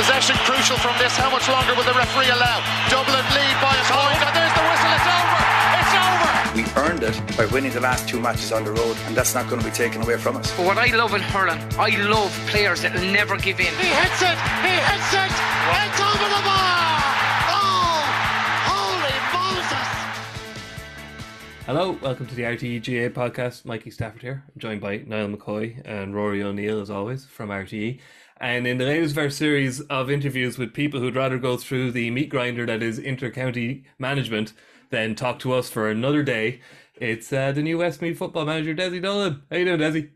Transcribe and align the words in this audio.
Possession 0.00 0.36
crucial 0.48 0.78
from 0.78 0.96
this. 0.96 1.14
How 1.14 1.28
much 1.28 1.46
longer 1.46 1.74
will 1.74 1.84
the 1.84 1.92
referee 1.92 2.30
allow? 2.32 2.64
Dublin 2.88 3.20
lead 3.36 3.56
by 3.60 3.76
a 3.76 3.84
point. 3.84 4.16
And 4.24 4.32
there's 4.32 4.54
the 4.56 4.64
whistle. 4.64 4.96
It's 4.96 5.04
over. 5.12 5.44
It's 5.76 5.92
over. 6.00 6.32
We 6.56 6.64
earned 6.80 7.02
it 7.04 7.36
by 7.36 7.44
winning 7.52 7.72
the 7.72 7.80
last 7.80 8.08
two 8.08 8.18
matches 8.18 8.50
on 8.50 8.64
the 8.64 8.72
road, 8.72 8.96
and 9.04 9.14
that's 9.14 9.34
not 9.34 9.50
going 9.50 9.60
to 9.60 9.68
be 9.68 9.74
taken 9.74 10.00
away 10.00 10.16
from 10.16 10.38
us. 10.38 10.56
But 10.56 10.64
what 10.64 10.78
I 10.78 10.86
love 10.96 11.12
in 11.12 11.20
hurling, 11.20 11.60
I 11.78 11.90
love 12.08 12.32
players 12.48 12.80
that 12.80 12.94
never 13.12 13.36
give 13.36 13.60
in. 13.60 13.66
He 13.76 13.92
hits 13.92 14.22
it. 14.24 14.38
He 14.64 14.72
hits 14.72 15.12
it. 15.12 15.32
It's 15.68 16.00
over 16.00 16.28
the 16.32 16.42
bar. 16.48 17.04
Oh, 17.52 18.00
holy 18.72 19.16
Moses. 19.36 19.88
Hello, 21.66 21.98
welcome 22.00 22.24
to 22.24 22.34
the 22.34 22.44
RTE 22.44 22.80
GAA 22.80 23.12
podcast. 23.12 23.66
Mikey 23.66 23.90
Stafford 23.90 24.22
here. 24.22 24.44
I'm 24.48 24.58
joined 24.58 24.80
by 24.80 25.04
Niall 25.06 25.28
McCoy 25.28 25.82
and 25.84 26.14
Rory 26.14 26.42
O'Neill, 26.42 26.80
as 26.80 26.88
always, 26.88 27.26
from 27.26 27.50
RTE. 27.50 28.00
And 28.40 28.66
in 28.66 28.78
the 28.78 28.86
latest 28.86 29.12
of 29.12 29.18
our 29.18 29.28
series 29.28 29.80
of 29.82 30.10
interviews 30.10 30.56
with 30.56 30.72
people 30.72 30.98
who'd 30.98 31.14
rather 31.14 31.36
go 31.36 31.58
through 31.58 31.92
the 31.92 32.10
meat 32.10 32.30
grinder 32.30 32.64
that 32.64 32.82
is 32.82 32.98
inter-county 32.98 33.84
management 33.98 34.54
than 34.88 35.14
talk 35.14 35.38
to 35.40 35.52
us 35.52 35.68
for 35.68 35.90
another 35.90 36.22
day, 36.22 36.62
it's 36.94 37.30
uh, 37.34 37.52
the 37.52 37.62
new 37.62 37.76
Westmeath 37.76 38.16
football 38.16 38.46
manager, 38.46 38.74
Desi 38.74 39.02
Dolan. 39.02 39.42
How 39.50 39.58
you 39.58 39.66
doing, 39.66 39.80
Desi? 39.80 40.10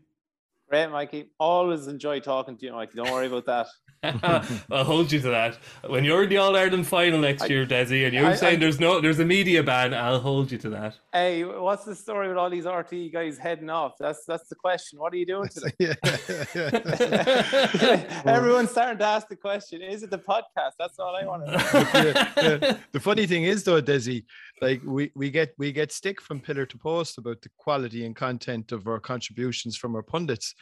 Great, 0.67 0.89
Mikey. 0.89 1.29
Always 1.39 1.85
enjoy 1.85 2.19
talking 2.19 2.57
to 2.57 2.65
you, 2.65 2.71
Mikey. 2.73 2.93
Don't 2.95 3.11
worry 3.11 3.27
about 3.27 3.45
that. 3.45 3.67
I'll 4.71 4.83
hold 4.83 5.11
you 5.11 5.19
to 5.21 5.29
that. 5.29 5.57
When 5.87 6.03
you're 6.03 6.23
in 6.23 6.29
the 6.29 6.37
All 6.37 6.55
Ireland 6.55 6.87
final 6.87 7.19
next 7.19 7.43
I- 7.43 7.47
year, 7.47 7.65
Desi, 7.65 8.05
and 8.05 8.13
you're 8.13 8.25
I- 8.27 8.35
saying 8.35 8.57
I- 8.57 8.59
there's 8.59 8.79
no 8.79 8.99
there's 9.01 9.19
a 9.19 9.25
media 9.25 9.63
ban, 9.63 9.93
I'll 9.93 10.19
hold 10.19 10.51
you 10.51 10.57
to 10.59 10.69
that. 10.71 10.95
Hey, 11.13 11.43
what's 11.43 11.85
the 11.85 11.95
story 11.95 12.27
with 12.27 12.37
all 12.37 12.49
these 12.49 12.65
RT 12.65 13.11
guys 13.13 13.37
heading 13.37 13.69
off? 13.69 13.93
That's 13.99 14.25
that's 14.25 14.47
the 14.49 14.55
question. 14.55 14.99
What 14.99 15.13
are 15.13 15.17
you 15.17 15.25
doing 15.25 15.49
today? 15.49 15.71
Everyone's 18.25 18.71
starting 18.71 18.97
to 18.99 19.05
ask 19.05 19.27
the 19.27 19.35
question: 19.35 19.81
Is 19.81 20.03
it 20.03 20.09
the 20.11 20.19
podcast? 20.19 20.71
That's 20.79 20.99
all 20.99 21.15
I 21.15 21.25
want 21.25 21.45
to 21.45 21.51
know. 21.51 22.01
Yeah, 22.03 22.33
yeah. 22.61 22.77
The 22.91 22.99
funny 22.99 23.25
thing 23.27 23.43
is 23.43 23.63
though, 23.63 23.81
Desi, 23.81 24.23
like 24.61 24.81
we, 24.83 25.11
we 25.15 25.29
get 25.31 25.53
we 25.57 25.71
get 25.71 25.91
stick 25.91 26.21
from 26.21 26.39
pillar 26.39 26.65
to 26.65 26.77
post 26.77 27.17
about 27.17 27.41
the 27.41 27.49
quality 27.57 28.05
and 28.05 28.15
content 28.15 28.71
of 28.71 28.87
our 28.87 28.99
contributions 28.99 29.75
from 29.77 29.95
our 29.95 30.03
pundits. 30.03 30.53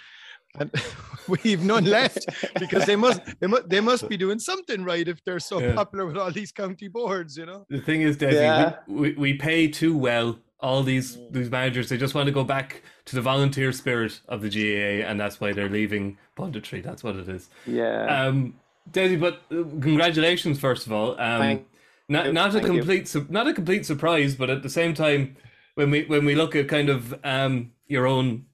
And 0.59 0.71
we've 1.27 1.63
none 1.63 1.85
left 1.85 2.25
because 2.59 2.85
they 2.85 2.95
must 2.95 3.21
they 3.39 3.47
must 3.47 3.69
they 3.69 3.79
must 3.79 4.07
be 4.07 4.17
doing 4.17 4.39
something 4.39 4.83
right 4.83 5.07
if 5.07 5.23
they're 5.25 5.39
so 5.39 5.59
Yeah. 5.59 5.73
popular 5.73 6.05
with 6.05 6.17
all 6.17 6.31
these 6.31 6.51
county 6.51 6.87
boards, 6.87 7.37
you 7.37 7.45
know. 7.45 7.65
The 7.69 7.79
thing 7.81 8.01
is, 8.01 8.17
Desi, 8.17 8.33
Yeah. 8.33 8.75
we, 8.87 8.95
we, 9.11 9.13
we 9.13 9.33
pay 9.33 9.67
too 9.67 9.97
well. 9.97 10.37
All 10.59 10.81
these 10.81 11.17
these 11.31 11.49
managers, 11.49 11.89
they 11.89 11.97
just 11.97 12.15
want 12.15 12.27
to 12.27 12.31
go 12.31 12.43
back 12.45 12.83
to 13.05 13.15
the 13.15 13.21
volunteer 13.21 13.73
spirit 13.73 14.21
of 14.29 14.41
the 14.41 14.49
GAA, 14.49 15.05
and 15.05 15.19
that's 15.19 15.41
why 15.41 15.51
they're 15.51 15.67
leaving 15.69 16.17
punditry. 16.37 16.81
That's 16.81 17.03
what 17.03 17.17
it 17.17 17.27
is. 17.27 17.49
Yeah. 17.65 18.05
Um, 18.27 18.53
Desi, 18.89 19.19
but 19.19 19.41
uh, 19.51 19.63
congratulations 19.81 20.59
first 20.59 20.85
of 20.85 20.93
all. 20.93 21.11
Um, 21.19 21.39
Thank 21.41 21.67
not 22.07 22.27
you. 22.27 22.33
not 22.33 22.49
a 22.49 22.53
Thank 22.53 22.65
complete 22.67 23.07
su- 23.09 23.27
not 23.29 23.47
a 23.47 23.53
complete 23.53 23.85
surprise, 23.85 24.35
but 24.35 24.49
at 24.49 24.61
the 24.63 24.69
same 24.69 24.93
time, 24.93 25.35
when 25.75 25.89
we 25.91 26.03
when 26.05 26.23
we 26.25 26.33
look 26.35 26.55
at 26.55 26.69
kind 26.69 26.89
of 26.89 27.13
um, 27.25 27.71
your 27.87 28.07
own 28.07 28.45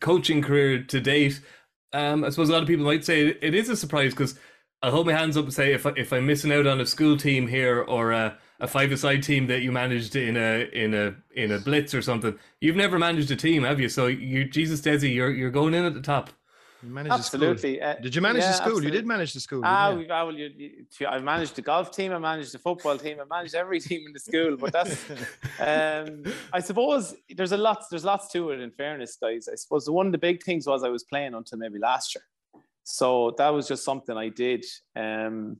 coaching 0.00 0.42
career 0.42 0.82
to 0.82 1.00
date, 1.00 1.40
um, 1.92 2.24
I 2.24 2.30
suppose 2.30 2.48
a 2.48 2.52
lot 2.52 2.62
of 2.62 2.68
people 2.68 2.84
might 2.84 3.04
say 3.04 3.28
it 3.40 3.54
is 3.54 3.68
a 3.68 3.76
surprise 3.76 4.12
because 4.12 4.38
I'll 4.82 4.90
hold 4.90 5.06
my 5.06 5.14
hands 5.14 5.36
up 5.36 5.44
and 5.44 5.54
say 5.54 5.72
if 5.72 5.86
I, 5.86 5.92
if 5.96 6.12
I'm 6.12 6.26
missing 6.26 6.52
out 6.52 6.66
on 6.66 6.80
a 6.80 6.86
school 6.86 7.16
team 7.16 7.46
here 7.46 7.80
or 7.80 8.12
a, 8.12 8.36
a 8.60 8.66
five-a-side 8.66 9.22
team 9.22 9.46
that 9.46 9.62
you 9.62 9.72
managed 9.72 10.14
in 10.14 10.36
a 10.36 10.68
in 10.72 10.92
a 10.92 11.14
in 11.34 11.52
a 11.52 11.58
blitz 11.58 11.94
or 11.94 12.02
something, 12.02 12.38
you've 12.60 12.76
never 12.76 12.98
managed 12.98 13.30
a 13.30 13.36
team, 13.36 13.62
have 13.62 13.80
you? 13.80 13.88
So 13.88 14.06
you 14.06 14.44
Jesus 14.44 14.80
Desi, 14.80 15.14
you're 15.14 15.30
you're 15.30 15.50
going 15.50 15.74
in 15.74 15.84
at 15.84 15.94
the 15.94 16.02
top. 16.02 16.30
You 16.84 16.90
managed 16.90 17.18
the 17.18 17.22
school. 17.22 17.48
absolutely. 17.48 17.80
Uh, 17.80 17.94
Did 17.94 18.14
you 18.14 18.20
manage 18.20 18.42
yeah, 18.42 18.48
the 18.48 18.56
school? 18.56 18.84
You 18.84 18.90
did 18.90 19.06
manage 19.06 19.32
the 19.32 19.40
school. 19.40 19.62
Ah, 19.64 19.90
you? 19.90 19.98
we've, 19.98 20.10
ah, 20.10 20.24
well, 20.24 20.34
you, 20.34 20.50
you, 20.56 21.06
I've 21.06 21.24
managed 21.24 21.56
the 21.56 21.62
golf 21.62 21.90
team, 21.90 22.12
I 22.12 22.18
managed 22.18 22.52
the 22.52 22.58
football 22.58 22.98
team, 22.98 23.18
I 23.20 23.24
managed 23.24 23.54
every 23.54 23.80
team 23.88 24.02
in 24.06 24.12
the 24.12 24.20
school. 24.20 24.56
But 24.56 24.72
that's, 24.72 25.10
um, 25.60 26.24
I 26.52 26.60
suppose, 26.60 27.14
there's 27.34 27.52
a 27.52 27.56
lot. 27.56 27.84
There's 27.90 28.04
lots 28.04 28.30
to 28.32 28.50
it. 28.50 28.60
In 28.60 28.70
fairness, 28.70 29.16
guys, 29.16 29.48
I 29.50 29.54
suppose 29.54 29.88
one 29.88 30.06
of 30.06 30.12
the 30.12 30.18
big 30.18 30.42
things 30.42 30.66
was 30.66 30.84
I 30.84 30.90
was 30.90 31.04
playing 31.04 31.34
until 31.34 31.58
maybe 31.58 31.78
last 31.78 32.14
year, 32.14 32.24
so 32.82 33.34
that 33.38 33.48
was 33.48 33.66
just 33.66 33.84
something 33.84 34.16
I 34.16 34.28
did. 34.28 34.64
Um, 34.94 35.58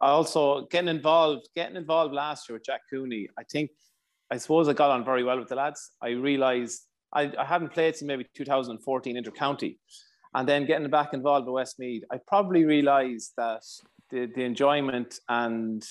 I 0.00 0.08
also 0.08 0.66
getting 0.70 0.88
involved, 0.88 1.50
getting 1.54 1.76
involved 1.76 2.14
last 2.14 2.48
year 2.48 2.56
with 2.56 2.64
Jack 2.64 2.82
Cooney. 2.88 3.28
I 3.38 3.42
think, 3.42 3.70
I 4.30 4.38
suppose 4.38 4.68
I 4.68 4.72
got 4.72 4.90
on 4.90 5.04
very 5.04 5.22
well 5.22 5.38
with 5.38 5.48
the 5.48 5.56
lads. 5.56 5.90
I 6.00 6.10
realised 6.10 6.86
I, 7.12 7.30
I 7.38 7.44
hadn't 7.44 7.72
played 7.74 7.96
since 7.96 8.06
maybe 8.06 8.24
2014 8.34 9.16
inter-county 9.16 9.78
and 10.34 10.48
then 10.48 10.66
getting 10.66 10.88
back 10.90 11.12
involved 11.12 11.46
with 11.46 11.54
Westmeath, 11.54 12.04
I 12.10 12.18
probably 12.18 12.64
realised 12.64 13.32
that 13.36 13.62
the, 14.10 14.26
the 14.26 14.44
enjoyment 14.44 15.18
and 15.28 15.84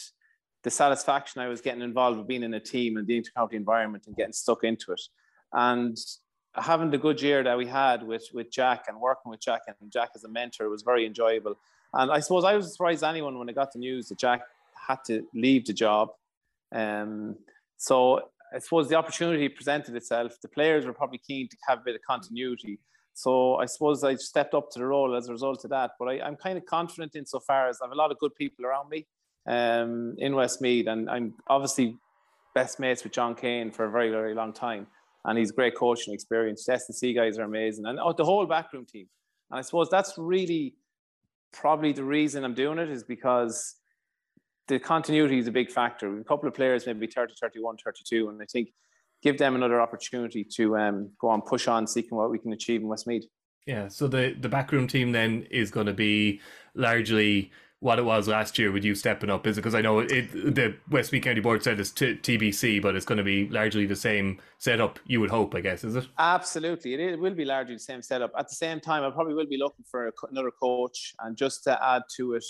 the 0.64 0.70
satisfaction 0.70 1.42
I 1.42 1.48
was 1.48 1.62
getting 1.62 1.82
involved 1.82 2.18
with 2.18 2.28
being 2.28 2.44
in 2.44 2.54
a 2.54 2.60
team 2.60 2.98
and 2.98 3.08
the 3.08 3.22
intercounty 3.22 3.54
environment 3.54 4.06
and 4.08 4.16
getting 4.16 4.34
stuck 4.34 4.64
into 4.64 4.92
it, 4.92 5.02
and 5.54 5.98
having 6.56 6.90
the 6.90 6.98
good 6.98 7.22
year 7.22 7.44
that 7.44 7.58
we 7.58 7.66
had 7.66 8.04
with 8.04 8.28
with 8.34 8.52
Jack 8.52 8.86
and 8.88 9.00
working 9.00 9.30
with 9.30 9.40
Jack 9.40 9.62
and 9.68 9.92
Jack 9.92 10.10
as 10.16 10.24
a 10.24 10.30
mentor 10.30 10.70
was 10.70 10.82
very 10.82 11.06
enjoyable. 11.06 11.56
And 11.94 12.12
I 12.12 12.20
suppose 12.20 12.44
I 12.44 12.56
was 12.56 12.72
surprised 12.72 13.04
anyone 13.04 13.38
when 13.40 13.50
I 13.50 13.54
got 13.54 13.72
the 13.72 13.80
news 13.80 14.10
that 14.10 14.20
Jack 14.20 14.42
had 14.88 15.04
to 15.06 15.26
leave 15.34 15.66
the 15.66 15.74
job. 15.74 16.10
Um, 16.72 17.36
so 17.78 18.30
I 18.54 18.60
suppose 18.60 18.90
the 18.90 18.96
opportunity 18.96 19.48
presented 19.50 19.96
itself. 19.96 20.40
The 20.42 20.50
players 20.50 20.86
were 20.86 20.94
probably 20.94 21.20
keen 21.20 21.48
to 21.50 21.58
have 21.68 21.80
a 21.80 21.84
bit 21.84 21.96
of 21.96 22.02
continuity. 22.08 22.80
So 23.20 23.56
I 23.56 23.66
suppose 23.66 24.02
I 24.06 24.16
stepped 24.16 24.54
up 24.54 24.72
to 24.72 24.80
the 24.80 24.86
role 24.86 25.14
as 25.14 25.28
a 25.28 25.34
result 25.34 25.66
of 25.66 25.72
that. 25.72 25.92
But 26.00 26.08
I, 26.08 26.22
I'm 26.22 26.38
kind 26.38 26.58
of 26.58 26.66
confident 26.66 27.18
insofar 27.18 27.68
as 27.68 27.80
I 27.82 27.86
have 27.86 27.92
a 27.92 27.96
lot 27.96 28.12
of 28.12 28.18
good 28.18 28.34
people 28.34 28.66
around 28.66 28.88
me 28.88 29.08
um, 29.46 30.16
in 30.20 30.36
Westmeath, 30.36 30.88
and 30.88 31.10
I'm 31.10 31.34
obviously 31.48 31.98
best 32.56 32.80
mates 32.80 33.04
with 33.04 33.12
John 33.12 33.36
Kane 33.36 33.72
for 33.72 33.84
a 33.84 33.92
very, 33.92 34.10
very 34.10 34.34
long 34.34 34.54
time. 34.54 34.88
And 35.26 35.38
he's 35.38 35.52
great 35.52 35.76
coaching 35.76 36.14
experience. 36.14 36.64
The 36.64 36.74
S&C 36.76 37.14
guys 37.14 37.38
are 37.38 37.44
amazing. 37.44 37.86
And 37.88 38.00
oh, 38.00 38.14
the 38.14 38.24
whole 38.24 38.46
backroom 38.46 38.86
team. 38.86 39.08
And 39.52 39.60
I 39.60 39.64
suppose 39.64 39.90
that's 39.90 40.14
really 40.18 40.76
probably 41.52 41.92
the 41.92 42.06
reason 42.06 42.46
I'm 42.46 42.54
doing 42.54 42.80
it 42.80 42.90
is 42.90 43.04
because 43.04 43.76
the 44.70 44.80
continuity 44.80 45.40
is 45.40 45.48
a 45.48 45.52
big 45.52 45.70
factor. 45.70 46.20
A 46.22 46.24
couple 46.24 46.48
of 46.48 46.56
players, 46.56 46.86
maybe 46.86 47.08
30, 47.08 47.34
31, 47.42 47.78
32, 47.84 48.30
and 48.30 48.42
I 48.42 48.46
think 48.46 48.70
give 49.22 49.38
them 49.38 49.56
another 49.56 49.82
opportunity 49.82 50.44
to 50.56 50.78
um, 50.78 51.12
go 51.20 51.30
on, 51.30 51.42
push 51.42 51.68
on, 51.68 51.88
seeking 51.88 52.18
what 52.18 52.30
we 52.30 52.40
can 52.40 52.54
achieve 52.54 52.82
in 52.82 52.88
Westmeath. 52.88 53.26
Yeah, 53.66 53.88
so 53.88 54.08
the 54.08 54.36
the 54.40 54.50
backroom 54.50 54.88
team 54.88 55.12
then 55.12 55.46
is 55.52 55.70
going 55.70 55.86
to 55.86 55.94
be 55.94 56.42
largely 56.74 57.52
what 57.82 57.98
it 57.98 58.04
was 58.04 58.28
last 58.28 58.60
year 58.60 58.72
with 58.74 58.84
you 58.84 58.94
stepping 58.94 59.30
up, 59.30 59.48
is 59.48 59.58
it? 59.58 59.62
Because 59.62 59.76
I 59.76 59.82
know 59.82 60.00
it 60.00 60.32
the 60.32 60.76
Westmeath 60.90 61.24
County 61.24 61.40
Board 61.40 61.64
said 61.64 61.80
it's 61.80 61.92
t- 61.92 62.16
TBC, 62.16 62.82
but 62.82 62.96
it's 62.96 63.06
going 63.06 63.20
to 63.20 63.24
be 63.24 63.48
largely 63.50 63.86
the 63.86 63.96
same 63.96 64.40
setup. 64.58 65.00
You 65.06 65.22
would 65.22 65.30
hope, 65.30 65.56
I 65.56 65.62
guess, 65.62 65.84
is 65.84 65.96
it? 65.96 66.08
Absolutely, 66.18 66.94
it, 66.94 67.00
it 67.00 67.20
will 67.20 67.36
be 67.36 67.46
largely 67.46 67.76
the 67.76 67.80
same 67.80 68.02
setup. 68.02 68.32
At 68.38 68.50
the 68.50 68.56
same 68.56 68.80
time, 68.80 69.04
I 69.04 69.12
probably 69.12 69.34
will 69.34 69.48
be 69.48 69.58
looking 69.58 69.86
for 69.90 70.08
a, 70.08 70.12
another 70.30 70.52
coach, 70.52 71.14
and 71.20 71.38
just 71.38 71.64
to 71.66 71.80
add 71.84 72.02
to 72.18 72.34
it, 72.34 72.46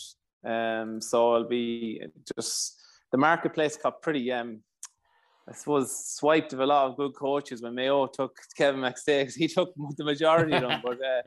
um, 0.46 1.00
so 1.02 1.34
I'll 1.34 1.48
be 1.48 2.02
just 2.36 2.82
the 3.12 3.18
marketplace 3.18 3.78
got 3.78 4.02
pretty 4.02 4.32
um, 4.32 4.62
I 5.50 5.54
suppose 5.54 6.16
swiped 6.16 6.54
of 6.54 6.60
a 6.60 6.66
lot 6.66 6.90
of 6.90 6.98
good 6.98 7.16
coaches 7.16 7.62
when 7.62 7.74
Mayo 7.74 8.06
took 8.08 8.38
Kevin 8.56 8.82
McStay. 8.82 9.34
He 9.36 9.48
took 9.48 9.74
the 9.98 10.04
majority 10.04 10.54
of 10.54 10.62
them, 10.62 10.82
but 10.84 11.00
uh, 11.04 11.22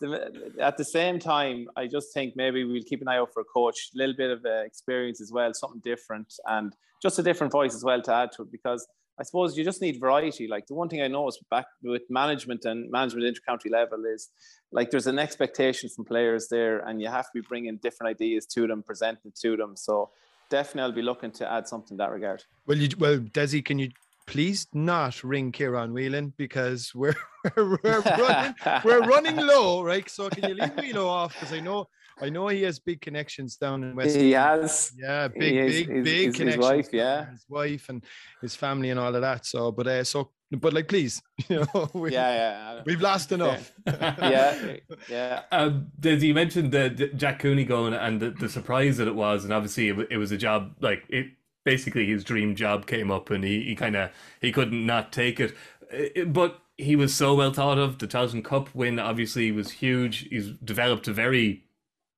the, 0.00 0.52
at 0.60 0.76
the 0.76 0.84
same 0.84 1.18
time, 1.18 1.66
I 1.76 1.86
just 1.86 2.12
think 2.14 2.34
maybe 2.36 2.64
we'll 2.64 2.82
keep 2.82 3.02
an 3.02 3.08
eye 3.08 3.18
out 3.18 3.32
for 3.32 3.40
a 3.40 3.44
coach, 3.44 3.90
a 3.94 3.98
little 3.98 4.14
bit 4.14 4.30
of 4.30 4.44
uh, 4.44 4.62
experience 4.64 5.20
as 5.20 5.32
well, 5.32 5.52
something 5.54 5.80
different, 5.84 6.32
and 6.46 6.74
just 7.02 7.18
a 7.18 7.22
different 7.22 7.52
voice 7.52 7.74
as 7.74 7.84
well 7.84 8.00
to 8.02 8.14
add 8.14 8.32
to 8.32 8.42
it. 8.42 8.52
Because 8.52 8.86
I 9.18 9.24
suppose 9.24 9.56
you 9.56 9.64
just 9.64 9.80
need 9.80 9.98
variety. 10.00 10.46
Like 10.46 10.66
the 10.66 10.74
one 10.74 10.88
thing 10.88 11.02
I 11.02 11.08
noticed 11.08 11.48
back 11.50 11.66
with 11.82 12.02
management 12.10 12.64
and 12.64 12.90
management 12.90 13.26
intercounty 13.26 13.70
level 13.70 14.04
is 14.04 14.30
like 14.72 14.90
there's 14.90 15.06
an 15.06 15.18
expectation 15.18 15.88
from 15.88 16.04
players 16.04 16.48
there, 16.48 16.78
and 16.80 17.00
you 17.00 17.08
have 17.08 17.26
to 17.26 17.30
be 17.34 17.40
bringing 17.40 17.76
different 17.78 18.10
ideas 18.10 18.46
to 18.46 18.68
them, 18.68 18.82
presenting 18.84 19.32
to 19.42 19.56
them. 19.56 19.76
So 19.76 20.10
definitely, 20.58 20.82
I'll 20.82 20.92
be 21.02 21.02
looking 21.10 21.32
to 21.40 21.44
add 21.56 21.66
something 21.66 21.94
in 21.94 21.98
that 21.98 22.10
regard. 22.18 22.40
Well, 22.66 22.78
you, 22.78 22.88
well, 22.98 23.18
Desi, 23.18 23.64
can 23.64 23.78
you 23.78 23.90
please 24.26 24.66
not 24.72 25.14
ring 25.24 25.52
Kieran 25.52 25.92
Whelan 25.92 26.32
because 26.44 26.80
we're 26.94 27.14
we're, 27.56 27.78
we're 27.84 28.00
running 28.02 28.54
we're 28.84 29.04
running 29.14 29.36
low, 29.52 29.82
right? 29.82 30.08
So 30.08 30.30
can 30.30 30.48
you 30.48 30.54
leave 30.54 30.74
Wheelo 30.76 31.06
off? 31.06 31.32
Because 31.34 31.52
I 31.52 31.60
know 31.60 31.86
I 32.26 32.28
know 32.30 32.46
he 32.48 32.62
has 32.62 32.78
big 32.78 33.00
connections 33.00 33.56
down 33.56 33.82
in 33.84 33.96
West. 33.96 34.16
He 34.16 34.30
has. 34.32 34.92
Yeah, 34.96 35.26
big, 35.28 35.56
is- 35.56 35.72
big, 35.78 35.88
his- 35.96 36.04
big 36.04 36.16
his- 36.16 36.24
his 36.26 36.36
connections. 36.36 36.64
wife, 36.64 36.88
yeah. 36.92 37.30
his 37.32 37.44
wife 37.48 37.84
and 37.88 38.04
his 38.40 38.54
family 38.54 38.90
and 38.90 39.00
all 39.00 39.14
of 39.14 39.22
that. 39.28 39.44
So, 39.46 39.72
but 39.72 39.86
uh, 39.88 40.04
so, 40.04 40.30
but 40.56 40.72
like, 40.72 40.88
please, 40.88 41.22
you 41.48 41.64
know, 41.74 41.90
we, 41.94 42.12
Yeah, 42.12 42.74
yeah. 42.76 42.82
we've 42.84 43.00
lost 43.00 43.32
enough. 43.32 43.72
yeah, 43.86 44.76
yeah. 45.08 45.42
Um, 45.52 45.88
Des, 46.00 46.16
you 46.16 46.34
mentioned 46.34 46.72
the, 46.72 46.88
the 46.88 47.08
Jack 47.08 47.38
Cooney 47.40 47.64
going 47.64 47.94
and 47.94 48.20
the, 48.20 48.30
the 48.30 48.48
surprise 48.48 48.96
that 48.98 49.08
it 49.08 49.14
was, 49.14 49.44
and 49.44 49.52
obviously 49.52 49.88
it, 49.88 50.08
it 50.10 50.16
was 50.18 50.32
a 50.32 50.36
job 50.36 50.74
like 50.80 51.04
it. 51.08 51.26
Basically, 51.64 52.04
his 52.06 52.24
dream 52.24 52.54
job 52.54 52.86
came 52.86 53.10
up, 53.10 53.30
and 53.30 53.42
he, 53.42 53.62
he 53.64 53.74
kind 53.74 53.96
of 53.96 54.10
he 54.40 54.52
couldn't 54.52 54.84
not 54.84 55.12
take 55.12 55.40
it. 55.40 55.54
Uh, 55.92 56.24
But 56.24 56.60
he 56.76 56.94
was 56.94 57.14
so 57.14 57.34
well 57.34 57.52
thought 57.52 57.78
of. 57.78 57.98
The 57.98 58.06
Tailteann 58.06 58.44
Cup 58.44 58.74
win 58.74 58.98
obviously 58.98 59.50
was 59.50 59.70
huge. 59.70 60.28
He's 60.28 60.50
developed 60.62 61.08
a 61.08 61.12
very 61.14 61.64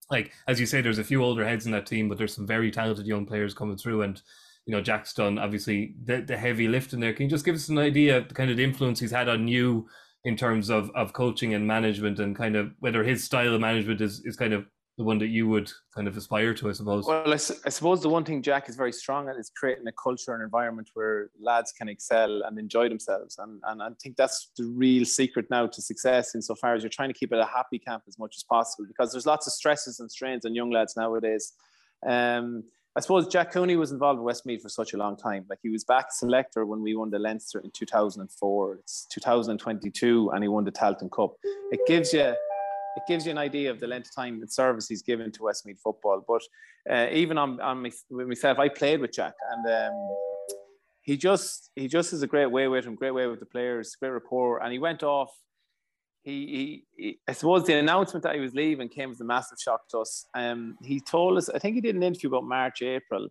like 0.09 0.31
as 0.47 0.59
you 0.59 0.65
say, 0.65 0.81
there's 0.81 0.99
a 0.99 1.03
few 1.03 1.23
older 1.23 1.45
heads 1.45 1.65
in 1.65 1.71
that 1.73 1.85
team, 1.85 2.07
but 2.09 2.17
there's 2.17 2.33
some 2.33 2.47
very 2.47 2.71
talented 2.71 3.05
young 3.05 3.25
players 3.25 3.53
coming 3.53 3.77
through, 3.77 4.01
and 4.01 4.21
you 4.67 4.75
know 4.75 4.81
Jack's 4.81 5.13
done 5.13 5.39
obviously 5.39 5.95
the, 6.03 6.21
the 6.21 6.37
heavy 6.37 6.67
lifting 6.67 6.99
there. 6.99 7.13
Can 7.13 7.23
you 7.23 7.29
just 7.29 7.45
give 7.45 7.55
us 7.55 7.69
an 7.69 7.79
idea 7.79 8.17
of 8.17 8.27
the 8.27 8.35
kind 8.35 8.51
of 8.51 8.57
the 8.57 8.63
influence 8.63 8.99
he's 8.99 9.11
had 9.11 9.29
on 9.29 9.47
you 9.47 9.87
in 10.25 10.35
terms 10.35 10.69
of 10.69 10.91
of 10.93 11.13
coaching 11.13 11.53
and 11.53 11.65
management, 11.65 12.19
and 12.19 12.35
kind 12.35 12.55
of 12.55 12.71
whether 12.79 13.03
his 13.03 13.23
style 13.23 13.55
of 13.55 13.61
management 13.61 14.01
is 14.01 14.21
is 14.25 14.35
kind 14.35 14.53
of 14.53 14.65
the 14.97 15.03
one 15.03 15.19
that 15.19 15.27
you 15.27 15.47
would 15.47 15.71
kind 15.93 16.07
of 16.07 16.17
aspire 16.17 16.55
to, 16.55 16.69
I 16.69 16.71
suppose. 16.71 17.05
Well, 17.05 17.23
I, 17.27 17.33
I, 17.33 17.37
suppose 17.69 18.01
the 18.01 18.09
one 18.09 18.23
thing 18.23 18.41
Jack 18.41 18.67
is 18.67 18.75
very 18.75 18.91
strong 18.91 19.29
at 19.29 19.35
is 19.35 19.51
creating 19.55 19.85
a 19.87 19.91
culture 19.91 20.33
and 20.33 20.41
environment 20.41 20.89
where 20.95 21.29
lads 21.39 21.71
can 21.71 21.87
excel 21.87 22.41
and 22.41 22.57
enjoy 22.57 22.89
themselves. 22.89 23.37
And, 23.37 23.61
and 23.67 23.83
I 23.83 23.89
think 24.01 24.17
that's 24.17 24.49
the 24.57 24.65
real 24.65 25.05
secret 25.05 25.45
now 25.51 25.67
to 25.67 25.81
success 25.83 26.33
insofar 26.33 26.73
as 26.73 26.81
you're 26.81 26.89
trying 26.89 27.09
to 27.09 27.13
keep 27.13 27.31
it 27.31 27.37
a 27.37 27.45
happy 27.45 27.77
camp 27.77 28.03
as 28.07 28.17
much 28.17 28.35
as 28.37 28.43
possible 28.43 28.87
because 28.87 29.11
there's 29.11 29.27
lots 29.27 29.45
of 29.45 29.53
stresses 29.53 29.99
and 29.99 30.11
strains 30.11 30.45
on 30.45 30.55
young 30.55 30.71
lads 30.71 30.95
nowadays. 30.97 31.53
Um, 32.03 32.63
I 32.97 32.99
suppose 32.99 33.27
Jack 33.27 33.51
Cooney 33.51 33.75
was 33.75 33.91
involved 33.91 34.19
with 34.19 34.25
Westmeath 34.25 34.63
for 34.63 34.69
such 34.69 34.93
a 34.93 34.97
long 34.97 35.15
time. 35.15 35.45
Like 35.47 35.59
he 35.61 35.69
was 35.69 35.83
back 35.83 36.07
selector 36.11 36.65
when 36.65 36.81
we 36.81 36.95
won 36.95 37.11
the 37.11 37.19
Leinster 37.19 37.59
in 37.59 37.69
2004. 37.69 38.73
It's 38.73 39.05
2022 39.11 40.31
and 40.31 40.43
he 40.43 40.47
won 40.47 40.63
the 40.63 40.71
Tailteann 40.71 41.11
Cup. 41.11 41.35
It 41.71 41.79
gives 41.85 42.11
you 42.11 42.21
it 42.21 43.03
gives 43.07 43.25
you 43.25 43.31
an 43.31 43.37
idea 43.37 43.69
of 43.69 43.79
the 43.79 43.85
length 43.85 44.07
of 44.07 44.15
time 44.15 44.41
and 44.41 44.51
service 44.51 44.87
he's 44.87 45.03
given 45.03 45.31
to 45.33 45.43
Westmeath 45.43 45.79
football. 45.79 46.25
But 46.27 46.41
uh, 46.91 47.09
even 47.11 47.37
on, 47.37 47.61
on 47.61 47.83
with 47.83 48.27
myself, 48.27 48.57
I 48.57 48.67
played 48.67 48.99
with 48.99 49.11
Jack, 49.11 49.35
and 49.51 49.91
um, 49.91 50.15
he 51.03 51.17
just 51.17 51.69
he 51.75 51.87
just 51.87 52.09
has 52.09 52.23
a 52.23 52.27
great 52.27 52.47
way 52.47 52.67
with 52.67 52.85
him, 52.85 52.95
great 52.95 53.11
way 53.11 53.27
with 53.27 53.39
the 53.39 53.45
players, 53.45 53.95
great 53.99 54.09
rapport. 54.09 54.63
And 54.63 54.73
he 54.73 54.79
went 54.79 55.03
off. 55.03 55.29
He, 56.27 56.83
he, 56.97 57.03
he 57.03 57.19
I 57.25 57.31
suppose 57.31 57.63
the 57.63 57.79
announcement 57.79 58.21
that 58.23 58.35
he 58.35 58.41
was 58.41 58.53
leaving 58.53 58.89
came 58.89 59.11
as 59.11 59.21
a 59.21 59.23
massive 59.23 59.59
shock 59.59 59.87
to 59.91 59.99
us. 59.99 60.25
Um, 60.33 60.77
he 60.83 60.99
told 60.99 61.37
us, 61.37 61.47
I 61.47 61.57
think 61.57 61.75
he 61.75 61.81
did 61.81 61.95
an 61.95 62.03
interview 62.03 62.27
about 62.27 62.43
March, 62.43 62.81
April, 62.81 63.29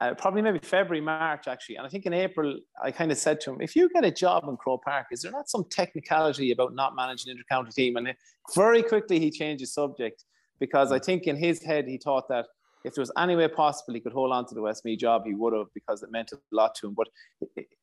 uh, 0.00 0.12
probably 0.14 0.42
maybe 0.42 0.58
February, 0.58 1.00
March, 1.00 1.46
actually. 1.46 1.76
And 1.76 1.86
I 1.86 1.88
think 1.88 2.04
in 2.04 2.12
April, 2.12 2.58
I 2.82 2.90
kind 2.90 3.12
of 3.12 3.18
said 3.18 3.40
to 3.42 3.52
him, 3.52 3.60
if 3.60 3.76
you 3.76 3.88
get 3.88 4.04
a 4.04 4.10
job 4.10 4.48
in 4.48 4.56
Croke 4.56 4.82
Park, 4.82 5.06
is 5.12 5.22
there 5.22 5.30
not 5.30 5.48
some 5.48 5.64
technicality 5.70 6.50
about 6.50 6.74
not 6.74 6.96
managing 6.96 7.32
an 7.32 7.38
intercounty 7.38 7.72
team? 7.72 7.94
And 7.94 8.12
very 8.52 8.82
quickly, 8.82 9.20
he 9.20 9.30
changed 9.30 9.60
his 9.60 9.72
subject 9.72 10.24
because 10.58 10.90
I 10.90 10.98
think 10.98 11.28
in 11.28 11.36
his 11.36 11.62
head, 11.62 11.86
he 11.86 11.98
thought 11.98 12.28
that 12.30 12.46
if 12.86 12.94
there 12.94 13.02
was 13.02 13.10
any 13.18 13.34
way 13.34 13.48
possible 13.48 13.94
he 13.94 14.00
could 14.00 14.12
hold 14.12 14.32
on 14.32 14.46
to 14.46 14.54
the 14.54 14.62
Westmeath 14.62 15.00
job, 15.00 15.22
he 15.26 15.34
would 15.34 15.52
have 15.52 15.66
because 15.74 16.04
it 16.04 16.10
meant 16.12 16.30
a 16.32 16.38
lot 16.52 16.74
to 16.76 16.86
him. 16.86 16.94
But 16.94 17.08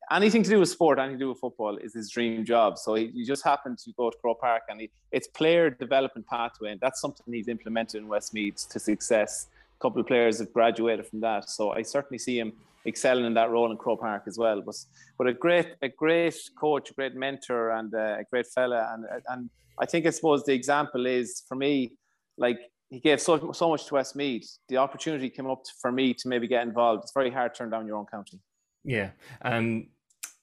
anything 0.09 0.43
to 0.43 0.49
do 0.49 0.59
with 0.61 0.69
sport, 0.69 0.97
anything 0.97 1.19
to 1.19 1.25
do 1.25 1.29
with 1.29 1.39
football 1.39 1.75
is 1.77 1.93
his 1.93 2.09
dream 2.09 2.45
job. 2.45 2.77
So 2.77 2.95
he, 2.95 3.07
he 3.07 3.25
just 3.25 3.43
happened 3.43 3.79
to 3.79 3.91
go 3.97 4.09
to 4.09 4.17
Croke 4.17 4.39
Park 4.39 4.63
and 4.69 4.79
he, 4.79 4.89
it's 5.11 5.27
player 5.27 5.69
development 5.69 6.25
pathway. 6.27 6.71
And 6.71 6.79
that's 6.79 7.01
something 7.01 7.25
he's 7.33 7.49
implemented 7.49 8.01
in 8.01 8.07
Westmeath 8.07 8.69
to 8.69 8.79
success 8.79 9.47
A 9.77 9.81
couple 9.81 9.99
of 9.99 10.07
players 10.07 10.39
have 10.39 10.53
graduated 10.53 11.05
from 11.05 11.19
that. 11.19 11.49
So 11.49 11.71
I 11.71 11.81
certainly 11.81 12.17
see 12.17 12.39
him 12.39 12.53
excelling 12.85 13.25
in 13.25 13.33
that 13.33 13.49
role 13.49 13.71
in 13.71 13.77
Croke 13.77 13.99
Park 13.99 14.23
as 14.27 14.37
well. 14.37 14.61
But 14.61 14.75
but 15.17 15.27
a 15.27 15.33
great 15.33 15.75
a 15.81 15.89
great 15.89 16.37
coach, 16.57 16.91
a 16.91 16.93
great 16.93 17.15
mentor, 17.15 17.71
and 17.71 17.93
uh, 17.93 18.21
a 18.23 18.25
great 18.31 18.47
fella. 18.47 18.89
And 18.93 19.05
and 19.27 19.49
I 19.83 19.85
think 19.85 20.05
I 20.05 20.11
suppose 20.11 20.43
the 20.43 20.53
example 20.53 21.05
is 21.05 21.43
for 21.47 21.55
me, 21.55 21.97
like 22.37 22.59
he 22.93 22.99
gave 22.99 23.19
so 23.19 23.51
so 23.53 23.69
much 23.69 23.87
to 23.87 23.95
Westmeath. 23.95 24.59
The 24.69 24.77
opportunity 24.77 25.27
came 25.27 25.47
up 25.47 25.63
for 25.81 25.91
me 25.91 26.13
to 26.13 26.27
maybe 26.27 26.47
get 26.47 26.61
involved. 26.61 27.03
It's 27.03 27.11
very 27.11 27.31
hard 27.31 27.53
to 27.53 27.57
turn 27.57 27.71
down 27.71 27.87
your 27.87 27.97
own 27.97 28.05
county. 28.05 28.39
Yeah, 28.83 29.09
um, 29.41 29.87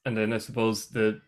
and 0.05 0.17
then 0.17 0.33
I 0.33 0.39
suppose 0.39 0.89
the 0.89 1.21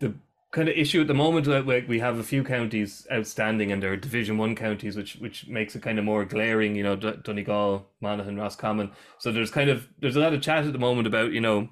the 0.00 0.14
kind 0.50 0.68
of 0.68 0.74
issue 0.76 1.02
at 1.02 1.06
the 1.06 1.14
moment 1.14 1.46
like 1.46 1.86
we 1.86 2.00
have 2.00 2.18
a 2.18 2.22
few 2.22 2.42
counties 2.42 3.06
outstanding 3.12 3.70
and 3.70 3.82
they're 3.82 3.98
division 3.98 4.38
one 4.38 4.56
counties 4.56 4.96
which 4.96 5.16
which 5.16 5.46
makes 5.46 5.76
it 5.76 5.82
kind 5.82 5.98
of 5.98 6.06
more 6.06 6.24
glaring 6.24 6.74
you 6.74 6.82
know 6.82 6.96
donegal 6.96 7.86
monaghan 8.00 8.38
roscommon 8.38 8.90
so 9.18 9.30
there's 9.30 9.50
kind 9.50 9.68
of 9.68 9.86
there's 10.00 10.16
a 10.16 10.20
lot 10.20 10.32
of 10.32 10.40
chat 10.40 10.64
at 10.64 10.72
the 10.72 10.78
moment 10.78 11.06
about 11.06 11.32
you 11.32 11.40
know 11.40 11.68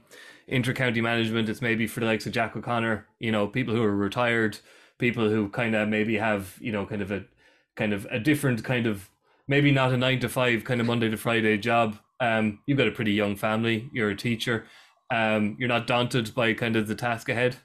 inter-county 0.47 1.01
management 1.01 1.49
it's 1.49 1.63
maybe 1.63 1.87
for 1.87 2.01
the 2.01 2.07
likes 2.07 2.27
of 2.27 2.33
jack 2.33 2.55
o'connor 2.55 3.07
you 3.19 3.33
know 3.33 3.47
people 3.47 3.75
who 3.75 3.83
are 3.83 3.97
retired 3.97 4.59
people 4.99 5.27
who 5.27 5.49
kind 5.49 5.75
of 5.75 5.89
maybe 5.89 6.19
have 6.19 6.59
you 6.61 6.71
know 6.71 6.85
kind 6.85 7.01
of 7.01 7.11
a 7.11 7.25
kind 7.77 7.93
of 7.93 8.07
a 8.11 8.19
different 8.19 8.65
kind 8.65 8.87
of 8.87 9.11
maybe 9.49 9.71
not 9.71 9.93
a 9.93 9.97
nine 9.97 10.19
to 10.21 10.29
five 10.29 10.65
kind 10.65 10.81
of 10.81 10.87
monday 10.87 11.09
to 11.09 11.17
friday 11.17 11.57
job 11.57 11.97
um 12.21 12.59
you've 12.67 12.79
got 12.79 12.89
a 12.89 12.93
pretty 12.93 13.13
young 13.13 13.37
family 13.37 13.89
you're 13.93 14.11
a 14.11 14.17
teacher 14.17 14.67
um 15.11 15.57
you're 15.59 15.69
not 15.69 15.87
daunted 15.87 16.35
by 16.35 16.53
kind 16.53 16.77
of 16.77 16.89
the 16.89 16.95
task 16.95 17.29
ahead 17.29 17.57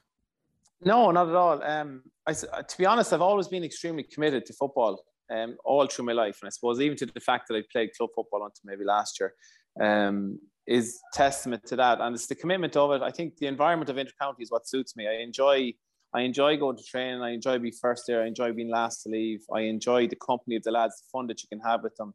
no, 0.83 1.11
not 1.11 1.29
at 1.29 1.35
all. 1.35 1.63
Um, 1.63 2.03
I, 2.25 2.33
to 2.33 2.77
be 2.77 2.85
honest, 2.85 3.13
I've 3.13 3.21
always 3.21 3.47
been 3.47 3.63
extremely 3.63 4.03
committed 4.03 4.45
to 4.47 4.53
football 4.53 5.03
um, 5.31 5.57
all 5.63 5.85
through 5.87 6.05
my 6.05 6.13
life. 6.13 6.39
And 6.41 6.47
I 6.47 6.49
suppose 6.49 6.79
even 6.81 6.97
to 6.97 7.05
the 7.05 7.19
fact 7.19 7.47
that 7.47 7.55
I 7.55 7.63
played 7.71 7.91
club 7.95 8.09
football 8.15 8.43
until 8.43 8.61
maybe 8.65 8.83
last 8.83 9.19
year 9.19 9.33
um, 9.79 10.39
is 10.67 10.99
testament 11.13 11.65
to 11.67 11.75
that. 11.75 12.01
And 12.01 12.15
it's 12.15 12.27
the 12.27 12.35
commitment 12.35 12.75
of 12.75 12.91
it. 12.91 13.01
I 13.01 13.11
think 13.11 13.37
the 13.37 13.47
environment 13.47 13.89
of 13.89 13.95
intercounty 13.97 14.41
is 14.41 14.51
what 14.51 14.67
suits 14.67 14.95
me. 14.95 15.07
I 15.07 15.21
enjoy 15.21 15.73
I 16.13 16.21
enjoy 16.21 16.57
going 16.57 16.77
to 16.77 16.83
training. 16.83 17.21
I 17.21 17.31
enjoy 17.31 17.59
being 17.59 17.73
first 17.79 18.03
there. 18.07 18.23
I 18.23 18.27
enjoy 18.27 18.51
being 18.53 18.69
last 18.69 19.03
to 19.03 19.09
leave. 19.09 19.41
I 19.53 19.61
enjoy 19.61 20.07
the 20.07 20.17
company 20.17 20.55
of 20.55 20.63
the 20.63 20.71
lads, 20.71 21.01
the 21.01 21.07
fun 21.11 21.27
that 21.27 21.41
you 21.41 21.47
can 21.49 21.61
have 21.61 21.83
with 21.83 21.95
them. 21.95 22.13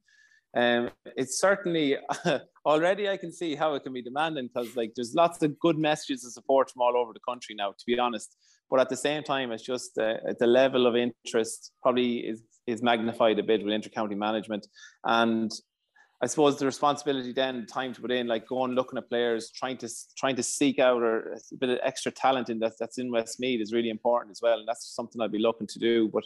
Um, 0.55 0.91
it's 1.17 1.39
certainly 1.39 1.99
already 2.67 3.09
I 3.09 3.19
can 3.19 3.33
see 3.33 3.55
how 3.55 3.75
it 3.75 3.83
can 3.83 3.93
be 3.93 4.01
demanding 4.03 4.49
because 4.49 4.75
like 4.75 4.93
there's 4.97 5.15
lots 5.15 5.43
of 5.43 5.59
good 5.59 5.77
messages 5.77 6.25
of 6.25 6.33
support 6.33 6.71
from 6.71 6.83
all 6.83 6.97
over 6.97 7.13
the 7.13 7.21
country 7.29 7.55
now. 7.55 7.71
To 7.71 7.85
be 7.87 7.99
honest, 7.99 8.37
but 8.71 8.81
at 8.81 8.89
the 8.89 8.97
same 8.97 9.23
time, 9.23 9.53
it's 9.53 9.63
just 9.63 9.99
uh, 9.99 10.15
the 10.39 10.47
level 10.47 10.87
of 10.87 10.97
interest 10.97 11.73
probably 11.83 12.19
is 12.19 12.43
is 12.67 12.83
magnified 12.83 13.39
a 13.39 13.43
bit 13.43 13.65
with 13.65 13.73
intercounty 13.73 14.17
management, 14.17 14.67
and 15.05 15.53
I 16.23 16.27
suppose 16.27 16.59
the 16.59 16.65
responsibility 16.65 17.33
then, 17.33 17.67
time 17.67 17.93
to 17.93 18.01
put 18.01 18.11
in, 18.11 18.27
like 18.27 18.47
going 18.47 18.73
looking 18.73 18.97
at 18.97 19.09
players, 19.09 19.51
trying 19.51 19.77
to 19.79 19.89
trying 20.17 20.37
to 20.37 20.43
seek 20.43 20.79
out 20.79 21.03
or 21.03 21.33
a 21.33 21.57
bit 21.59 21.69
of 21.69 21.79
extra 21.83 22.11
talent 22.11 22.49
in 22.49 22.59
that 22.61 22.73
that's 22.81 22.99
in 22.99 23.11
Westmeath 23.11 23.61
is 23.61 23.73
really 23.73 23.91
important 23.91 24.31
as 24.31 24.41
well, 24.43 24.59
and 24.59 24.67
that's 24.67 24.95
something 24.95 25.21
I'd 25.21 25.31
be 25.31 25.39
looking 25.39 25.67
to 25.67 25.79
do. 25.79 26.09
But 26.09 26.25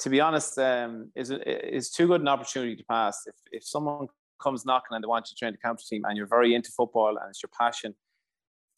to 0.00 0.10
be 0.10 0.20
honest, 0.20 0.58
um, 0.58 1.12
is 1.14 1.30
is 1.30 1.90
too 1.90 2.08
good 2.08 2.20
an 2.20 2.28
opportunity 2.28 2.74
to 2.74 2.84
pass. 2.84 3.22
If 3.26 3.36
if 3.52 3.64
someone 3.64 4.08
comes 4.42 4.66
knocking 4.66 4.96
and 4.96 5.04
they 5.04 5.06
want 5.06 5.28
you 5.28 5.36
to 5.36 5.38
train 5.38 5.52
the 5.52 5.58
county 5.58 5.84
team, 5.88 6.04
and 6.04 6.16
you're 6.16 6.26
very 6.26 6.54
into 6.54 6.72
football 6.72 7.16
and 7.16 7.30
it's 7.30 7.42
your 7.44 7.50
passion, 7.56 7.94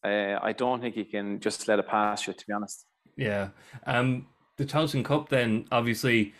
uh, 0.03 0.37
I 0.41 0.53
don't 0.53 0.79
think 0.79 0.95
you 0.95 1.05
can 1.05 1.39
just 1.39 1.67
let 1.67 1.79
it 1.79 1.87
pass 1.87 2.27
you, 2.27 2.33
to 2.33 2.45
be 2.45 2.53
honest. 2.53 2.85
Yeah. 3.17 3.49
Um, 3.87 4.27
the 4.57 4.65
Tailteann 4.65 5.03
Cup, 5.03 5.29
then, 5.29 5.65
obviously, 5.71 6.33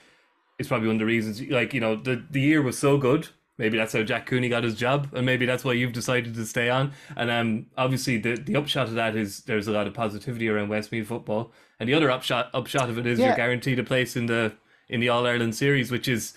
is 0.60 0.68
probably 0.68 0.88
one 0.88 0.98
of 0.98 1.00
the 1.00 1.06
reasons, 1.06 1.42
like, 1.42 1.74
you 1.74 1.82
know, 1.82 1.96
the, 1.96 2.24
the 2.30 2.40
year 2.40 2.62
was 2.62 2.78
so 2.78 2.98
good. 2.98 3.30
Maybe 3.58 3.78
that's 3.78 3.94
how 3.94 4.04
Jack 4.04 4.26
Cooney 4.26 4.50
got 4.50 4.66
his 4.66 4.76
job, 4.76 5.10
and 5.14 5.26
maybe 5.26 5.46
that's 5.46 5.64
why 5.64 5.74
you've 5.74 5.94
decided 5.94 6.34
to 6.34 6.46
stay 6.46 6.70
on. 6.70 6.92
And 7.16 7.32
um, 7.32 7.68
obviously, 7.78 8.18
the, 8.18 8.36
the 8.36 8.58
upshot 8.58 8.90
of 8.90 8.96
that 8.96 9.16
is 9.16 9.42
there's 9.42 9.68
a 9.68 9.72
lot 9.72 9.88
of 9.88 9.94
positivity 9.94 10.50
around 10.50 10.68
Westmeath 10.68 11.08
football, 11.08 11.54
and 11.80 11.88
the 11.88 11.94
other 11.94 12.12
upshot 12.12 12.50
upshot 12.54 12.90
of 12.90 12.98
it 12.98 13.08
is 13.08 13.18
yeah. 13.18 13.28
you're 13.28 13.36
guaranteed 13.36 13.80
a 13.80 13.84
place 13.84 14.18
in 14.18 14.26
the 14.26 14.54
in 14.90 15.00
the 15.00 15.08
All 15.08 15.26
Ireland 15.26 15.56
series, 15.56 15.90
which 15.90 16.08
is 16.08 16.34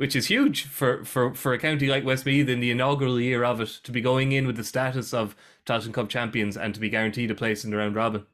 which 0.00 0.16
is 0.16 0.28
huge 0.28 0.64
for, 0.64 1.04
for, 1.04 1.34
for 1.34 1.52
a 1.52 1.58
county 1.58 1.86
like 1.86 2.06
Westmeath 2.06 2.48
in 2.48 2.60
the 2.60 2.70
inaugural 2.70 3.20
year 3.20 3.44
of 3.44 3.60
it 3.60 3.68
to 3.84 3.92
be 3.92 4.00
going 4.00 4.32
in 4.32 4.46
with 4.46 4.56
the 4.56 4.64
status 4.64 5.12
of 5.12 5.36
Tailteann 5.66 5.92
Cup 5.92 6.08
champions 6.08 6.56
and 6.56 6.72
to 6.72 6.80
be 6.80 6.88
guaranteed 6.88 7.30
a 7.30 7.34
place 7.34 7.64
in 7.64 7.70
the 7.70 7.76
round 7.76 7.94
robin. 7.94 8.24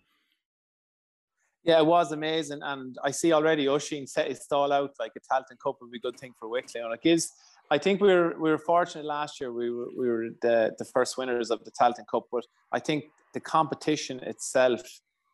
Yeah, 1.65 1.79
it 1.79 1.87
was 1.87 2.13
amazing, 2.13 2.61
and 2.63 2.97
I 3.03 3.11
see 3.11 3.33
already 3.33 3.67
Oisín 3.67 4.09
set 4.09 4.29
his 4.29 4.45
stall 4.45 4.71
out 4.71 4.93
like 5.01 5.11
a 5.17 5.35
Tailteann 5.35 5.59
Cup 5.61 5.79
would 5.81 5.91
be 5.91 5.99
a 5.99 6.01
good 6.01 6.17
thing 6.21 6.35
for 6.39 6.49
Wicklow, 6.49 6.85
and 6.85 6.95
it 6.95 7.03
gives. 7.03 7.33
I 7.71 7.79
think 7.79 8.01
we 8.01 8.09
were 8.09 8.35
we 8.39 8.51
were 8.51 8.59
fortunate 8.59 9.05
last 9.05 9.41
year. 9.41 9.53
We 9.53 9.71
were 9.71 9.89
we 9.97 10.09
were 10.09 10.29
the 10.43 10.75
the 10.79 10.85
first 10.85 11.19
winners 11.19 11.51
of 11.51 11.65
the 11.65 11.73
Tailteann 11.73 12.07
Cup, 12.11 12.25
but 12.31 12.45
I 12.73 12.79
think 12.79 13.05
the 13.35 13.41
competition 13.41 14.21
itself 14.21 14.83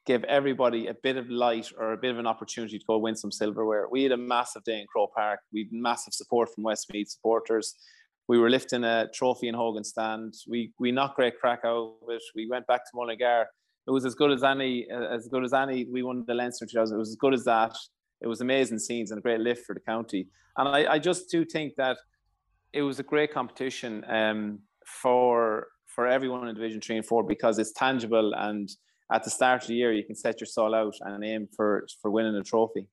gave 0.06 0.24
everybody 0.24 0.88
a 0.88 0.94
bit 0.94 1.16
of 1.16 1.28
light 1.30 1.70
or 1.78 1.92
a 1.92 1.96
bit 1.96 2.10
of 2.10 2.18
an 2.18 2.26
opportunity 2.26 2.78
to 2.78 2.84
go 2.86 2.98
win 2.98 3.14
some 3.14 3.30
silverware. 3.30 3.86
We 3.88 4.02
had 4.02 4.12
a 4.12 4.16
massive 4.16 4.64
day 4.64 4.80
in 4.80 4.86
Croke 4.86 5.14
Park. 5.14 5.40
We 5.52 5.60
had 5.64 5.72
massive 5.72 6.14
support 6.14 6.52
from 6.52 6.64
Westmeath 6.64 7.08
supporters. 7.08 7.74
We 8.28 8.38
were 8.38 8.50
lifting 8.50 8.82
a 8.82 9.08
trophy 9.12 9.48
in 9.48 9.54
Hogan 9.54 9.84
stand. 9.84 10.34
We 10.48 10.72
we 10.78 10.90
knocked 10.90 11.16
great 11.16 11.38
crack 11.38 11.60
out 11.64 11.96
of 12.02 12.08
it. 12.08 12.22
We 12.34 12.48
went 12.48 12.66
back 12.66 12.84
to 12.84 12.90
Mullingar. 12.94 13.46
It 13.86 13.90
was 13.90 14.06
as 14.06 14.14
good 14.14 14.30
as 14.30 14.42
any 14.42 14.88
as 14.90 15.28
good 15.28 15.44
as 15.44 15.52
any. 15.52 15.84
We 15.84 16.02
won 16.02 16.24
the 16.26 16.34
Leinster 16.34 16.64
2000. 16.64 16.96
It 16.96 16.98
was 16.98 17.10
as 17.10 17.16
good 17.16 17.34
as 17.34 17.44
that. 17.44 17.76
It 18.22 18.26
was 18.26 18.40
amazing 18.40 18.78
scenes 18.78 19.10
and 19.10 19.18
a 19.18 19.22
great 19.22 19.40
lift 19.40 19.66
for 19.66 19.74
the 19.74 19.80
county. 19.80 20.28
And 20.56 20.68
I, 20.68 20.92
I 20.94 20.98
just 20.98 21.30
do 21.30 21.44
think 21.44 21.74
that 21.76 21.96
it 22.72 22.82
was 22.82 22.98
a 22.98 23.02
great 23.02 23.32
competition 23.32 24.04
um, 24.08 24.58
for 24.86 25.68
for 25.86 26.06
everyone 26.06 26.48
in 26.48 26.54
Division 26.54 26.80
Three 26.80 26.96
and 26.96 27.06
Four 27.06 27.22
because 27.22 27.58
it's 27.58 27.72
tangible 27.72 28.32
and 28.34 28.68
at 29.12 29.24
the 29.24 29.30
start 29.30 29.62
of 29.62 29.68
the 29.68 29.74
year 29.74 29.92
you 29.92 30.04
can 30.04 30.14
set 30.16 30.40
your 30.40 30.46
soul 30.46 30.74
out 30.74 30.94
and 31.02 31.24
aim 31.24 31.48
for 31.54 31.86
for 32.00 32.10
winning 32.10 32.34
a 32.34 32.42
trophy. 32.42 32.86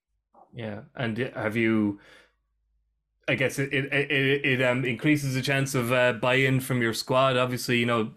Yeah, 0.53 0.81
and 0.95 1.17
have 1.17 1.55
you? 1.55 1.99
I 3.27 3.35
guess 3.35 3.59
it 3.59 3.71
it 3.71 3.85
it, 3.93 4.45
it 4.45 4.61
um, 4.61 4.83
increases 4.83 5.33
the 5.35 5.41
chance 5.41 5.75
of 5.75 5.91
uh, 5.91 6.13
buy-in 6.13 6.59
from 6.59 6.81
your 6.81 6.93
squad. 6.93 7.37
Obviously, 7.37 7.77
you 7.77 7.85
know, 7.85 8.11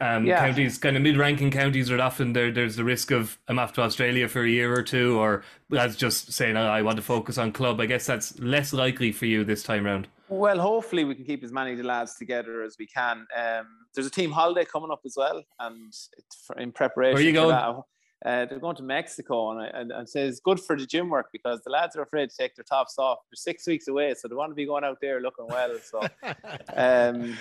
um, 0.00 0.26
Yeah. 0.26 0.46
counties, 0.46 0.78
kind 0.78 0.96
of 0.96 1.02
mid-ranking 1.02 1.50
counties, 1.50 1.90
are 1.90 2.00
often 2.00 2.34
there. 2.34 2.52
There's 2.52 2.76
the 2.76 2.84
risk 2.84 3.10
of 3.10 3.38
I'm 3.48 3.58
off 3.58 3.72
to 3.74 3.82
Australia 3.82 4.28
for 4.28 4.42
a 4.42 4.48
year 4.48 4.72
or 4.72 4.82
two, 4.82 5.18
or 5.18 5.42
that's 5.70 5.96
just 5.96 6.32
saying 6.32 6.56
oh, 6.56 6.66
I 6.66 6.82
want 6.82 6.96
to 6.96 7.02
focus 7.02 7.38
on 7.38 7.52
club. 7.52 7.80
I 7.80 7.86
guess 7.86 8.06
that's 8.06 8.38
less 8.38 8.72
likely 8.72 9.10
for 9.12 9.26
you 9.26 9.44
this 9.44 9.62
time 9.62 9.86
round. 9.86 10.08
Well, 10.30 10.60
hopefully 10.60 11.02
we 11.02 11.16
can 11.16 11.24
keep 11.24 11.42
as 11.42 11.50
many 11.50 11.72
of 11.72 11.78
the 11.78 11.84
lads 11.84 12.14
together 12.14 12.62
as 12.62 12.76
we 12.78 12.86
can. 12.86 13.26
Um, 13.36 13.66
there's 13.92 14.06
a 14.06 14.10
team 14.10 14.30
holiday 14.30 14.64
coming 14.64 14.92
up 14.92 15.00
as 15.04 15.14
well, 15.16 15.42
and 15.58 15.88
it's 15.88 16.36
for, 16.46 16.56
in 16.56 16.70
preparation. 16.70 17.14
Where 17.14 17.22
are 17.22 17.26
you 17.26 17.32
for 17.32 17.48
going? 17.48 17.82
that, 18.22 18.30
uh, 18.30 18.46
they're 18.46 18.60
going 18.60 18.76
to 18.76 18.84
Mexico, 18.84 19.50
and, 19.50 19.60
I, 19.60 19.66
and 19.80 19.90
and 19.90 20.08
say 20.08 20.28
it's 20.28 20.38
good 20.38 20.60
for 20.60 20.78
the 20.78 20.86
gym 20.86 21.08
work 21.08 21.30
because 21.32 21.62
the 21.62 21.70
lads 21.70 21.96
are 21.96 22.02
afraid 22.02 22.30
to 22.30 22.36
take 22.36 22.54
their 22.54 22.64
tops 22.64 22.96
off. 22.96 23.18
They're 23.28 23.36
six 23.36 23.66
weeks 23.66 23.88
away, 23.88 24.14
so 24.14 24.28
they 24.28 24.36
want 24.36 24.52
to 24.52 24.54
be 24.54 24.66
going 24.66 24.84
out 24.84 24.98
there 25.00 25.20
looking 25.20 25.48
well. 25.48 25.76
So 25.82 26.06
um, 26.76 27.36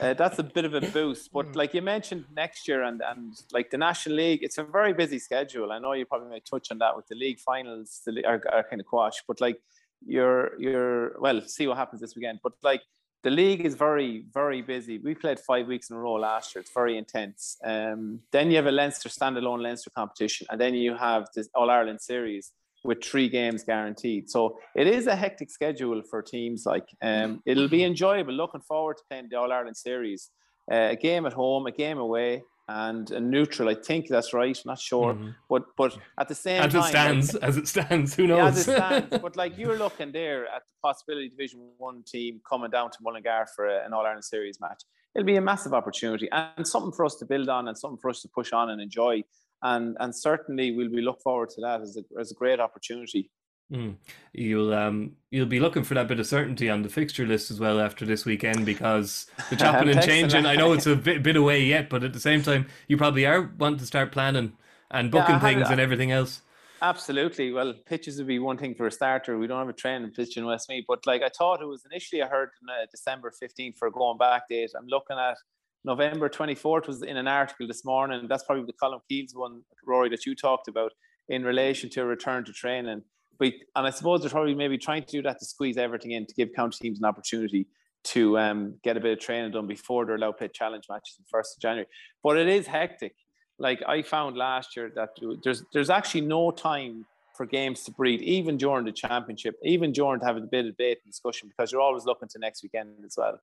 uh, 0.00 0.14
that's 0.14 0.38
a 0.38 0.44
bit 0.44 0.64
of 0.64 0.72
a 0.72 0.80
boost. 0.80 1.30
But 1.30 1.56
like 1.56 1.74
you 1.74 1.82
mentioned, 1.82 2.24
next 2.34 2.68
year 2.68 2.84
and 2.84 3.02
and 3.06 3.34
like 3.52 3.70
the 3.70 3.76
National 3.76 4.16
League, 4.16 4.42
it's 4.42 4.56
a 4.56 4.62
very 4.62 4.94
busy 4.94 5.18
schedule. 5.18 5.72
I 5.72 5.78
know 5.78 5.92
you 5.92 6.06
probably 6.06 6.30
may 6.30 6.40
touch 6.40 6.68
on 6.70 6.78
that 6.78 6.96
with 6.96 7.06
the 7.08 7.16
league 7.16 7.38
finals, 7.38 8.00
the, 8.06 8.24
are, 8.24 8.42
are 8.50 8.62
kind 8.62 8.80
of 8.80 8.86
quash, 8.86 9.22
but 9.26 9.42
like 9.42 9.60
you're 10.06 10.58
you're 10.60 11.20
well, 11.20 11.40
see 11.46 11.66
what 11.66 11.76
happens 11.76 12.00
this 12.00 12.14
weekend. 12.16 12.40
But 12.42 12.52
like 12.62 12.82
the 13.22 13.30
league 13.30 13.64
is 13.64 13.74
very 13.74 14.24
very 14.32 14.62
busy. 14.62 14.98
We 14.98 15.14
played 15.14 15.40
five 15.40 15.66
weeks 15.66 15.90
in 15.90 15.96
a 15.96 15.98
row 15.98 16.14
last 16.14 16.54
year. 16.54 16.60
It's 16.60 16.72
very 16.72 16.96
intense. 16.96 17.56
Um, 17.64 18.20
then 18.32 18.50
you 18.50 18.56
have 18.56 18.66
a 18.66 18.72
Leinster 18.72 19.08
standalone 19.08 19.62
Leinster 19.62 19.90
competition, 19.90 20.46
and 20.50 20.60
then 20.60 20.74
you 20.74 20.94
have 20.94 21.28
this 21.34 21.48
All 21.54 21.70
Ireland 21.70 22.00
series 22.00 22.52
with 22.84 23.02
three 23.02 23.28
games 23.28 23.64
guaranteed. 23.64 24.30
So 24.30 24.58
it 24.76 24.86
is 24.86 25.08
a 25.08 25.16
hectic 25.16 25.50
schedule 25.50 26.02
for 26.08 26.22
teams. 26.22 26.64
Like 26.64 26.88
um, 27.02 27.42
it'll 27.44 27.68
be 27.68 27.84
enjoyable. 27.84 28.32
Looking 28.32 28.60
forward 28.60 28.98
to 28.98 29.02
playing 29.08 29.28
the 29.30 29.36
All 29.36 29.52
Ireland 29.52 29.76
series. 29.76 30.30
Uh, 30.70 30.90
a 30.90 30.96
game 30.96 31.24
at 31.24 31.32
home, 31.32 31.66
a 31.66 31.72
game 31.72 31.96
away, 31.96 32.42
and 32.68 33.10
a 33.10 33.20
neutral. 33.20 33.68
I 33.68 33.74
think 33.74 34.08
that's 34.08 34.34
right. 34.34 34.58
Not 34.64 34.78
sure, 34.78 35.14
mm-hmm. 35.14 35.30
but 35.48 35.64
but 35.76 35.96
at 36.18 36.28
the 36.28 36.34
same 36.34 36.62
As 36.62 36.72
time, 36.72 36.78
it 36.78 36.82
like- 36.82 36.90
stands, 36.90 37.34
as 37.36 37.56
it 37.56 37.68
stands, 37.68 38.14
who 38.14 38.24
yeah, 38.24 38.28
knows? 38.28 38.58
as 38.58 38.68
it 38.68 38.76
stands. 38.76 39.18
but 39.18 39.36
like 39.36 39.56
you're 39.58 39.78
looking 39.78 40.12
there 40.12 40.44
at 40.46 40.62
the 40.66 40.74
possibility 40.82 41.28
Division 41.30 41.60
One 41.78 42.02
team 42.06 42.40
coming 42.48 42.70
down 42.70 42.90
to 42.90 42.98
Mullingar 43.00 43.46
for 43.56 43.66
a, 43.66 43.84
an 43.84 43.92
All 43.92 44.04
Ireland 44.04 44.24
Series 44.24 44.60
match. 44.60 44.82
It'll 45.14 45.26
be 45.26 45.36
a 45.36 45.40
massive 45.40 45.72
opportunity 45.72 46.28
and 46.30 46.66
something 46.66 46.92
for 46.92 47.04
us 47.04 47.16
to 47.16 47.24
build 47.24 47.48
on 47.48 47.68
and 47.68 47.76
something 47.76 47.98
for 47.98 48.10
us 48.10 48.20
to 48.22 48.28
push 48.28 48.52
on 48.52 48.70
and 48.70 48.80
enjoy. 48.80 49.24
And 49.62 49.96
and 49.98 50.14
certainly 50.14 50.72
we'll 50.72 50.90
be 50.90 51.00
look 51.00 51.20
forward 51.22 51.48
to 51.50 51.60
that 51.62 51.80
as 51.80 51.96
a 51.96 52.20
as 52.20 52.30
a 52.30 52.34
great 52.34 52.60
opportunity. 52.60 53.30
Mm. 53.72 53.96
You'll 54.32 54.72
um 54.72 55.16
you'll 55.30 55.46
be 55.46 55.60
looking 55.60 55.82
for 55.82 55.94
that 55.94 56.08
bit 56.08 56.18
of 56.18 56.26
certainty 56.26 56.70
on 56.70 56.82
the 56.82 56.88
fixture 56.88 57.26
list 57.26 57.50
as 57.50 57.60
well 57.60 57.80
after 57.80 58.06
this 58.06 58.24
weekend 58.24 58.64
because 58.64 59.26
the 59.50 59.56
chopping 59.58 59.90
and 59.90 60.02
changing. 60.02 60.46
I 60.46 60.54
know 60.54 60.72
it's 60.72 60.86
a 60.86 60.96
bit, 60.96 61.22
bit 61.22 61.36
away 61.36 61.62
yet, 61.64 61.90
but 61.90 62.02
at 62.02 62.14
the 62.14 62.20
same 62.20 62.42
time, 62.42 62.66
you 62.86 62.96
probably 62.96 63.26
are 63.26 63.50
wanting 63.58 63.80
to 63.80 63.86
start 63.86 64.10
planning 64.10 64.54
and 64.90 65.10
booking 65.10 65.38
had 65.38 65.42
things 65.42 65.68
and 65.68 65.80
everything 65.80 66.10
else. 66.10 66.40
Absolutely. 66.80 67.52
Well, 67.52 67.74
pitches 67.86 68.18
would 68.18 68.26
be 68.26 68.38
one 68.38 68.56
thing 68.56 68.74
for 68.74 68.86
a 68.86 68.90
starter. 68.90 69.36
We 69.36 69.48
don't 69.48 69.58
have 69.58 69.68
a 69.68 69.72
training 69.72 70.12
pitch 70.12 70.36
in 70.36 70.46
Westmeath, 70.46 70.84
but 70.86 71.06
like 71.06 71.22
I 71.22 71.28
thought 71.28 71.60
it 71.60 71.66
was 71.66 71.84
initially, 71.90 72.22
I 72.22 72.28
heard 72.28 72.50
uh, 72.68 72.86
December 72.90 73.32
15th 73.42 73.76
for 73.76 73.88
a 73.88 73.92
going 73.92 74.16
back 74.16 74.48
date. 74.48 74.70
I'm 74.78 74.86
looking 74.86 75.18
at 75.18 75.36
November 75.84 76.28
24th 76.28 76.86
was 76.86 77.02
in 77.02 77.16
an 77.16 77.26
article 77.26 77.66
this 77.66 77.84
morning. 77.84 78.26
That's 78.28 78.44
probably 78.44 78.64
the 78.64 78.72
Colm 78.72 79.00
Keys 79.08 79.32
one, 79.34 79.62
Rory, 79.86 80.08
that 80.10 80.24
you 80.24 80.34
talked 80.34 80.68
about 80.68 80.92
in 81.28 81.42
relation 81.42 81.90
to 81.90 82.02
a 82.02 82.06
return 82.06 82.44
to 82.44 82.52
training. 82.52 83.02
But, 83.38 83.52
and 83.76 83.86
I 83.86 83.90
suppose 83.90 84.20
they're 84.20 84.30
probably 84.30 84.54
maybe 84.54 84.78
trying 84.78 85.04
to 85.04 85.10
do 85.10 85.22
that 85.22 85.38
to 85.38 85.44
squeeze 85.44 85.76
everything 85.76 86.10
in 86.10 86.26
to 86.26 86.34
give 86.34 86.48
county 86.54 86.78
teams 86.80 86.98
an 86.98 87.04
opportunity 87.04 87.66
to 88.04 88.38
um, 88.38 88.74
get 88.82 88.96
a 88.96 89.00
bit 89.00 89.12
of 89.12 89.20
training 89.20 89.52
done 89.52 89.66
before 89.66 90.06
they're 90.06 90.16
allowed 90.16 90.32
to 90.32 90.38
play 90.38 90.48
challenge 90.48 90.84
matches 90.88 91.16
on 91.18 91.24
first 91.30 91.56
of 91.56 91.60
January. 91.60 91.86
But 92.22 92.36
it 92.36 92.48
is 92.48 92.66
hectic. 92.66 93.14
Like 93.58 93.82
I 93.86 94.02
found 94.02 94.36
last 94.36 94.76
year 94.76 94.90
that 94.94 95.10
there's 95.42 95.64
there's 95.72 95.90
actually 95.90 96.22
no 96.22 96.50
time 96.52 97.04
for 97.36 97.44
games 97.46 97.84
to 97.84 97.90
breathe, 97.92 98.20
even 98.22 98.56
during 98.56 98.84
the 98.84 98.92
championship, 98.92 99.56
even 99.62 99.92
during 99.92 100.20
to 100.20 100.26
have 100.26 100.36
a 100.36 100.40
bit 100.40 100.66
of 100.66 100.72
debate 100.72 100.98
and 101.04 101.12
discussion, 101.12 101.48
because 101.48 101.70
you're 101.70 101.80
always 101.80 102.04
looking 102.04 102.28
to 102.28 102.38
next 102.38 102.62
weekend 102.62 102.90
as 103.04 103.16
well. 103.16 103.40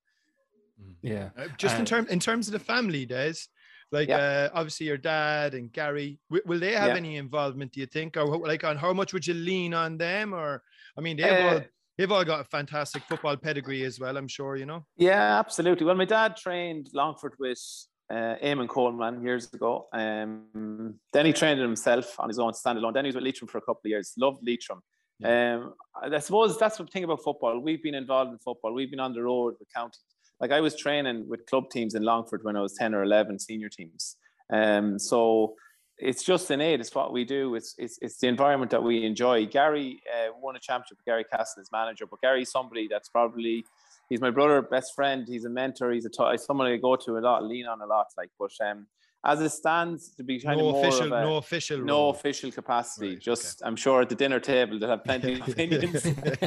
Yeah. 1.02 1.30
Uh, 1.38 1.48
just 1.58 1.76
in 1.76 1.84
Uh, 1.84 1.86
terms 1.86 2.10
in 2.10 2.20
terms 2.20 2.48
of 2.48 2.54
the 2.54 2.60
family, 2.60 3.06
Des, 3.06 3.48
like 3.92 4.10
Yeah. 4.10 4.50
uh, 4.54 4.58
obviously 4.58 4.88
your 4.88 4.98
dad 4.98 5.54
and 5.54 5.72
Gary, 5.72 6.20
w- 6.30 6.44
will 6.46 6.60
they 6.60 6.74
have 6.74 6.90
Yeah. 6.90 6.96
any 6.98 7.18
involvement? 7.18 7.72
Do 7.74 7.80
you 7.80 7.86
think, 7.86 8.18
or 8.18 8.26
like 8.38 8.64
on 8.64 8.78
how 8.78 8.94
much 8.94 9.14
would 9.14 9.26
you 9.26 9.34
lean 9.34 9.74
on 9.74 9.98
them? 9.98 10.34
Or 10.34 10.64
I 10.98 11.02
mean, 11.02 11.18
they've 11.18 11.46
Uh, 11.46 11.50
all 11.56 11.62
they've 11.98 12.12
all 12.12 12.26
got 12.26 12.42
a 12.42 12.44
fantastic 12.46 13.04
football 13.04 13.38
pedigree 13.38 13.84
as 13.86 14.00
well. 14.00 14.18
I'm 14.18 14.28
sure 14.28 14.56
you 14.58 14.66
know. 14.66 14.86
Yeah, 14.98 15.40
absolutely. 15.40 15.86
Well, 15.86 15.96
my 15.96 16.06
dad 16.06 16.36
trained 16.38 16.90
Longford 16.94 17.34
with 17.40 17.62
uh, 18.10 18.36
Eamon 18.44 18.68
Coleman 18.68 19.24
years 19.24 19.52
ago. 19.54 19.88
Um, 19.92 21.00
then 21.14 21.26
he 21.26 21.34
trained 21.34 21.60
himself 21.60 22.20
on 22.20 22.30
his 22.30 22.38
own 22.38 22.52
standalone. 22.54 22.94
Then 22.94 23.06
he 23.06 23.10
was 23.10 23.16
with 23.16 23.24
Leitrim 23.24 23.48
for 23.48 23.58
a 23.58 23.62
couple 23.62 23.82
of 23.86 23.90
years. 23.90 24.14
Loved 24.18 24.42
Leitrim. 24.46 24.82
Um, 25.24 25.74
I 26.04 26.20
suppose 26.20 26.60
that's 26.60 26.78
the 26.78 26.86
thing 26.86 27.06
about 27.06 27.24
football. 27.24 27.58
We've 27.60 27.82
been 27.82 27.96
involved 27.96 28.32
in 28.34 28.38
football. 28.40 28.74
We've 28.74 28.92
been 28.92 29.00
on 29.00 29.14
the 29.14 29.24
road 29.24 29.56
with 29.60 29.70
county. 29.74 29.98
Like 30.40 30.52
I 30.52 30.62
was 30.62 30.76
training 30.76 31.28
with 31.28 31.46
club 31.46 31.70
teams 31.70 31.96
in 31.96 32.04
Longford 32.04 32.44
when 32.44 32.56
I 32.56 32.62
was 32.62 32.74
10 32.74 32.94
or 32.94 33.04
11, 33.04 33.40
senior 33.40 33.70
teams. 33.70 34.18
Um, 34.52 35.00
so 35.00 35.56
it's 35.98 36.24
just 36.24 36.52
innate. 36.52 36.80
It's 36.80 36.94
what 36.94 37.14
we 37.14 37.24
do. 37.24 37.56
It's 37.56 37.74
it's, 37.78 37.98
it's 38.02 38.18
the 38.18 38.28
environment 38.28 38.72
that 38.72 38.84
we 38.84 39.06
enjoy. 39.06 39.46
Gary 39.46 40.02
uh, 40.14 40.32
won 40.42 40.56
a 40.56 40.60
championship 40.60 40.98
with 40.98 41.06
Garrycastle 41.06 41.60
as 41.60 41.72
manager, 41.72 42.06
but 42.06 42.22
Gary's 42.22 42.52
somebody 42.52 42.88
that's 42.90 43.10
probably 43.10 43.64
he's 44.10 44.22
my 44.22 44.30
brother, 44.30 44.62
best 44.62 44.94
friend. 44.94 45.26
He's 45.28 45.46
a 45.46 45.50
mentor. 45.50 45.92
He's 45.92 46.06
a 46.06 46.10
t- 46.10 46.38
someone 46.38 46.68
I 46.68 46.78
go 46.78 46.96
to 46.96 47.18
a 47.18 47.20
lot, 47.20 47.46
lean 47.46 47.66
on 47.66 47.82
a 47.82 47.86
lot. 47.86 48.08
Like, 48.18 48.30
but 48.38 48.52
um, 48.66 48.88
as 49.26 49.42
it 49.42 49.50
stands, 49.50 50.10
to 50.16 50.24
be 50.24 50.40
kind 50.40 50.60
No 50.60 50.68
of 50.70 50.74
more 50.76 50.86
official, 50.86 51.06
of 51.08 51.12
a, 51.14 51.22
no 51.24 51.38
official, 51.38 51.78
no 51.80 51.94
role. 51.94 52.10
official 52.12 52.52
capacity. 52.52 53.10
Right, 53.10 53.20
just 53.20 53.62
I'm 53.66 53.76
sure 53.76 54.02
at 54.02 54.10
the 54.10 54.16
dinner 54.16 54.40
table 54.40 54.78
they'll 54.80 54.90
have 54.90 55.04
plenty 55.04 55.40
of 55.40 55.48
opinions. 55.48 56.06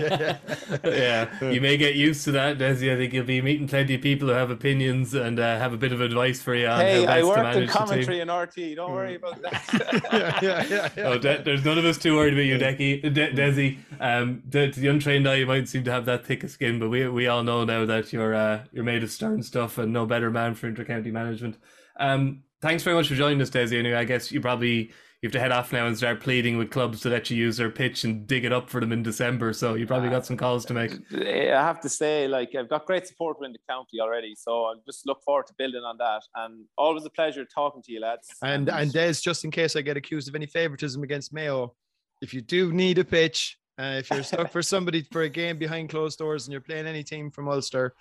yeah, 0.84 1.50
you 1.50 1.60
may 1.60 1.76
get 1.76 1.94
used 1.94 2.24
to 2.24 2.32
that, 2.32 2.58
Desi. 2.58 2.92
I 2.92 2.96
think 2.96 3.12
you'll 3.12 3.24
be 3.24 3.40
meeting 3.42 3.66
plenty 3.68 3.94
of 3.94 4.00
people 4.00 4.28
who 4.28 4.34
have 4.34 4.50
opinions 4.50 5.14
and 5.14 5.38
uh, 5.40 5.58
have 5.58 5.72
a 5.72 5.76
bit 5.76 5.92
of 5.92 6.00
advice 6.00 6.40
for 6.40 6.54
you 6.54 6.66
on 6.68 6.80
hey, 6.80 7.04
how 7.04 7.12
I 7.12 7.16
best 7.16 7.20
to 7.20 7.26
worked 7.26 7.42
manage 7.42 7.56
in 7.56 7.60
the 7.60 7.66
team. 7.66 7.72
commentary 7.86 8.20
and 8.20 8.30
RT. 8.30 8.76
Don't 8.76 8.92
worry 8.92 9.14
about 9.16 9.42
that. 9.42 10.08
yeah, 10.12 10.38
yeah, 10.42 10.66
yeah, 10.68 10.88
yeah. 10.96 11.02
Oh, 11.08 11.18
De- 11.18 11.42
there's 11.42 11.64
none 11.64 11.78
of 11.78 11.84
us 11.84 11.98
too 11.98 12.14
worried 12.16 12.34
about 12.34 12.42
you, 12.44 12.58
Decky, 12.58 13.02
De- 13.12 13.32
Desi. 13.32 13.78
Um, 14.00 14.42
to, 14.52 14.70
to 14.70 14.80
the 14.80 14.88
untrained 14.88 15.28
eye, 15.28 15.36
you 15.36 15.46
might 15.46 15.68
seem 15.68 15.84
to 15.84 15.90
have 15.90 16.04
that 16.06 16.24
thick 16.24 16.44
of 16.44 16.50
skin, 16.50 16.78
but 16.78 16.88
we 16.90 17.08
we 17.08 17.26
all 17.26 17.42
know 17.42 17.64
now 17.64 17.84
that 17.86 18.12
you're 18.12 18.34
uh, 18.34 18.64
you're 18.72 18.84
made 18.84 19.02
of 19.02 19.10
stern 19.10 19.42
stuff 19.42 19.78
and 19.78 19.92
no 19.92 20.06
better 20.06 20.30
man 20.30 20.54
for 20.54 20.70
intercounty 20.70 21.10
management. 21.12 21.56
Um, 21.98 22.44
thanks 22.60 22.82
very 22.82 22.96
much 22.96 23.08
for 23.08 23.14
joining 23.14 23.40
us, 23.40 23.50
Desi. 23.50 23.78
Anyway, 23.78 23.96
I 23.96 24.04
guess 24.04 24.32
you 24.32 24.40
probably 24.40 24.92
you 25.20 25.26
have 25.26 25.32
to 25.32 25.40
head 25.40 25.50
off 25.50 25.72
now 25.72 25.86
and 25.86 25.96
start 25.96 26.20
pleading 26.20 26.58
with 26.58 26.70
clubs 26.70 27.00
to 27.00 27.08
let 27.08 27.28
you 27.28 27.36
use 27.36 27.56
their 27.56 27.70
pitch 27.70 28.04
and 28.04 28.24
dig 28.24 28.44
it 28.44 28.52
up 28.52 28.70
for 28.70 28.80
them 28.80 28.92
in 28.92 29.02
December. 29.02 29.52
So 29.52 29.74
you 29.74 29.84
probably 29.84 30.10
got 30.10 30.24
some 30.24 30.36
calls 30.36 30.64
to 30.66 30.74
make. 30.74 30.92
I 31.12 31.60
have 31.60 31.80
to 31.80 31.88
say, 31.88 32.28
like 32.28 32.54
I've 32.54 32.68
got 32.68 32.86
great 32.86 33.06
support 33.08 33.40
within 33.40 33.52
the 33.52 33.58
county 33.68 34.00
already, 34.00 34.36
so 34.36 34.66
I 34.66 34.74
just 34.86 35.06
look 35.06 35.22
forward 35.24 35.48
to 35.48 35.54
building 35.58 35.82
on 35.82 35.98
that. 35.98 36.22
And 36.36 36.66
always 36.76 37.04
a 37.04 37.10
pleasure 37.10 37.44
talking 37.44 37.82
to 37.82 37.92
you, 37.92 38.00
lads. 38.00 38.28
And 38.42 38.68
and 38.68 38.92
Des, 38.92 39.14
just 39.14 39.44
in 39.44 39.50
case 39.50 39.74
I 39.74 39.80
get 39.80 39.96
accused 39.96 40.28
of 40.28 40.36
any 40.36 40.46
favoritism 40.46 41.02
against 41.02 41.32
Mayo, 41.32 41.74
if 42.22 42.32
you 42.32 42.40
do 42.40 42.72
need 42.72 42.98
a 42.98 43.04
pitch, 43.04 43.58
uh, 43.76 43.96
if 43.98 44.10
you're 44.10 44.22
stuck 44.22 44.52
for 44.52 44.62
somebody 44.62 45.02
for 45.02 45.22
a 45.22 45.28
game 45.28 45.58
behind 45.58 45.88
closed 45.88 46.18
doors 46.18 46.46
and 46.46 46.52
you're 46.52 46.60
playing 46.60 46.86
any 46.86 47.02
team 47.02 47.32
from 47.32 47.48
Ulster, 47.48 47.94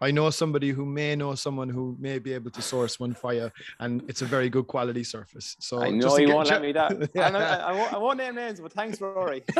I 0.00 0.10
know 0.12 0.30
somebody 0.30 0.70
who 0.70 0.84
may 0.86 1.16
know 1.16 1.34
someone 1.34 1.68
who 1.68 1.96
may 1.98 2.18
be 2.18 2.32
able 2.32 2.50
to 2.52 2.62
source 2.62 3.00
one 3.00 3.14
for 3.14 3.34
you, 3.34 3.50
and 3.80 4.02
it's 4.08 4.22
a 4.22 4.26
very 4.26 4.48
good 4.48 4.66
quality 4.68 5.02
surface. 5.04 5.56
So 5.58 5.82
I 5.82 5.90
know 5.90 6.02
just 6.02 6.18
in 6.18 6.22
you 6.22 6.28
ca- 6.28 6.34
won't 6.36 6.48
ju- 6.48 6.54
let 6.54 6.62
me 6.62 6.72
that. 6.72 7.10
Yeah. 7.14 7.28
I, 7.36 7.56
I, 7.56 7.72
won't, 7.72 7.92
I 7.94 7.98
won't 7.98 8.18
name 8.18 8.34
names, 8.36 8.60
but 8.60 8.72
thanks, 8.72 9.00
Rory. 9.00 9.42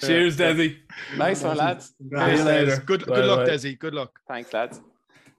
Cheers, 0.00 0.36
Desi. 0.36 0.76
nice 1.16 1.42
one, 1.42 1.56
lads. 1.56 1.86
See 1.88 1.94
you 2.04 2.16
Des, 2.16 2.42
later. 2.44 2.76
Good, 2.86 3.06
Bye, 3.06 3.14
good 3.16 3.24
luck, 3.26 3.46
bye. 3.46 3.52
Desi. 3.52 3.78
Good 3.78 3.94
luck. 3.94 4.18
Thanks, 4.28 4.52
lads. 4.52 4.80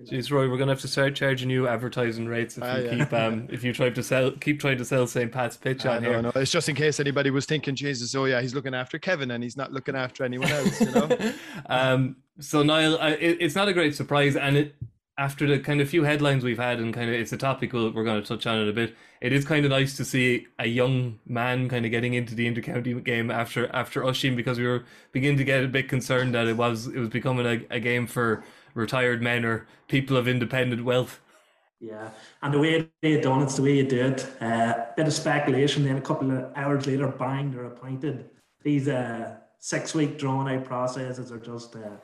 Jeez, 0.03 0.29
Roy, 0.29 0.49
we're 0.49 0.57
gonna 0.57 0.73
have 0.73 0.81
to 0.81 0.89
start 0.89 1.15
charging 1.15 1.49
you 1.49 1.69
advertising 1.69 2.25
rates 2.27 2.57
if 2.57 2.63
Ah, 2.63 2.75
you 2.75 2.83
yeah. 2.83 2.97
keep 2.97 3.13
um 3.13 3.47
if 3.49 3.63
you 3.63 3.71
try 3.71 3.89
to 3.89 4.03
sell 4.03 4.29
keep 4.31 4.59
trying 4.59 4.77
to 4.77 4.83
sell 4.83 5.07
St. 5.07 5.31
Pat's 5.31 5.55
pitch 5.55 5.85
I 5.85 5.95
on 5.95 6.03
know, 6.03 6.09
here. 6.09 6.21
no, 6.21 6.31
it's 6.35 6.51
just 6.51 6.67
in 6.67 6.75
case 6.75 6.99
anybody 6.99 7.29
was 7.29 7.45
thinking, 7.45 7.75
Jesus, 7.77 8.13
oh 8.13 8.25
yeah, 8.25 8.41
he's 8.41 8.53
looking 8.53 8.75
after 8.75 8.99
Kevin 8.99 9.31
and 9.31 9.41
he's 9.41 9.55
not 9.55 9.71
looking 9.71 9.95
after 9.95 10.25
anyone 10.25 10.49
else. 10.49 10.81
You 10.81 10.91
know. 10.91 11.33
um, 11.67 12.17
so 12.39 12.63
Niall, 12.63 12.97
I, 12.99 13.11
it, 13.11 13.37
it's 13.39 13.55
not 13.55 13.67
a 13.67 13.73
great 13.73 13.95
surprise, 13.95 14.35
and 14.35 14.57
it 14.57 14.75
after 15.17 15.47
the 15.47 15.57
kind 15.59 15.79
of 15.79 15.89
few 15.89 16.03
headlines 16.03 16.43
we've 16.43 16.57
had, 16.59 16.79
and 16.79 16.93
kind 16.93 17.09
of 17.09 17.15
it's 17.15 17.31
a 17.31 17.37
topic 17.37 17.71
we'll, 17.71 17.89
we're 17.91 18.03
going 18.03 18.21
to 18.21 18.27
touch 18.27 18.45
on 18.45 18.59
in 18.59 18.67
a 18.67 18.73
bit. 18.73 18.95
It 19.21 19.31
is 19.31 19.45
kind 19.45 19.63
of 19.65 19.71
nice 19.71 19.95
to 19.97 20.03
see 20.03 20.45
a 20.59 20.67
young 20.67 21.19
man 21.25 21.69
kind 21.69 21.85
of 21.85 21.91
getting 21.91 22.13
into 22.13 22.35
the 22.35 22.45
intercounty 22.45 23.01
game 23.03 23.31
after 23.31 23.73
after 23.73 24.01
Oisín, 24.01 24.35
because 24.35 24.59
we 24.59 24.67
were 24.67 24.83
beginning 25.13 25.37
to 25.37 25.45
get 25.45 25.63
a 25.63 25.67
bit 25.67 25.87
concerned 25.87 26.35
that 26.35 26.47
it 26.47 26.57
was 26.57 26.87
it 26.87 26.97
was 26.97 27.09
becoming 27.09 27.45
a, 27.45 27.75
a 27.75 27.79
game 27.79 28.07
for 28.07 28.43
retired 28.73 29.21
men 29.21 29.45
or 29.45 29.65
people 29.87 30.17
of 30.17 30.27
independent 30.27 30.83
wealth. 30.83 31.21
Yeah, 31.79 32.09
and 32.41 32.53
the 32.53 32.59
way 32.59 32.89
they 33.01 33.19
done 33.21 33.41
it's 33.41 33.55
the 33.55 33.61
way 33.61 33.77
you 33.77 33.87
do 33.87 34.05
it. 34.07 34.27
Uh, 34.41 34.73
bit 34.97 35.07
of 35.07 35.13
speculation, 35.13 35.85
then 35.85 35.97
a 35.97 36.01
couple 36.01 36.31
of 36.31 36.51
hours 36.55 36.87
later, 36.87 37.07
bang, 37.07 37.51
they're 37.51 37.65
appointed. 37.65 38.29
These 38.63 38.87
uh, 38.87 39.35
six-week 39.59 40.17
drawn-out 40.17 40.65
processes 40.65 41.31
are 41.31 41.39
just 41.39 41.75
uh, 41.75 41.97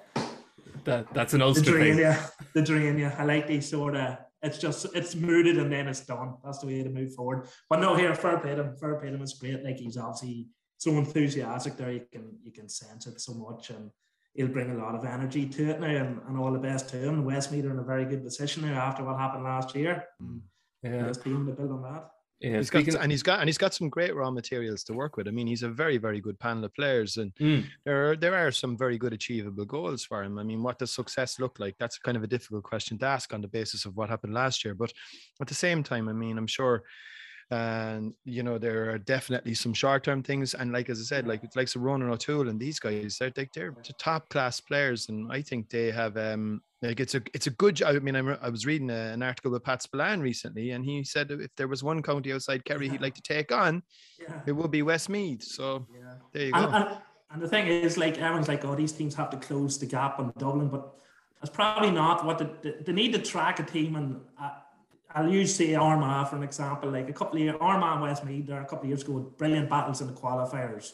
that 0.85 1.13
that's 1.13 1.33
an 1.33 1.39
the 1.39 1.45
Ulster 1.45 1.71
drain 1.71 1.95
thing. 1.97 2.05
you, 2.05 2.15
the 2.53 2.61
drain 2.61 2.97
yeah. 2.97 3.15
I 3.17 3.25
like 3.25 3.47
these 3.47 3.69
sort 3.69 3.95
of. 3.95 4.17
It's 4.43 4.57
just 4.57 4.87
it's 4.95 5.13
mooted 5.15 5.57
and 5.57 5.71
then 5.71 5.87
it's 5.87 5.99
done. 6.01 6.35
That's 6.43 6.59
the 6.59 6.67
way 6.67 6.81
to 6.83 6.89
move 6.89 7.13
forward. 7.13 7.47
But 7.69 7.79
no, 7.79 7.95
here 7.95 8.13
fair 8.15 8.39
play 8.39 8.55
to 8.55 8.63
him. 8.63 8.75
Fair 8.75 8.95
play 8.95 9.09
to 9.09 9.15
him. 9.15 9.21
It's 9.21 9.37
great. 9.37 9.63
Like 9.63 9.77
he's 9.77 9.97
obviously 9.97 10.47
so 10.77 10.91
enthusiastic 10.93 11.77
there. 11.77 11.91
You 11.91 12.05
can 12.11 12.37
you 12.43 12.51
can 12.51 12.67
sense 12.67 13.05
it 13.05 13.21
so 13.21 13.33
much, 13.35 13.69
and 13.69 13.91
he'll 14.33 14.47
bring 14.47 14.71
a 14.71 14.77
lot 14.83 14.95
of 14.95 15.05
energy 15.05 15.45
to 15.47 15.69
it 15.69 15.79
now. 15.79 15.87
And, 15.87 16.21
and 16.27 16.37
all 16.39 16.51
the 16.51 16.59
best 16.59 16.89
to 16.89 16.97
him. 16.97 17.23
Westmeath 17.23 17.65
are 17.65 17.71
in 17.71 17.79
a 17.79 17.83
very 17.83 18.05
good 18.05 18.23
position 18.23 18.63
now 18.63 18.81
after 18.81 19.03
what 19.03 19.19
happened 19.19 19.43
last 19.43 19.75
year. 19.75 20.05
Yeah, 20.83 21.03
This 21.07 21.17
team 21.17 21.45
to 21.45 21.51
build 21.53 21.71
on 21.71 21.83
that. 21.83 22.09
Yeah. 22.41 22.57
He's 22.57 22.69
got, 22.69 22.87
and 23.03 23.11
he's 23.11 23.23
got 23.23 23.39
and 23.39 23.47
he's 23.47 23.57
got 23.57 23.73
some 23.73 23.87
great 23.89 24.15
raw 24.15 24.31
materials 24.31 24.83
to 24.85 24.93
work 24.93 25.15
with. 25.17 25.27
I 25.27 25.31
mean, 25.31 25.47
he's 25.47 25.63
a 25.63 25.69
very 25.69 25.97
very 25.97 26.19
good 26.19 26.37
panel 26.39 26.65
of 26.65 26.73
players, 26.73 27.17
and 27.17 27.31
Mm. 27.35 27.65
there 27.85 28.11
are 28.11 28.15
there 28.15 28.35
are 28.35 28.51
some 28.51 28.77
very 28.77 28.97
good 28.97 29.13
achievable 29.13 29.65
goals 29.65 30.03
for 30.03 30.23
him. 30.23 30.37
I 30.39 30.43
mean, 30.43 30.63
what 30.63 30.79
does 30.79 30.91
success 30.91 31.39
look 31.39 31.59
like? 31.59 31.75
That's 31.79 31.97
kind 31.99 32.17
of 32.17 32.23
a 32.23 32.27
difficult 32.35 32.63
question 32.63 32.97
to 32.99 33.05
ask 33.05 33.33
on 33.33 33.41
the 33.41 33.47
basis 33.47 33.85
of 33.85 33.95
what 33.95 34.09
happened 34.09 34.33
last 34.33 34.65
year. 34.65 34.73
But 34.75 34.91
at 35.39 35.47
the 35.47 35.53
same 35.65 35.83
time, 35.83 36.09
I 36.09 36.13
mean, 36.13 36.37
I'm 36.37 36.47
sure. 36.47 36.83
And 37.53 38.13
you 38.23 38.43
know 38.43 38.57
there 38.57 38.89
are 38.91 38.97
definitely 38.97 39.55
some 39.55 39.73
short-term 39.73 40.23
things, 40.23 40.53
and 40.53 40.71
like 40.71 40.89
as 40.89 40.99
I 41.01 41.03
said, 41.03 41.27
like 41.27 41.43
it's 41.43 41.57
like 41.57 41.67
Ronan 41.75 42.09
O'Toole 42.09 42.47
and 42.49 42.57
these 42.59 42.79
guys, 42.79 43.17
they're 43.19 43.33
like 43.35 43.51
they're 43.53 43.75
top 43.99 44.29
class 44.29 44.61
players, 44.61 45.09
and 45.09 45.29
I 45.31 45.41
think 45.41 45.69
they 45.69 45.91
have 45.91 46.15
um 46.15 46.61
like 46.81 46.99
it's 46.99 47.13
a 47.13 47.21
it's 47.33 47.47
a 47.47 47.51
good. 47.51 47.81
I 47.83 47.99
mean, 47.99 48.15
I'm, 48.15 48.37
I 48.41 48.49
was 48.49 48.65
reading 48.65 48.89
a, 48.89 49.11
an 49.13 49.21
article 49.21 49.51
with 49.51 49.63
Pat 49.63 49.83
Spillane 49.83 50.19
recently, 50.19 50.71
and 50.71 50.83
he 50.83 51.03
said 51.03 51.29
if 51.29 51.51
there 51.55 51.67
was 51.67 51.83
one 51.83 52.01
county 52.01 52.33
outside 52.33 52.65
Kerry 52.65 52.89
he'd 52.89 53.01
like 53.01 53.13
to 53.15 53.21
take 53.21 53.51
on, 53.51 53.83
Yeah. 54.19 54.41
it 54.47 54.51
would 54.53 54.71
be 54.71 54.81
Westmeath. 54.81 55.43
So 55.43 55.85
Yeah. 55.93 56.13
there 56.33 56.45
you 56.45 56.51
go. 56.53 56.57
And, 56.59 56.75
and, 56.75 56.97
and 57.31 57.41
the 57.41 57.47
thing 57.47 57.67
is, 57.67 57.97
like 57.97 58.17
everyone's 58.17 58.47
like, 58.47 58.65
oh, 58.65 58.75
these 58.75 58.91
teams 58.91 59.13
have 59.15 59.29
to 59.29 59.37
close 59.37 59.77
the 59.77 59.85
gap 59.85 60.19
on 60.19 60.33
Dublin, 60.39 60.69
but 60.69 60.95
that's 61.39 61.53
probably 61.53 61.91
not 61.91 62.25
what 62.25 62.39
the, 62.39 62.49
the, 62.61 62.83
they 62.83 62.93
need 62.93 63.13
to 63.13 63.19
track 63.19 63.59
a 63.59 63.63
team. 63.63 63.95
And 63.95 64.19
uh, 64.41 64.49
I'll 65.13 65.29
use 65.29 65.53
say 65.53 65.75
Armagh 65.75 66.29
for 66.29 66.35
an 66.35 66.43
example. 66.43 66.89
Like 66.89 67.09
a 67.09 67.13
couple 67.13 67.37
of 67.37 67.43
years, 67.43 67.57
Armagh 67.61 67.93
and 67.93 68.01
Westmeath 68.01 68.47
there 68.47 68.61
a 68.61 68.65
couple 68.65 68.85
of 68.85 68.89
years 68.89 69.03
ago, 69.03 69.19
brilliant 69.37 69.69
battles 69.69 70.01
in 70.01 70.07
the 70.07 70.13
qualifiers, 70.13 70.93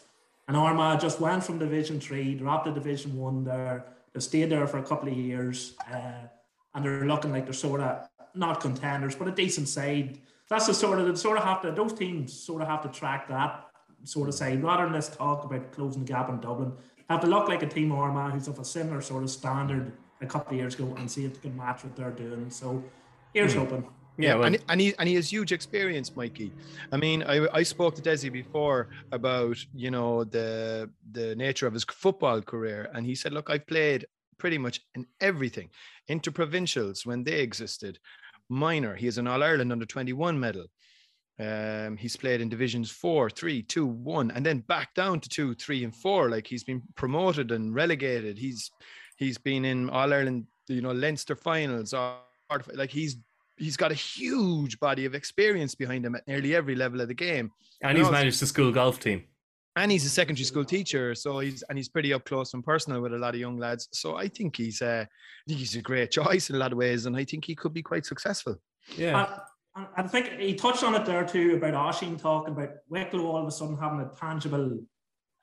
and 0.50 0.58
Armagh 0.58 1.00
just 1.00 1.22
went 1.22 1.46
from 1.46 1.60
Division 1.60 2.02
Three, 2.02 2.36
dropped 2.36 2.66
to 2.66 2.74
Division 2.74 3.16
One 3.16 3.46
there. 3.46 3.94
They 4.18 4.22
stayed 4.22 4.50
there 4.50 4.66
for 4.66 4.80
a 4.80 4.84
couple 4.84 5.10
of 5.10 5.16
years, 5.16 5.76
uh, 5.94 6.26
and 6.74 6.84
they're 6.84 7.06
looking 7.06 7.32
like 7.32 7.44
they're 7.44 7.54
sort 7.54 7.82
of 7.82 8.10
not 8.34 8.60
contenders, 8.60 9.14
but 9.14 9.28
a 9.28 9.32
decent 9.32 9.70
side. 9.70 10.18
That's 10.50 10.66
the 10.66 10.74
sort 10.74 10.98
of 10.98 11.06
the 11.06 11.16
sort 11.16 11.38
of 11.38 11.44
have 11.44 11.62
to 11.62 11.72
those 11.72 11.94
teams 11.94 12.34
sort 12.34 12.64
of 12.64 12.68
have 12.68 12.82
to 12.82 12.90
track 12.90 13.28
that 13.28 13.68
sort 14.06 14.28
of 14.28 14.34
side 14.34 14.64
rather 14.64 14.86
than 14.86 14.94
let's 14.94 15.10
talk 15.10 15.44
about 15.44 15.72
closing 15.72 16.04
the 16.04 16.12
gap 16.12 16.30
in 16.30 16.40
Dublin. 16.40 16.74
Have 17.12 17.22
to 17.22 17.28
look 17.28 17.48
like 17.48 17.62
a 17.62 17.68
team 17.68 17.92
Armagh 17.92 18.34
who's 18.34 18.48
of 18.48 18.58
a 18.58 18.66
similar 18.66 19.02
sort 19.02 19.22
of 19.22 19.30
standard 19.30 19.94
a 20.20 20.26
couple 20.26 20.54
of 20.54 20.58
years 20.58 20.74
ago 20.74 20.96
and 20.98 21.12
see 21.12 21.26
if 21.26 21.36
they 21.36 21.50
can 21.50 21.56
match 21.56 21.84
what 21.84 21.96
they're 21.96 22.10
doing. 22.10 22.50
So 22.50 22.84
here's 23.36 23.54
hoping. 23.54 23.88
Yeah, 24.18 24.36
well, 24.36 24.46
and, 24.46 24.58
and 24.70 24.82
he 24.82 24.96
and 24.98 25.08
he 25.08 25.16
has 25.16 25.32
huge 25.32 25.52
experience, 25.52 26.16
Mikey. 26.16 26.52
I 26.92 26.98
mean, 26.98 27.24
I, 27.24 27.48
I 27.54 27.64
spoke 27.64 27.96
to 27.96 28.02
Desi 28.02 28.32
before 28.32 28.90
about 29.12 29.58
you 29.76 29.92
know 29.92 30.24
the 30.24 30.90
the 31.12 31.36
nature 31.36 31.68
of 31.68 31.74
his 31.74 31.84
football 31.84 32.42
career, 32.42 32.90
and 32.94 33.06
he 33.06 33.16
said, 33.16 33.34
"Look, 33.34 33.50
I've 33.50 33.68
played 33.68 34.06
pretty 34.38 34.58
much 34.58 34.82
in 34.96 35.06
everything, 35.22 35.70
interprovincials 36.10 37.06
when 37.06 37.24
they 37.24 37.42
existed, 37.42 38.00
minor. 38.50 38.96
He 38.96 39.06
has 39.06 39.18
an 39.18 39.28
All 39.28 39.44
Ireland 39.44 39.72
under 39.72 39.86
twenty 39.86 40.14
one 40.14 40.40
medal. 40.40 40.66
Um, 41.40 41.98
he's 41.98 42.16
played 42.16 42.42
in 42.42 42.50
divisions 42.50 42.90
four, 42.90 43.30
three, 43.30 43.62
two, 43.62 43.86
one, 43.86 44.32
and 44.32 44.44
then 44.44 44.60
back 44.60 44.96
down 44.96 45.20
to 45.20 45.30
two, 45.30 45.54
three, 45.54 45.84
and 45.84 45.96
four. 45.96 46.30
Like 46.30 46.48
he's 46.48 46.64
been 46.64 46.82
promoted 46.96 47.52
and 47.52 47.76
relegated. 47.76 48.40
He's 48.40 48.72
he's 49.18 49.38
been 49.38 49.64
in 49.64 49.90
All 49.92 50.12
Ireland, 50.12 50.48
you 50.68 50.82
know, 50.82 50.92
Leinster 50.92 51.36
finals. 51.36 51.94
Or, 51.94 52.18
like 52.74 52.90
he's 52.90 53.18
he's 53.58 53.78
got 53.78 53.92
a 53.92 53.96
huge 53.96 54.80
body 54.80 55.06
of 55.06 55.16
experience 55.16 55.76
behind 55.76 56.06
him 56.06 56.16
at 56.16 56.28
nearly 56.28 56.56
every 56.56 56.76
level 56.76 57.02
of 57.02 57.08
the 57.08 57.14
game. 57.14 57.52
and 57.82 57.98
he's 57.98 58.06
also- 58.06 58.18
managed 58.18 58.42
the 58.42 58.46
school 58.46 58.72
golf 58.72 59.00
team. 59.00 59.24
And 59.76 59.92
he's 59.92 60.06
a 60.06 60.10
secondary 60.10 60.44
school 60.44 60.66
teacher, 60.66 61.14
so 61.14 61.38
he's 61.38 61.62
and 61.70 61.78
he's 61.78 61.88
pretty 61.88 62.12
up 62.12 62.26
close 62.26 62.56
and 62.56 62.64
personal 62.64 63.00
with 63.00 63.14
a 63.14 63.18
lot 63.18 63.36
of 63.36 63.40
young 63.40 63.60
lads. 63.60 63.88
So 63.92 64.16
I 64.16 64.28
think 64.28 64.56
he's 64.56 64.82
uh, 64.82 65.06
I 65.06 65.44
think 65.48 65.60
he's 65.60 65.76
a 65.76 65.84
great 65.84 66.10
choice 66.10 66.50
in 66.50 66.56
a 66.56 66.60
lot 66.60 66.72
of 66.72 66.80
ways, 66.80 67.06
and 67.06 67.16
I 67.16 67.24
think 67.24 67.46
he 67.46 67.54
could 67.54 67.74
be 67.74 67.84
quite 67.84 68.04
successful. 68.04 68.60
Yeah, 68.98 69.28
And, 69.76 69.88
and 69.96 70.08
I 70.08 70.10
think 70.10 70.40
he 70.40 70.56
touched 70.56 70.84
on 70.84 70.96
it 70.96 71.06
there 71.06 71.24
too 71.24 71.58
about 71.58 71.76
Oisín 71.76 72.20
talking 72.20 72.56
about 72.56 72.70
Wicklow 72.90 73.28
all 73.28 73.42
of 73.44 73.48
a 73.48 73.52
sudden 73.52 73.78
having 73.78 74.00
a 74.00 74.10
tangible 74.20 74.80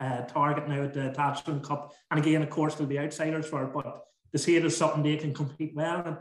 uh, 0.00 0.22
target 0.22 0.68
now 0.68 0.82
at 0.82 0.94
the 0.94 1.14
Tailteann 1.16 1.62
Cup. 1.62 1.92
And 2.10 2.18
again, 2.18 2.42
of 2.42 2.50
course, 2.50 2.74
there'll 2.74 2.88
be 2.88 2.98
outsiders 2.98 3.46
for 3.46 3.62
it, 3.62 3.72
but 3.72 4.02
to 4.32 4.38
see 4.38 4.56
it 4.56 4.64
as 4.64 4.76
something 4.76 5.04
they 5.04 5.16
can 5.16 5.32
compete 5.32 5.76
well 5.76 6.04
in. 6.04 6.16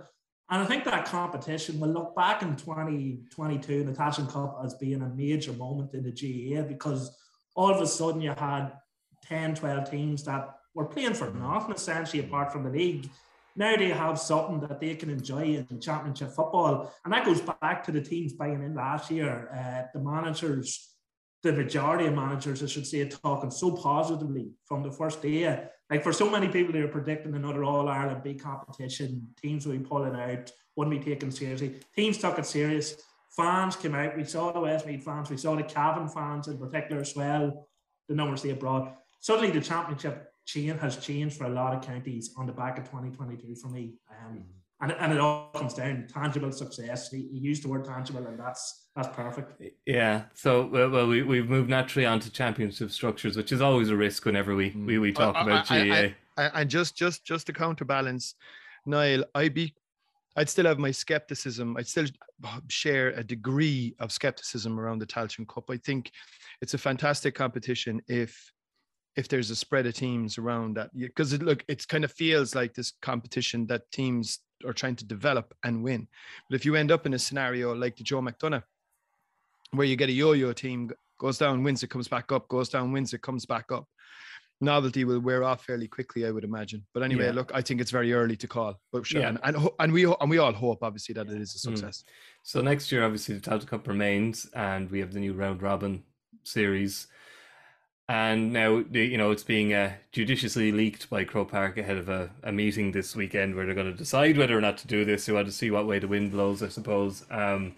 And 0.50 0.62
I 0.62 0.66
think 0.66 0.84
that 0.84 1.06
competition 1.06 1.80
will 1.80 1.90
look 1.90 2.16
back 2.16 2.42
in 2.42 2.56
2022 2.56 3.74
in 3.74 3.86
the 3.86 3.94
Tailteann 3.94 4.32
Cup 4.32 4.62
as 4.64 4.74
being 4.76 5.02
a 5.02 5.10
major 5.10 5.54
moment 5.54 5.94
in 5.94 6.04
the 6.04 6.12
GAA 6.12 6.64
because 6.64 7.16
all 7.56 7.74
of 7.74 7.82
a 7.82 7.88
sudden 7.88 8.22
you 8.22 8.34
had 8.38 8.74
10, 9.24 9.56
12 9.56 9.90
teams 9.90 10.24
that 10.26 10.50
were 10.76 10.86
playing 10.86 11.14
for 11.14 11.32
nothing 11.32 11.74
essentially 11.74 12.24
apart 12.24 12.52
from 12.52 12.64
the 12.64 12.70
league. 12.70 13.10
Now 13.56 13.76
they 13.76 13.90
have 13.90 14.20
something 14.20 14.60
that 14.62 14.80
they 14.80 14.96
can 14.96 15.10
enjoy 15.10 15.66
in 15.70 15.80
championship 15.80 16.32
football. 16.32 16.92
And 17.06 17.14
that 17.14 17.26
goes 17.26 17.42
back 17.42 17.84
to 17.86 17.92
the 17.92 18.02
teams 18.02 18.34
buying 18.34 18.64
in 18.64 18.76
last 18.76 19.12
year. 19.12 19.50
Uh, 19.54 19.88
the 19.94 20.04
managers, 20.04 20.93
the 21.44 21.52
majority 21.52 22.06
of 22.06 22.16
managers, 22.16 22.64
I 22.64 22.68
should 22.68 22.88
say, 22.88 23.08
talking 23.08 23.52
so 23.52 23.72
positively 23.72 24.52
from 24.64 24.82
the 24.82 24.92
first 24.92 25.22
day. 25.22 25.68
Like 25.90 26.02
for 26.02 26.14
so 26.14 26.30
many 26.30 26.48
people, 26.48 26.72
they 26.72 26.82
were 26.82 26.88
predicting 26.88 27.36
another 27.36 27.66
All 27.66 27.90
Ireland 27.90 28.24
big 28.24 28.42
competition. 28.42 29.28
Teams 29.42 29.68
would 29.68 29.78
be 29.78 29.86
pulling 29.86 30.16
out, 30.16 30.52
wouldn't 30.78 30.98
be 30.98 31.04
taken 31.04 31.32
seriously. 31.32 31.76
Teams 31.96 32.18
took 32.18 32.40
it 32.40 32.46
serious. 32.46 32.96
Fans 33.36 33.76
came 33.76 33.94
out. 33.94 34.16
We 34.16 34.24
saw 34.24 34.54
the 34.54 34.62
Westmeath 34.62 35.04
fans. 35.04 35.30
We 35.30 35.38
saw 35.38 35.56
the 35.56 35.64
Cavan 35.64 36.08
fans 36.08 36.48
in 36.48 36.58
particular 36.58 37.02
as 37.02 37.14
well. 37.16 37.68
The 38.08 38.16
numbers 38.16 38.42
they 38.42 38.54
brought. 38.54 38.96
Suddenly, 39.20 39.52
the 39.52 39.62
championship 39.62 40.32
chain 40.46 40.78
has 40.78 40.98
changed 40.98 41.38
for 41.38 41.46
a 41.46 41.50
lot 41.50 41.76
of 41.76 41.84
counties 41.84 42.34
on 42.38 42.46
the 42.46 42.54
back 42.54 42.78
of 42.78 42.86
2022 42.86 43.56
for 43.56 43.70
me. 43.70 43.96
Um, 44.10 44.46
and, 44.84 44.92
and 45.00 45.14
it 45.14 45.20
all 45.20 45.50
comes 45.56 45.74
down 45.74 46.08
tangible 46.14 46.52
success. 46.52 47.10
He, 47.10 47.30
he 47.32 47.40
used 47.40 47.64
the 47.64 47.70
word 47.70 47.86
tangible, 47.86 48.26
and 48.28 48.38
that's 48.38 48.88
that's 48.96 49.08
perfect. 49.16 49.62
yeah. 49.86 50.24
So 50.34 50.68
well, 50.68 50.90
well 50.90 51.08
we 51.08 51.24
we've 51.24 51.50
moved 51.50 51.70
naturally 51.70 52.06
onto 52.06 52.30
championship 52.30 52.92
structures, 52.92 53.38
which 53.38 53.52
is 53.52 53.62
always 53.62 53.90
a 53.90 53.96
risk 53.96 54.26
whenever 54.26 54.56
we 54.56 54.72
we, 54.72 55.00
we 55.00 55.12
mm. 55.12 55.16
talk 55.16 55.36
I- 55.36 55.40
I- 55.40 55.44
about 55.44 55.72
I- 55.72 55.88
GAA. 55.88 55.96
I- 55.96 56.16
I- 56.38 56.62
and 56.62 56.70
just 56.70 56.96
just 56.96 57.24
just 57.24 57.48
to 57.48 57.54
counterbalance, 57.54 58.36
Niall, 58.86 59.24
I'd 59.34 59.54
be 59.54 59.74
I'd 60.36 60.50
still 60.50 60.66
have 60.66 60.80
my 60.80 60.92
skepticism. 60.92 61.78
I'd 61.78 61.88
still 61.88 62.08
share 62.68 63.10
a 63.10 63.24
degree 63.24 63.96
of 64.00 64.12
skepticism 64.12 64.80
around 64.80 65.00
the 65.00 65.06
Tailteann 65.06 65.48
Cup. 65.48 65.70
I 65.70 65.78
think 65.78 66.12
it's 66.62 66.74
a 66.74 66.78
fantastic 66.78 67.36
competition 67.36 68.02
if 68.08 68.52
if 69.16 69.28
there's 69.28 69.52
a 69.52 69.56
spread 69.56 69.86
of 69.86 69.94
teams 69.94 70.38
around 70.38 70.76
that 70.76 70.90
because 70.98 71.34
it 71.34 71.42
look 71.44 71.64
it 71.68 71.88
kind 71.88 72.04
of 72.04 72.12
feels 72.12 72.56
like 72.56 72.74
this 72.74 72.94
competition 73.02 73.68
that 73.68 73.90
teams 73.92 74.40
are 74.66 74.74
trying 74.74 74.96
to 74.96 75.06
develop 75.06 75.54
and 75.64 75.84
win. 75.84 76.08
But 76.50 76.56
if 76.56 76.66
you 76.66 76.76
end 76.76 76.92
up 76.92 77.06
in 77.06 77.14
a 77.14 77.20
scenario 77.20 77.74
like 77.76 77.96
the 77.98 78.04
Joe 78.04 78.22
McDonagh, 78.22 78.64
where 79.72 79.86
you 79.86 79.96
get 79.96 80.10
a 80.10 80.14
yo-yo 80.14 80.54
team 80.54 80.90
goes 81.20 81.38
down, 81.38 81.64
wins 81.64 81.84
it, 81.84 81.88
comes 81.90 82.08
back 82.08 82.32
up, 82.32 82.48
goes 82.48 82.70
down, 82.70 82.92
wins 82.92 83.14
it, 83.14 83.22
comes 83.22 83.46
back 83.46 83.72
up. 83.72 83.86
Novelty 84.62 85.04
will 85.04 85.20
wear 85.20 85.44
off 85.44 85.66
fairly 85.66 85.88
quickly, 85.90 86.26
I 86.26 86.32
would 86.32 86.46
imagine. 86.46 86.86
But 86.94 87.04
anyway, 87.04 87.26
Yeah. 87.26 87.32
look, 87.34 87.52
I 87.54 87.62
think 87.62 87.82
it's 87.82 87.92
very 87.92 88.14
early 88.14 88.38
to 88.38 88.48
call. 88.48 88.80
But 88.94 89.06
sure, 89.06 89.22
Yeah. 89.22 89.30
and, 89.30 89.40
and 89.44 89.70
and 89.80 89.92
we 89.92 90.06
and 90.06 90.30
we 90.30 90.38
all 90.38 90.54
hope, 90.54 90.82
obviously, 90.82 91.14
that 91.16 91.28
it 91.28 91.42
is 91.42 91.54
a 91.56 91.58
Mm. 91.58 91.78
success. 91.78 92.06
So 92.44 92.62
next 92.62 92.90
year, 92.92 93.04
obviously, 93.04 93.36
the 93.36 93.42
Tailteann 93.42 93.68
Cup 93.68 93.88
remains, 93.88 94.46
and 94.54 94.90
we 94.90 95.00
have 95.00 95.12
the 95.12 95.20
new 95.20 95.34
round 95.34 95.62
robin 95.62 96.04
series. 96.44 97.08
And 98.10 98.52
now, 98.52 98.84
you 98.92 99.18
know, 99.18 99.32
it's 99.32 99.44
being 99.44 99.74
uh, 99.74 99.94
judiciously 100.12 100.72
leaked 100.74 101.10
by 101.10 101.24
Croke 101.24 101.52
Park 101.52 101.78
ahead 101.78 101.98
of 101.98 102.10
a, 102.10 102.30
a 102.44 102.52
meeting 102.52 102.92
this 102.92 103.16
weekend 103.16 103.56
where 103.56 103.66
they're 103.66 103.76
going 103.76 103.92
to 103.92 103.98
decide 103.98 104.38
whether 104.38 104.58
or 104.58 104.62
not 104.62 104.78
to 104.80 104.88
do 104.88 105.06
this. 105.06 105.26
They 105.26 105.34
want 105.34 105.48
to 105.48 105.54
see 105.54 105.72
what 105.72 105.88
way 105.88 106.00
the 106.00 106.08
wind 106.08 106.32
blows, 106.32 106.62
I 106.62 106.68
suppose. 106.68 107.26
Um, 107.32 107.76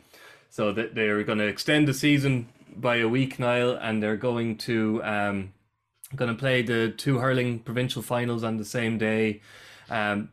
so 0.49 0.71
that 0.71 0.95
they're 0.95 1.23
going 1.23 1.37
to 1.37 1.47
extend 1.47 1.87
the 1.87 1.93
season 1.93 2.47
by 2.75 2.97
a 2.97 3.07
week, 3.07 3.37
Niall, 3.37 3.77
and 3.79 4.01
they're 4.01 4.17
going 4.17 4.57
to 4.59 5.03
um, 5.03 5.53
going 6.15 6.31
to 6.31 6.37
play 6.37 6.61
the 6.61 6.89
two 6.89 7.19
hurling 7.19 7.59
provincial 7.59 8.01
finals 8.01 8.43
on 8.43 8.57
the 8.57 8.65
same 8.65 8.97
day. 8.97 9.41
Um, 9.89 10.29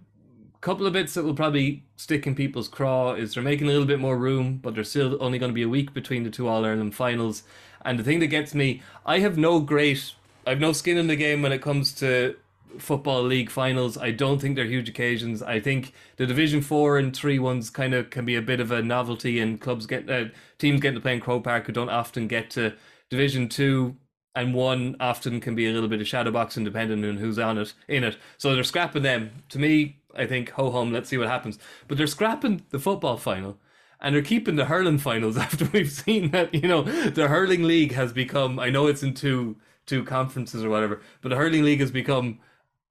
couple 0.62 0.86
of 0.86 0.92
bits 0.92 1.14
that 1.14 1.24
will 1.24 1.34
probably 1.34 1.84
stick 1.96 2.24
in 2.24 2.36
people's 2.36 2.68
craw 2.68 3.14
is 3.14 3.34
they're 3.34 3.42
making 3.42 3.66
a 3.66 3.70
little 3.70 3.86
bit 3.86 3.98
more 3.98 4.16
room, 4.16 4.58
but 4.62 4.74
there's 4.74 4.88
still 4.88 5.18
only 5.20 5.36
going 5.36 5.50
to 5.50 5.54
be 5.54 5.64
a 5.64 5.68
week 5.68 5.92
between 5.92 6.22
the 6.22 6.30
two 6.30 6.46
All 6.46 6.64
Ireland 6.64 6.94
finals. 6.94 7.42
And 7.84 7.98
the 7.98 8.04
thing 8.04 8.20
that 8.20 8.28
gets 8.28 8.54
me, 8.54 8.82
I 9.04 9.18
have 9.20 9.36
no 9.36 9.60
great, 9.60 10.12
I've 10.46 10.60
no 10.60 10.72
skin 10.72 10.98
in 10.98 11.06
the 11.06 11.16
game 11.16 11.42
when 11.42 11.52
it 11.52 11.62
comes 11.62 11.92
to 11.94 12.36
football 12.78 13.22
league 13.22 13.50
finals. 13.50 13.98
I 13.98 14.12
don't 14.12 14.40
think 14.40 14.56
they're 14.56 14.64
huge 14.64 14.88
occasions. 14.88 15.42
I 15.42 15.60
think 15.60 15.92
the 16.16 16.26
Division 16.26 16.62
Four 16.62 16.98
and 16.98 17.14
Three 17.14 17.38
ones 17.38 17.70
kind 17.70 17.94
of 17.94 18.10
can 18.10 18.24
be 18.24 18.36
a 18.36 18.42
bit 18.42 18.60
of 18.60 18.70
a 18.70 18.82
novelty, 18.82 19.40
and 19.40 19.60
clubs 19.60 19.86
get 19.86 20.08
uh, 20.08 20.26
teams 20.58 20.80
getting 20.80 20.96
to 20.96 21.00
play 21.00 21.14
in 21.14 21.20
Croke 21.20 21.44
Park 21.44 21.66
who 21.66 21.72
don't 21.72 21.90
often 21.90 22.28
get 22.28 22.50
to 22.50 22.74
Division 23.10 23.48
Two 23.48 23.96
and 24.34 24.54
one 24.54 24.96
often 24.98 25.40
can 25.40 25.54
be 25.54 25.68
a 25.68 25.72
little 25.72 25.88
bit 25.88 26.00
of 26.00 26.08
shadow 26.08 26.30
boxing 26.30 26.64
depending 26.64 27.04
on 27.04 27.18
who's 27.18 27.38
on 27.38 27.58
it 27.58 27.74
in 27.88 28.04
it. 28.04 28.16
So 28.38 28.54
they're 28.54 28.64
scrapping 28.64 29.02
them. 29.02 29.30
To 29.50 29.58
me, 29.58 29.98
I 30.16 30.26
think 30.26 30.50
ho 30.50 30.70
hum, 30.70 30.92
let's 30.92 31.08
see 31.08 31.18
what 31.18 31.28
happens. 31.28 31.58
But 31.88 31.98
they're 31.98 32.06
scrapping 32.06 32.62
the 32.70 32.78
football 32.78 33.16
final 33.16 33.58
and 34.02 34.14
they're 34.14 34.22
keeping 34.22 34.56
the 34.56 34.66
hurling 34.66 34.98
finals 34.98 35.36
after 35.38 35.64
we've 35.72 35.90
seen 35.90 36.30
that 36.32 36.54
you 36.54 36.68
know 36.68 36.82
the 36.82 37.28
hurling 37.28 37.62
league 37.62 37.92
has 37.92 38.12
become. 38.12 38.58
I 38.58 38.68
know 38.70 38.86
it's 38.88 39.02
in 39.02 39.14
two 39.14 39.56
two 39.86 40.04
conferences 40.04 40.64
or 40.64 40.70
whatever, 40.70 41.00
but 41.22 41.30
the 41.30 41.36
hurling 41.36 41.64
league 41.64 41.80
has 41.80 41.90
become 41.90 42.38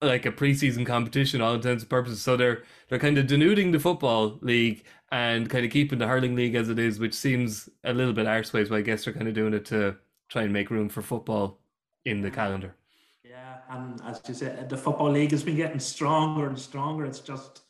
like 0.02 0.26
a 0.26 0.32
preseason 0.32 0.86
competition 0.86 1.41
all 1.41 1.54
intents 1.54 1.84
and 1.84 1.89
purposes. 1.89 2.21
So 2.21 2.36
they're 2.36 2.63
they're 2.89 3.00
kind 3.00 3.17
of 3.17 3.28
denuding 3.28 3.71
the 3.71 3.80
football 3.80 4.39
league 4.41 4.84
and 5.12 5.50
kind 5.50 5.65
of 5.65 5.71
keeping 5.71 6.00
the 6.00 6.08
hurling 6.08 6.36
league 6.36 6.56
as 6.56 6.69
it 6.69 6.80
is, 6.80 7.00
which 7.00 7.13
seems 7.13 7.69
a 7.84 7.93
little 7.93 8.13
bit 8.13 8.26
arseways. 8.26 8.69
But 8.69 8.78
I 8.78 8.82
guess 8.82 9.06
they're 9.06 9.13
kind 9.13 9.28
of 9.28 9.34
doing 9.34 9.54
it 9.54 9.65
to 9.65 9.97
try 10.30 10.43
and 10.43 10.54
make 10.54 10.69
room 10.71 10.89
for 10.89 11.02
football 11.02 11.60
in 12.06 12.21
the 12.21 12.32
calendar. 12.32 12.76
Yeah, 13.24 13.58
and 13.69 14.02
as 14.04 14.21
you 14.28 14.34
said, 14.34 14.69
the 14.69 14.78
football 14.78 15.12
league 15.12 15.32
has 15.32 15.43
been 15.43 15.56
getting 15.58 15.80
stronger 15.80 16.47
and 16.47 16.58
stronger. 16.58 17.06
It's 17.06 17.19
just 17.19 17.62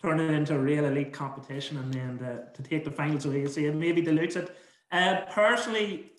turning 0.00 0.32
into 0.32 0.54
a 0.54 0.58
real 0.58 0.84
elite 0.84 1.12
competition, 1.12 1.76
and 1.78 1.92
then 1.92 2.18
the, 2.18 2.48
to 2.54 2.68
take 2.68 2.84
the 2.84 2.90
finals 2.90 3.26
away, 3.26 3.40
you 3.40 3.48
see, 3.48 3.66
it 3.66 3.74
maybe 3.74 4.00
dilutes 4.00 4.36
it. 4.36 4.56
Uh, 4.92 5.22
personally, 5.30 6.12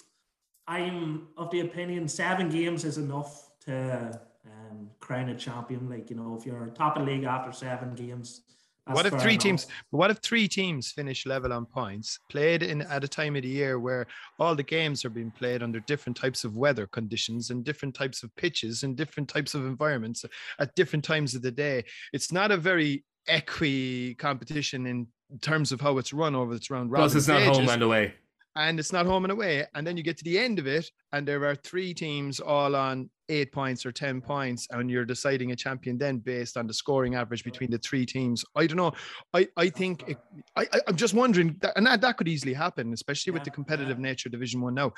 I'm 0.68 1.28
of 1.38 1.50
the 1.50 1.62
opinion 1.62 2.08
seven 2.08 2.50
games 2.50 2.86
is 2.86 2.98
enough 2.98 3.50
to 3.66 4.20
um, 4.46 4.90
crown 5.00 5.30
a 5.30 5.36
champion. 5.36 5.90
Like 5.90 6.10
you 6.10 6.16
know, 6.16 6.38
if 6.40 6.46
you're 6.46 6.68
top 6.68 6.98
of 6.98 7.06
the 7.06 7.12
league 7.12 7.24
after 7.24 7.52
seven 7.52 7.96
games. 7.96 8.42
What 8.86 9.06
if 9.06 9.14
three 9.22 9.34
enough. 9.34 9.44
teams? 9.44 9.68
What 9.92 10.10
if 10.10 10.18
three 10.18 10.48
teams 10.48 10.92
finish 10.92 11.26
level 11.26 11.54
on 11.54 11.66
points, 11.66 12.20
played 12.30 12.64
in 12.64 12.82
at 12.84 13.04
a 13.04 13.08
time 13.08 13.36
of 13.36 13.44
the 13.44 13.48
year 13.48 13.80
where 13.80 14.08
all 14.40 14.56
the 14.56 14.64
games 14.64 15.06
are 15.06 15.12
being 15.12 15.30
played 15.30 15.62
under 15.62 15.80
different 15.82 16.18
types 16.18 16.44
of 16.44 16.56
weather 16.56 16.88
conditions 16.88 17.52
and 17.52 17.64
different 17.64 17.94
types 17.94 18.24
of 18.24 18.36
pitches 18.36 18.82
and 18.82 18.96
different 18.96 19.30
types 19.30 19.54
of 19.54 19.66
environments 19.66 20.26
at 20.60 20.74
different 20.76 21.06
times 21.06 21.36
of 21.36 21.44
the 21.44 21.52
day? 21.52 21.84
It's 22.14 22.32
not 22.32 22.52
a 22.52 22.58
very 22.58 23.04
equi 23.30 24.16
competition 24.16 24.86
in 24.88 25.08
terms 25.42 25.72
of 25.72 25.80
how 25.82 25.98
it's 25.98 26.12
run 26.14 26.36
over 26.36 26.54
its 26.56 26.70
round 26.70 26.92
robin 26.92 27.04
Plus, 27.04 27.16
it's 27.16 27.28
not 27.28 27.42
stages 27.42 27.58
home 27.58 27.70
and 27.70 27.84
away. 27.84 28.14
and 28.56 28.80
it's 28.80 28.92
not 28.92 29.06
home 29.06 29.24
and 29.26 29.32
away. 29.32 29.66
And 29.76 29.86
then 29.86 29.96
you 29.96 30.04
get 30.04 30.18
to 30.18 30.24
the 30.24 30.40
end 30.40 30.58
of 30.60 30.68
it, 30.68 30.90
and 31.14 31.28
there 31.28 31.46
are 31.46 31.56
three 31.56 31.94
teams 31.94 32.40
all 32.40 32.76
on 32.76 33.10
eight 33.30 33.52
points 33.52 33.86
or 33.86 33.92
10 33.92 34.22
points, 34.22 34.68
and 34.72 34.90
you're 34.90 35.06
deciding 35.06 35.52
a 35.52 35.56
champion 35.56 36.00
then 36.00 36.18
based 36.18 36.58
on 36.58 36.66
the 36.66 36.74
scoring 36.74 37.14
average 37.14 37.44
between 37.44 37.70
the 37.70 37.78
three 37.78 38.06
teams. 38.08 38.44
I 38.56 38.66
don't 38.66 38.78
know. 38.78 38.92
I, 39.36 39.48
I 39.56 39.70
think, 39.70 40.04
it, 40.10 40.18
I, 40.56 40.64
I- 40.74 40.82
I'm 40.88 40.96
just 40.96 41.14
wondering, 41.14 41.56
that, 41.62 41.74
and 41.78 41.86
that, 41.86 42.02
that 42.02 42.18
could 42.18 42.28
easily 42.28 42.54
happen, 42.54 42.92
especially 42.92 43.32
with 43.32 43.44
the 43.44 43.52
competitive 43.52 44.00
nature 44.00 44.30
of 44.30 44.32
Division 44.32 44.62
One 44.62 44.74
now. 44.74 44.94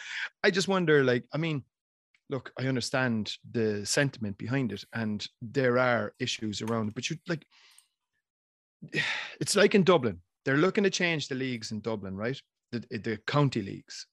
I 0.46 0.50
just 0.50 0.70
wonder, 0.70 1.04
like, 1.04 1.26
I 1.34 1.38
mean, 1.38 1.64
look, 2.30 2.54
I 2.58 2.68
understand 2.68 3.34
the 3.52 3.86
sentiment 3.86 4.38
behind 4.38 4.72
it, 4.72 4.86
and 4.94 5.28
there 5.42 5.78
are 5.78 6.14
issues 6.22 6.62
around 6.62 6.88
it, 6.88 6.96
but 6.96 7.10
you 7.10 7.18
like, 7.28 7.46
it's 9.40 9.56
like 9.56 9.76
in 9.76 9.84
Dublin. 9.84 10.20
They're 10.44 10.58
looking 10.58 10.84
to 10.84 10.90
change 10.90 11.28
the 11.28 11.36
leagues 11.36 11.72
in 11.72 11.82
Dublin, 11.82 12.16
right? 12.16 12.40
The, 12.72 12.80
the 12.98 13.18
county 13.28 13.62
leagues. 13.62 14.08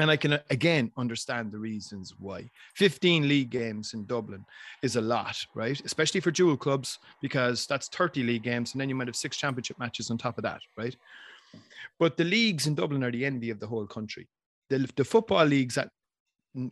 And 0.00 0.10
I 0.12 0.16
can 0.16 0.34
uh, 0.34 0.38
again 0.50 0.92
understand 0.96 1.50
the 1.50 1.58
reasons 1.58 2.14
why. 2.18 2.48
15 2.76 3.28
league 3.28 3.50
games 3.50 3.94
in 3.94 4.06
Dublin 4.06 4.44
is 4.82 4.96
a 4.96 5.00
lot, 5.00 5.44
right? 5.54 5.80
Especially 5.84 6.20
for 6.20 6.30
dual 6.30 6.56
clubs, 6.56 6.98
because 7.20 7.66
that's 7.66 7.88
30 7.88 8.22
league 8.22 8.44
games, 8.44 8.72
and 8.72 8.80
then 8.80 8.88
you 8.88 8.94
might 8.94 9.08
have 9.08 9.16
six 9.16 9.36
championship 9.36 9.78
matches 9.78 10.10
on 10.10 10.16
top 10.16 10.38
of 10.38 10.44
that, 10.44 10.60
right? 10.76 10.96
But 11.98 12.16
the 12.16 12.24
leagues 12.24 12.68
in 12.68 12.76
Dublin 12.76 13.02
are 13.02 13.10
the 13.10 13.26
envy 13.26 13.50
of 13.50 13.58
the 13.58 13.66
whole 13.66 13.86
country. 13.86 14.28
The, 14.70 14.88
the 14.96 15.04
football 15.04 15.44
leagues 15.44 15.76
at 15.78 15.90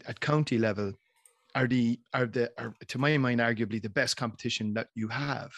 at 0.07 0.21
county 0.21 0.59
level 0.59 0.93
are 1.55 1.67
the 1.67 1.99
are 2.13 2.27
the 2.27 2.51
are 2.59 2.75
to 2.89 2.99
my 2.99 3.17
mind 3.19 3.41
arguably 3.41 3.81
the 3.81 3.91
best 3.91 4.17
competition 4.17 4.75
that 4.75 4.89
you 4.95 5.09
have. 5.09 5.51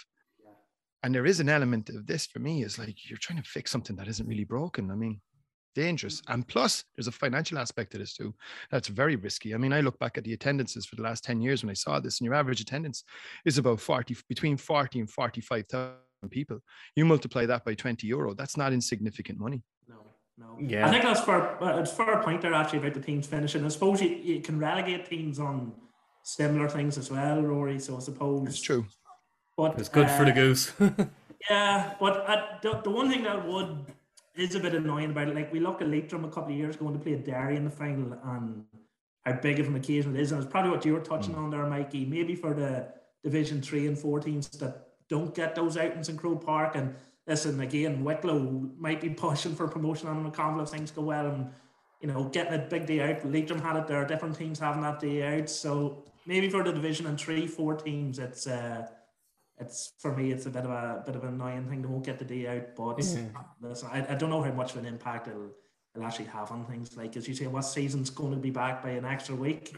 And 1.03 1.15
there 1.15 1.27
is 1.27 1.41
an 1.41 1.49
element 1.49 1.91
of 1.91 2.07
this 2.07 2.27
for 2.27 2.41
me 2.41 2.65
is 2.65 2.79
like 2.79 3.09
you're 3.09 3.19
trying 3.19 3.41
to 3.43 3.49
fix 3.49 3.71
something 3.71 3.97
that 3.97 4.09
isn't 4.09 4.27
really 4.27 4.45
broken. 4.45 4.91
I 4.91 4.95
mean, 4.97 5.21
dangerous. 5.75 6.21
And 6.29 6.47
plus, 6.47 6.85
there's 6.97 7.07
a 7.07 7.13
financial 7.13 7.59
aspect 7.59 7.93
to 7.93 7.99
this 7.99 8.15
too. 8.15 8.35
That's 8.71 8.89
very 8.89 9.15
risky. 9.17 9.55
I 9.55 9.59
mean, 9.59 9.73
I 9.73 9.81
look 9.81 9.99
back 9.99 10.19
at 10.19 10.25
the 10.25 10.33
attendances 10.33 10.87
for 10.87 10.97
the 10.97 11.03
last 11.03 11.23
10 11.25 11.41
years 11.41 11.63
when 11.63 11.71
I 11.71 11.75
saw 11.75 12.01
this, 12.01 12.19
and 12.19 12.25
your 12.27 12.35
average 12.35 12.61
attendance 12.61 13.05
is 13.45 13.59
about 13.59 13.81
40, 13.81 14.17
between 14.29 14.57
40 14.57 15.01
and 15.01 15.11
45,000 15.11 15.95
people. 16.31 16.59
You 16.97 17.05
multiply 17.05 17.47
that 17.47 17.65
by 17.65 17.75
20 17.75 18.07
euro, 18.09 18.35
that's 18.35 18.57
not 18.57 18.73
insignificant 18.73 19.39
money. 19.39 19.63
No, 19.89 19.97
no. 20.37 20.57
Yeah. 20.61 20.89
I 20.89 20.91
think 20.91 21.05
that's 21.05 21.21
fair. 21.21 21.63
uh, 21.63 21.79
It's 21.81 21.93
fair 21.93 22.21
point 22.25 22.43
there 22.43 22.55
actually 22.55 22.81
about 22.81 22.95
the 22.95 23.01
teams 23.01 23.29
finishing. 23.29 23.65
I 23.65 23.69
suppose 23.69 24.03
you, 24.03 24.09
you 24.09 24.41
can 24.41 24.59
relegate 24.59 25.09
teams 25.09 25.39
on 25.39 25.75
similar 26.25 26.69
things 26.69 26.99
as 26.99 27.09
well, 27.09 27.41
Rory. 27.41 27.79
So 27.79 27.97
I 27.97 28.01
suppose 28.01 28.49
It's 28.49 28.61
true. 28.61 28.85
But 29.59 29.77
It's 29.77 29.89
good 29.89 30.09
for 30.09 30.25
the 30.25 30.31
uh, 30.31 30.35
goose. 30.35 30.73
Yeah, 31.51 31.95
but 32.01 32.29
uh, 32.29 32.43
the, 32.63 32.81
the 32.83 32.91
one 32.91 33.09
thing 33.09 33.23
that 33.23 33.47
would 33.47 33.87
is 34.37 34.55
a 34.55 34.61
bit 34.61 34.75
annoying 34.75 35.11
about 35.11 35.29
it, 35.29 35.35
like 35.35 35.53
we 35.53 35.61
looked 35.61 35.81
at 35.81 35.89
Leitrim 35.89 36.25
a 36.25 36.29
couple 36.29 36.53
of 36.53 36.59
years 36.59 36.77
going 36.77 36.93
to 36.93 36.99
play 36.99 37.15
Derry 37.15 37.57
in 37.57 37.65
the 37.65 37.71
final 37.71 38.19
and 38.25 38.65
how 39.25 39.33
big 39.33 39.59
of 39.59 39.67
an 39.67 39.77
occasion 39.77 40.15
it 40.15 40.21
is. 40.21 40.31
And 40.31 40.43
it's 40.43 40.51
probably 40.51 40.73
what 40.73 40.85
you 40.85 40.93
were 40.93 41.01
touching 41.01 41.35
on 41.37 41.51
there, 41.51 41.65
Mikey. 41.65 42.05
Maybe 42.05 42.35
for 42.35 42.55
the 42.55 42.89
Division 43.25 43.63
3 43.63 43.87
and 43.87 43.99
4 43.99 44.21
teams 44.21 44.49
that 44.59 44.89
don't 45.09 45.35
get 45.35 45.55
those 45.55 45.77
outings 45.77 46.09
in 46.09 46.17
Croke 46.19 46.45
Park. 46.45 46.77
And 46.77 46.95
listen, 47.27 47.61
again, 47.61 48.05
Wicklow 48.05 48.69
might 48.79 49.01
be 49.01 49.11
pushing 49.11 49.55
for 49.55 49.69
promotion 49.69 50.09
on 50.09 50.31
McConville 50.31 50.65
if 50.65 50.69
things 50.69 50.91
go 50.91 51.03
well 51.03 51.27
and, 51.27 51.51
you 52.01 52.09
know, 52.09 52.25
getting 52.25 52.55
a 52.55 52.59
big 52.59 52.87
day 52.87 53.01
out. 53.01 53.25
Leitrim 53.25 53.61
had 53.61 53.77
it 53.77 53.87
there, 53.87 54.05
different 54.05 54.37
teams 54.37 54.59
having 54.59 54.83
that 54.83 55.01
day 55.01 55.39
out. 55.41 55.49
So 55.49 56.05
maybe 56.27 56.51
for 56.51 56.63
the 56.63 56.73
Division 56.73 57.07
and 57.07 57.19
3, 57.19 57.47
4 57.47 57.77
teams, 57.77 58.19
it's. 58.19 58.47
uh 58.47 58.89
it's 59.61 59.93
for 59.99 60.15
me, 60.17 60.31
it's 60.33 60.47
a 60.47 60.51
bit 60.51 60.65
of 60.65 60.71
a 60.71 61.03
bit 61.05 61.17
of 61.17 61.23
an 61.25 61.31
annoying 61.35 61.67
thing. 61.69 61.83
They 61.83 61.89
won't 61.89 62.05
get 62.05 62.19
the 62.19 62.25
day 62.25 62.47
out, 62.47 62.75
but 62.77 62.97
listen, 62.97 63.33
I, 63.93 64.07
I 64.11 64.15
don't 64.15 64.31
know 64.31 64.43
how 64.43 64.53
much 64.53 64.73
of 64.73 64.79
an 64.79 64.87
impact 64.87 65.29
it'll, 65.29 65.51
it'll 65.95 66.07
actually 66.07 66.27
have 66.27 66.51
on 66.51 66.65
things. 66.67 66.97
Like 66.97 67.17
as 67.17 67.27
you 67.29 67.35
say, 67.35 67.47
what 67.47 67.63
season's 67.63 68.11
going 68.11 68.33
to 68.33 68.39
be 68.39 68.51
back 68.51 68.83
by 68.83 68.91
an 68.91 69.05
extra 69.05 69.35
week? 69.35 69.75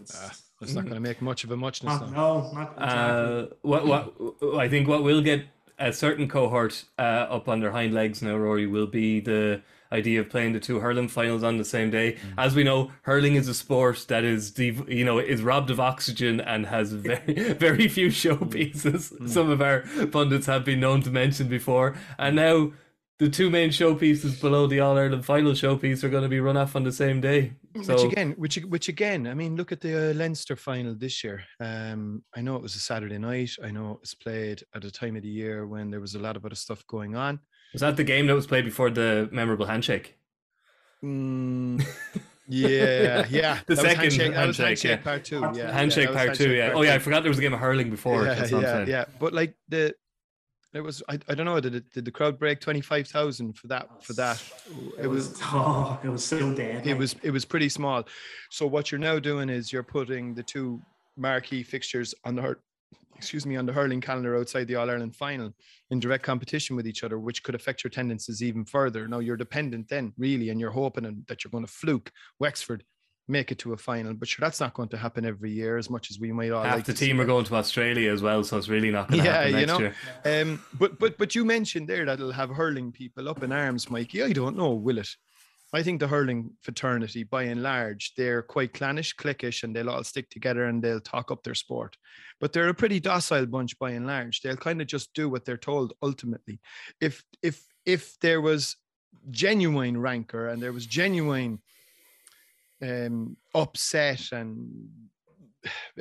It's, 0.00 0.16
Ah, 0.16 0.32
It's 0.60 0.74
not 0.74 0.84
going 0.84 0.94
to 0.94 1.00
make 1.00 1.20
much 1.20 1.44
of 1.44 1.50
a 1.50 1.56
muchness. 1.56 2.00
not, 2.00 2.12
no, 2.12 2.50
not 2.52 2.72
exactly. 2.76 2.84
Uh, 2.84 3.46
what 3.62 3.86
what 3.86 4.58
I 4.58 4.68
think 4.68 4.88
what 4.88 5.02
will 5.02 5.22
get 5.22 5.44
a 5.78 5.92
certain 5.92 6.28
cohort 6.28 6.84
uh, 6.98 7.02
up 7.36 7.48
on 7.48 7.60
their 7.60 7.70
hind 7.72 7.94
legs 7.94 8.22
now, 8.22 8.36
Rory, 8.36 8.66
will 8.66 8.86
be 8.86 9.20
the 9.20 9.62
idea 9.92 10.20
of 10.20 10.28
playing 10.28 10.52
the 10.52 10.60
two 10.60 10.80
hurling 10.80 11.08
finals 11.08 11.42
on 11.42 11.56
the 11.56 11.64
same 11.64 11.90
day. 11.90 12.12
Mm. 12.12 12.34
As 12.38 12.54
we 12.54 12.64
know, 12.64 12.90
hurling 13.02 13.34
is 13.34 13.48
a 13.48 13.54
sport 13.54 14.04
that 14.08 14.24
is 14.24 14.58
you 14.58 15.04
know 15.04 15.18
is 15.18 15.42
robbed 15.42 15.70
of 15.70 15.80
oxygen 15.80 16.40
and 16.40 16.66
has 16.66 16.92
very 16.92 17.52
very 17.54 17.88
few 17.88 18.08
showpieces. 18.08 19.12
Mm. 19.18 19.28
Some 19.28 19.50
of 19.50 19.62
our 19.62 19.80
pundits 20.10 20.46
have 20.46 20.64
been 20.64 20.80
known 20.80 21.02
to 21.02 21.10
mention 21.10 21.48
before, 21.48 21.96
and 22.18 22.38
mm. 22.38 22.42
now. 22.42 22.72
The 23.18 23.28
two 23.28 23.50
main 23.50 23.70
showpieces 23.70 24.40
below 24.40 24.68
the 24.68 24.78
All 24.78 24.96
Ireland 24.96 25.24
final 25.24 25.50
showpiece 25.52 26.04
are 26.04 26.08
going 26.08 26.22
to 26.22 26.28
be 26.28 26.38
run 26.38 26.56
off 26.56 26.76
on 26.76 26.84
the 26.84 26.92
same 26.92 27.20
day. 27.20 27.52
So 27.82 27.94
which 27.94 28.12
again, 28.12 28.34
which 28.38 28.56
which 28.58 28.88
again, 28.88 29.26
I 29.26 29.34
mean, 29.34 29.56
look 29.56 29.72
at 29.72 29.80
the 29.80 30.10
uh, 30.10 30.14
Leinster 30.14 30.54
final 30.54 30.94
this 30.94 31.24
year. 31.24 31.42
Um, 31.58 32.22
I 32.36 32.42
know 32.42 32.54
it 32.54 32.62
was 32.62 32.76
a 32.76 32.78
Saturday 32.80 33.18
night. 33.18 33.50
I 33.62 33.72
know 33.72 33.92
it 33.92 34.00
was 34.00 34.14
played 34.14 34.62
at 34.72 34.84
a 34.84 34.90
time 34.92 35.16
of 35.16 35.22
the 35.22 35.28
year 35.28 35.66
when 35.66 35.90
there 35.90 36.00
was 36.00 36.14
a 36.14 36.20
lot 36.20 36.36
of 36.36 36.44
other 36.44 36.54
stuff 36.54 36.86
going 36.86 37.16
on. 37.16 37.40
was 37.72 37.80
that 37.80 37.96
the 37.96 38.04
game 38.04 38.28
that 38.28 38.34
was 38.36 38.46
played 38.46 38.64
before 38.64 38.88
the 38.90 39.28
memorable 39.32 39.66
handshake? 39.66 40.16
Mm, 41.04 41.84
yeah, 42.48 43.26
yeah. 43.28 43.58
The 43.66 43.74
That 43.74 43.82
second 43.82 44.00
handshake, 44.00 44.32
that 44.34 44.46
was 44.46 44.56
handshake, 44.58 44.58
handshake 44.58 44.90
yeah. 44.90 44.96
part 45.04 45.24
two. 45.24 45.40
Yeah, 45.40 45.52
yeah, 45.54 45.72
handshake 45.72 46.08
was 46.08 46.16
part 46.16 46.34
two, 46.36 46.52
yeah. 46.52 46.72
Oh 46.74 46.82
yeah, 46.82 46.94
I 46.94 46.98
forgot 47.00 47.22
there 47.22 47.30
was 47.30 47.38
a 47.38 47.42
game 47.42 47.54
of 47.54 47.60
hurling 47.60 47.90
before. 47.90 48.24
yeah, 48.24 48.34
That's 48.34 48.52
what 48.52 48.64
I'm 48.64 48.88
yeah, 48.88 48.98
yeah. 48.98 49.04
But 49.18 49.32
like 49.32 49.54
the, 49.68 49.94
it 50.74 50.80
was 50.80 51.02
I, 51.08 51.18
I 51.28 51.34
don't 51.34 51.46
know 51.46 51.60
did 51.60 51.74
it, 51.74 51.90
did 51.92 52.04
the 52.04 52.10
crowd 52.10 52.38
break 52.38 52.60
twenty 52.60 52.80
five 52.80 53.08
thousand 53.08 53.56
for 53.56 53.66
that 53.68 54.02
for 54.02 54.12
that? 54.14 54.42
it 55.00 55.06
was 55.06 55.38
oh, 55.44 55.98
it 56.02 56.08
was 56.08 56.24
so 56.24 56.54
dead. 56.54 56.86
it 56.86 56.90
like. 56.90 56.98
was 56.98 57.16
it 57.22 57.30
was 57.30 57.44
pretty 57.44 57.68
small. 57.68 58.04
So 58.50 58.66
what 58.66 58.90
you're 58.90 58.98
now 58.98 59.18
doing 59.18 59.48
is 59.48 59.72
you're 59.72 59.82
putting 59.82 60.34
the 60.34 60.42
two 60.42 60.80
marquee 61.16 61.62
fixtures 61.62 62.14
on 62.24 62.36
the 62.36 62.56
excuse 63.16 63.44
me 63.44 63.56
on 63.56 63.66
the 63.66 63.72
hurling 63.72 64.00
calendar 64.00 64.36
outside 64.36 64.68
the 64.68 64.76
All 64.76 64.88
Ireland 64.88 65.16
final 65.16 65.52
in 65.90 65.98
direct 65.98 66.22
competition 66.22 66.76
with 66.76 66.86
each 66.86 67.02
other, 67.02 67.18
which 67.18 67.42
could 67.42 67.56
affect 67.56 67.82
your 67.82 67.90
tendencies 67.90 68.42
even 68.42 68.64
further. 68.64 69.08
Now 69.08 69.18
you're 69.18 69.36
dependent 69.36 69.88
then 69.88 70.12
really, 70.16 70.50
and 70.50 70.60
you're 70.60 70.70
hoping 70.70 71.24
that 71.26 71.42
you're 71.42 71.50
going 71.50 71.66
to 71.66 71.72
fluke 71.72 72.12
Wexford 72.38 72.84
make 73.28 73.52
it 73.52 73.58
to 73.58 73.72
a 73.74 73.76
final, 73.76 74.14
but 74.14 74.26
sure 74.26 74.44
that's 74.44 74.58
not 74.60 74.74
going 74.74 74.88
to 74.88 74.96
happen 74.96 75.24
every 75.24 75.50
year 75.52 75.76
as 75.76 75.90
much 75.90 76.10
as 76.10 76.18
we 76.18 76.32
might 76.32 76.50
all 76.50 76.64
Half 76.64 76.76
like 76.76 76.84
the 76.86 76.94
team 76.94 77.20
are 77.20 77.26
going 77.26 77.44
to 77.44 77.54
Australia 77.54 78.10
as 78.10 78.22
well, 78.22 78.42
so 78.42 78.56
it's 78.56 78.68
really 78.68 78.90
not 78.90 79.08
going 79.08 79.20
to 79.20 79.26
Yeah, 79.26 79.32
happen 79.32 79.50
you 79.50 79.66
next 79.66 79.68
know. 79.68 79.78
year. 79.78 80.42
Um, 80.42 80.62
but 80.78 80.98
but 80.98 81.18
but 81.18 81.34
you 81.34 81.44
mentioned 81.44 81.88
there 81.88 82.04
that 82.06 82.14
it'll 82.14 82.32
have 82.32 82.50
hurling 82.50 82.90
people 82.92 83.28
up 83.28 83.42
in 83.42 83.52
arms, 83.52 83.90
Mikey. 83.90 84.22
I 84.22 84.32
don't 84.32 84.56
know, 84.56 84.72
will 84.74 84.98
it? 84.98 85.08
I 85.70 85.82
think 85.82 86.00
the 86.00 86.08
hurling 86.08 86.52
fraternity, 86.62 87.24
by 87.24 87.42
and 87.42 87.62
large, 87.62 88.14
they're 88.16 88.40
quite 88.42 88.72
clannish, 88.72 89.14
cliquish, 89.14 89.64
and 89.64 89.76
they'll 89.76 89.90
all 89.90 90.02
stick 90.02 90.30
together 90.30 90.64
and 90.64 90.82
they'll 90.82 90.98
talk 91.00 91.30
up 91.30 91.42
their 91.42 91.54
sport. 91.54 91.94
But 92.40 92.54
they're 92.54 92.70
a 92.70 92.74
pretty 92.74 93.00
docile 93.00 93.44
bunch 93.44 93.78
by 93.78 93.90
and 93.90 94.06
large. 94.06 94.40
They'll 94.40 94.56
kind 94.56 94.80
of 94.80 94.86
just 94.86 95.12
do 95.12 95.28
what 95.28 95.44
they're 95.44 95.58
told 95.58 95.92
ultimately. 96.02 96.60
If 97.02 97.22
if 97.42 97.66
if 97.84 98.18
there 98.20 98.40
was 98.40 98.76
genuine 99.30 99.98
rancor 100.00 100.48
and 100.48 100.62
there 100.62 100.72
was 100.72 100.86
genuine 100.86 101.60
um 102.82 103.36
upset 103.54 104.32
and 104.32 104.88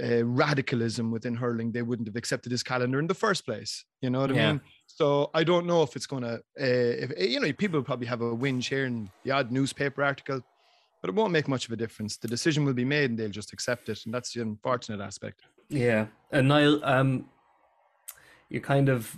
uh, 0.02 0.24
radicalism 0.24 1.12
within 1.12 1.36
hurling, 1.36 1.72
they 1.72 1.82
wouldn't 1.82 2.08
have 2.08 2.16
accepted 2.16 2.52
this 2.52 2.64
calendar 2.64 3.00
in 3.00 3.08
the 3.08 3.14
first 3.14 3.46
place. 3.46 3.86
You 4.02 4.10
know 4.12 4.22
what 4.22 4.32
I 4.32 4.36
Yeah. 4.36 4.52
mean? 4.52 4.62
So 4.86 5.30
I 5.34 5.44
don't 5.44 5.66
know 5.66 5.82
if 5.84 5.96
it's 5.96 6.06
gonna. 6.08 6.36
Uh, 6.60 6.94
if 7.04 7.12
you 7.18 7.40
know, 7.40 7.52
people 7.54 7.82
probably 7.84 8.08
have 8.08 8.22
a 8.22 8.36
whinge 8.36 8.70
here 8.70 8.86
and 8.86 9.10
the 9.24 9.32
odd 9.32 9.52
newspaper 9.52 10.04
article, 10.04 10.42
but 11.02 11.10
it 11.10 11.16
won't 11.16 11.32
make 11.34 11.48
much 11.48 11.66
of 11.66 11.72
a 11.72 11.76
difference. 11.76 12.18
The 12.18 12.28
decision 12.28 12.66
will 12.66 12.74
be 12.74 12.86
made, 12.86 13.10
and 13.10 13.20
they'll 13.20 13.30
just 13.30 13.54
accept 13.54 13.90
it, 13.90 14.00
and 14.06 14.14
that's 14.14 14.34
the 14.34 14.42
unfortunate 14.42 15.02
aspect. 15.02 15.42
Yeah, 15.70 16.08
and 16.32 16.48
Niall, 16.48 16.84
um, 16.86 17.26
you 18.50 18.62
kind 18.62 18.90
of 18.90 19.16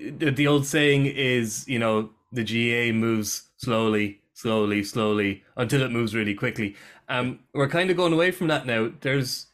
the 0.00 0.46
old 0.46 0.66
saying 0.66 1.06
is, 1.06 1.68
you 1.68 1.78
know, 1.78 2.10
the 2.32 2.44
GAA 2.44 2.92
moves 2.92 3.50
slowly, 3.56 4.20
slowly, 4.40 4.82
slowly 4.82 5.44
until 5.56 5.82
it 5.82 5.90
moves 5.90 6.14
really 6.14 6.34
quickly. 6.34 6.74
Um, 7.08 7.40
we're 7.52 7.68
kind 7.68 7.90
of 7.90 7.96
going 7.96 8.12
away 8.12 8.30
from 8.30 8.48
that 8.48 8.66
now. 8.66 8.90
There's, 9.00 9.46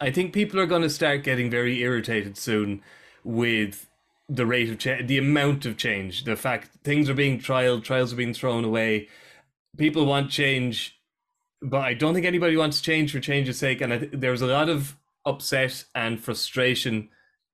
I 0.00 0.10
think 0.10 0.32
people 0.32 0.58
are 0.58 0.66
going 0.66 0.82
to 0.82 0.90
start 0.90 1.24
getting 1.24 1.50
very 1.50 1.80
irritated 1.80 2.38
soon 2.38 2.82
with 3.22 3.88
the 4.28 4.46
rate 4.46 4.70
of 4.70 4.78
change, 4.78 5.08
the 5.08 5.18
amount 5.18 5.66
of 5.66 5.76
change, 5.76 6.24
the 6.24 6.36
fact 6.36 6.70
things 6.84 7.10
are 7.10 7.14
being 7.14 7.38
trialed, 7.38 7.84
trials 7.84 8.12
are 8.12 8.16
being 8.16 8.32
thrown 8.32 8.64
away. 8.64 9.08
People 9.76 10.06
want 10.06 10.30
change, 10.30 10.98
but 11.60 11.80
I 11.80 11.94
don't 11.94 12.14
think 12.14 12.26
anybody 12.26 12.56
wants 12.56 12.80
change 12.80 13.12
for 13.12 13.20
change's 13.20 13.58
sake. 13.58 13.80
And 13.80 13.92
I 13.92 13.98
th- 13.98 14.12
there's 14.14 14.42
a 14.42 14.46
lot 14.46 14.68
of 14.68 14.96
upset 15.26 15.84
and 15.94 16.18
frustration 16.18 17.08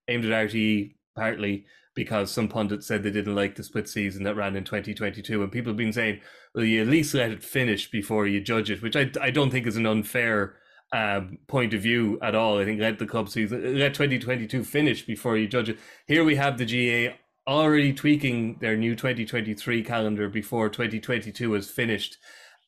aimed 0.07 0.25
at 0.25 0.49
RTE 0.49 0.95
partly 1.17 1.65
because 1.97 2.31
some 2.31 2.47
pundits 2.47 2.87
said 2.87 3.03
they 3.03 3.11
didn't 3.11 3.35
like 3.35 3.57
the 3.57 3.65
split 3.65 3.89
season 3.89 4.23
that 4.23 4.37
ran 4.37 4.55
in 4.55 4.63
2022 4.63 5.43
and 5.43 5.51
people 5.51 5.71
have 5.71 5.77
been 5.77 5.93
saying 5.93 6.21
well 6.55 6.65
you 6.65 6.81
at 6.83 6.87
least 6.87 7.15
let 7.15 7.33
it 7.33 7.43
finish 7.43 7.91
before 7.91 8.29
you 8.29 8.41
judge 8.41 8.71
it 8.71 8.81
which 8.83 8.95
i, 8.95 9.11
I 9.21 9.31
don't 9.31 9.51
think 9.51 9.67
is 9.67 9.77
an 9.77 9.87
unfair 9.87 10.55
um, 10.93 11.39
point 11.49 11.75
of 11.75 11.83
view 11.83 12.19
at 12.23 12.37
all 12.37 12.59
i 12.61 12.65
think 12.65 12.81
let 12.81 13.01
the 13.01 13.07
club 13.07 13.29
season 13.29 13.79
let 13.79 13.95
2022 13.95 14.63
finish 14.63 15.05
before 15.05 15.37
you 15.37 15.49
judge 15.49 15.69
it 15.71 15.79
here 16.07 16.23
we 16.23 16.37
have 16.37 16.59
the 16.59 16.67
GAA 16.67 17.15
already 17.51 17.93
tweaking 17.93 18.59
their 18.61 18.77
new 18.77 18.95
2023 18.95 19.83
calendar 19.83 20.29
before 20.29 20.69
2022 20.69 21.55
is 21.57 21.71
finished 21.71 22.19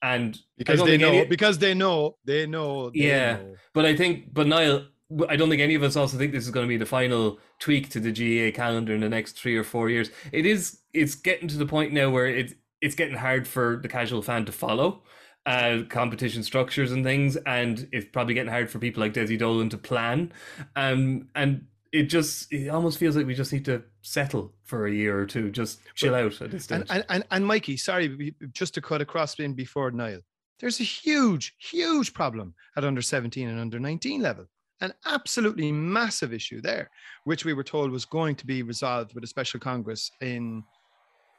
and 0.02 0.38
Because 0.56 0.82
they 0.84 0.96
know, 0.96 1.08
any- 1.10 1.26
because 1.26 1.58
they 1.58 1.74
know, 1.74 2.16
they 2.24 2.46
know. 2.46 2.90
they 2.90 3.00
Yeah. 3.00 3.32
know. 3.38 3.54
but 3.74 3.84
I 3.84 3.96
think, 3.96 4.32
but 4.32 4.46
Niall, 4.46 4.86
I 5.28 5.36
don't 5.36 5.48
think 5.48 5.62
any 5.62 5.74
of 5.74 5.82
us 5.82 5.96
also 5.96 6.18
think 6.18 6.32
this 6.32 6.44
is 6.44 6.50
going 6.50 6.66
to 6.66 6.68
be 6.68 6.76
the 6.76 6.86
final 6.86 7.38
tweak 7.58 7.88
to 7.90 8.00
the 8.00 8.12
GAA 8.12 8.54
calendar 8.54 8.94
in 8.94 9.00
the 9.00 9.08
next 9.08 9.38
three 9.38 9.56
or 9.56 9.64
four 9.64 9.88
years. 9.88 10.10
It 10.32 10.44
is. 10.44 10.80
It's 10.92 11.14
getting 11.14 11.48
to 11.48 11.56
the 11.56 11.66
point 11.66 11.92
now 11.92 12.10
where 12.10 12.26
it's 12.26 12.54
it's 12.80 12.94
getting 12.94 13.16
hard 13.16 13.48
for 13.48 13.78
the 13.82 13.88
casual 13.88 14.22
fan 14.22 14.44
to 14.44 14.52
follow 14.52 15.02
uh, 15.46 15.78
competition 15.88 16.42
structures 16.42 16.92
and 16.92 17.04
things, 17.04 17.36
and 17.36 17.88
it's 17.90 18.06
probably 18.12 18.34
getting 18.34 18.52
hard 18.52 18.70
for 18.70 18.78
people 18.78 19.00
like 19.00 19.14
Desi 19.14 19.38
Dolan 19.38 19.70
to 19.70 19.78
plan. 19.78 20.30
Um, 20.76 21.28
and 21.34 21.66
it 21.90 22.04
just 22.04 22.52
it 22.52 22.68
almost 22.68 22.98
feels 22.98 23.16
like 23.16 23.26
we 23.26 23.34
just 23.34 23.52
need 23.52 23.64
to 23.64 23.82
settle 24.02 24.52
for 24.64 24.86
a 24.86 24.92
year 24.92 25.18
or 25.18 25.24
two, 25.24 25.50
just 25.50 25.80
chill 25.94 26.14
out 26.14 26.40
at 26.42 26.50
this 26.50 26.64
stage. 26.64 26.82
And, 26.82 26.90
and 26.90 27.04
and 27.08 27.24
and 27.30 27.46
Mikey, 27.46 27.78
sorry, 27.78 28.34
just 28.52 28.74
to 28.74 28.82
cut 28.82 29.00
across 29.00 29.38
in 29.40 29.54
before 29.54 29.90
Niall, 29.90 30.20
there's 30.60 30.80
a 30.80 30.84
huge, 30.84 31.54
huge 31.58 32.12
problem 32.12 32.54
at 32.76 32.84
under 32.84 33.00
17 33.00 33.48
and 33.48 33.58
under 33.58 33.78
19 33.78 34.20
level. 34.20 34.46
An 34.80 34.92
absolutely 35.06 35.72
massive 35.72 36.32
issue 36.32 36.60
there, 36.60 36.90
which 37.24 37.44
we 37.44 37.54
were 37.54 37.64
told 37.64 37.90
was 37.90 38.04
going 38.04 38.36
to 38.36 38.46
be 38.46 38.62
resolved 38.62 39.14
with 39.14 39.24
a 39.24 39.26
special 39.26 39.58
congress 39.58 40.10
in 40.20 40.62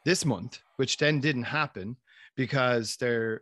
this 0.06 0.25
month, 0.25 0.60
which 0.78 0.97
then 0.97 1.19
didn't 1.19 1.43
happen 1.43 1.95
because 2.36 2.97
they're 2.97 3.41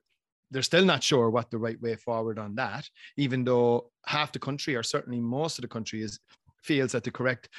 they're 0.49 0.61
still 0.61 0.85
not 0.85 1.03
sure 1.03 1.29
what 1.29 1.51
the 1.51 1.57
right 1.57 1.81
way 1.81 1.95
forward 1.95 2.39
on 2.39 2.55
that, 2.55 2.89
even 3.17 3.43
though 3.43 3.91
half 4.05 4.31
the 4.31 4.39
country, 4.39 4.75
or 4.75 4.83
certainly 4.83 5.19
most 5.19 5.57
of 5.57 5.61
the 5.61 5.67
country, 5.67 6.01
is 6.01 6.19
feels 6.63 6.91
that 6.91 7.03
the 7.03 7.11
correct 7.11 7.49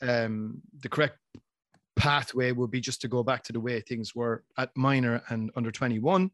um, 0.00 0.60
the 0.80 0.88
correct 0.88 1.18
pathway 1.96 2.52
would 2.52 2.70
be 2.70 2.80
just 2.80 3.00
to 3.02 3.08
go 3.08 3.22
back 3.22 3.42
to 3.42 3.52
the 3.52 3.60
way 3.60 3.80
things 3.80 4.14
were 4.14 4.44
at 4.56 4.74
minor 4.76 5.22
and 5.28 5.50
under 5.56 5.70
21 5.70 6.30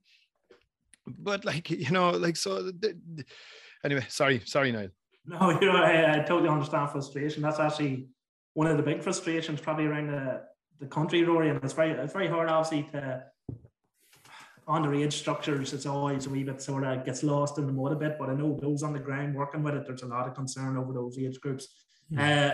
but 1.06 1.44
like 1.44 1.70
you 1.84 1.90
know 1.90 2.10
like 2.10 2.36
so 2.36 2.70
anyway 3.84 4.04
sorry 4.08 4.40
sorry 4.44 4.70
Niall 4.70 4.88
No, 5.40 5.50
you 5.50 5.66
know, 5.66 5.76
I, 5.76 6.14
I 6.14 6.18
totally 6.20 6.48
understand 6.48 6.90
frustration. 6.90 7.42
That's 7.42 7.60
actually 7.60 8.08
one 8.54 8.66
of 8.66 8.78
the 8.78 8.82
big 8.82 9.02
frustrations 9.02 9.60
probably 9.60 9.84
around 9.84 10.08
the, 10.08 10.42
the 10.80 10.86
country, 10.86 11.22
Rory. 11.22 11.50
And 11.50 11.62
it's 11.62 11.74
very 11.74 11.90
it's 11.90 12.14
very 12.14 12.28
hard 12.28 12.48
obviously 12.48 12.84
to 12.92 13.24
underage 14.68 15.14
structures, 15.14 15.72
it's 15.72 15.86
always 15.86 16.26
a 16.26 16.30
wee 16.30 16.44
bit 16.44 16.60
sort 16.60 16.84
of 16.84 17.04
gets 17.04 17.22
lost 17.22 17.58
in 17.58 17.66
the 17.66 17.72
mud 17.72 17.92
a 17.92 17.96
bit. 17.96 18.16
But 18.18 18.30
I 18.30 18.34
know 18.34 18.58
those 18.60 18.82
on 18.82 18.92
the 18.92 18.98
ground 18.98 19.34
working 19.34 19.62
with 19.62 19.74
it, 19.74 19.86
there's 19.86 20.02
a 20.02 20.06
lot 20.06 20.28
of 20.28 20.34
concern 20.34 20.76
over 20.76 20.92
those 20.92 21.18
age 21.18 21.40
groups. 21.40 21.68
Uh, 22.16 22.50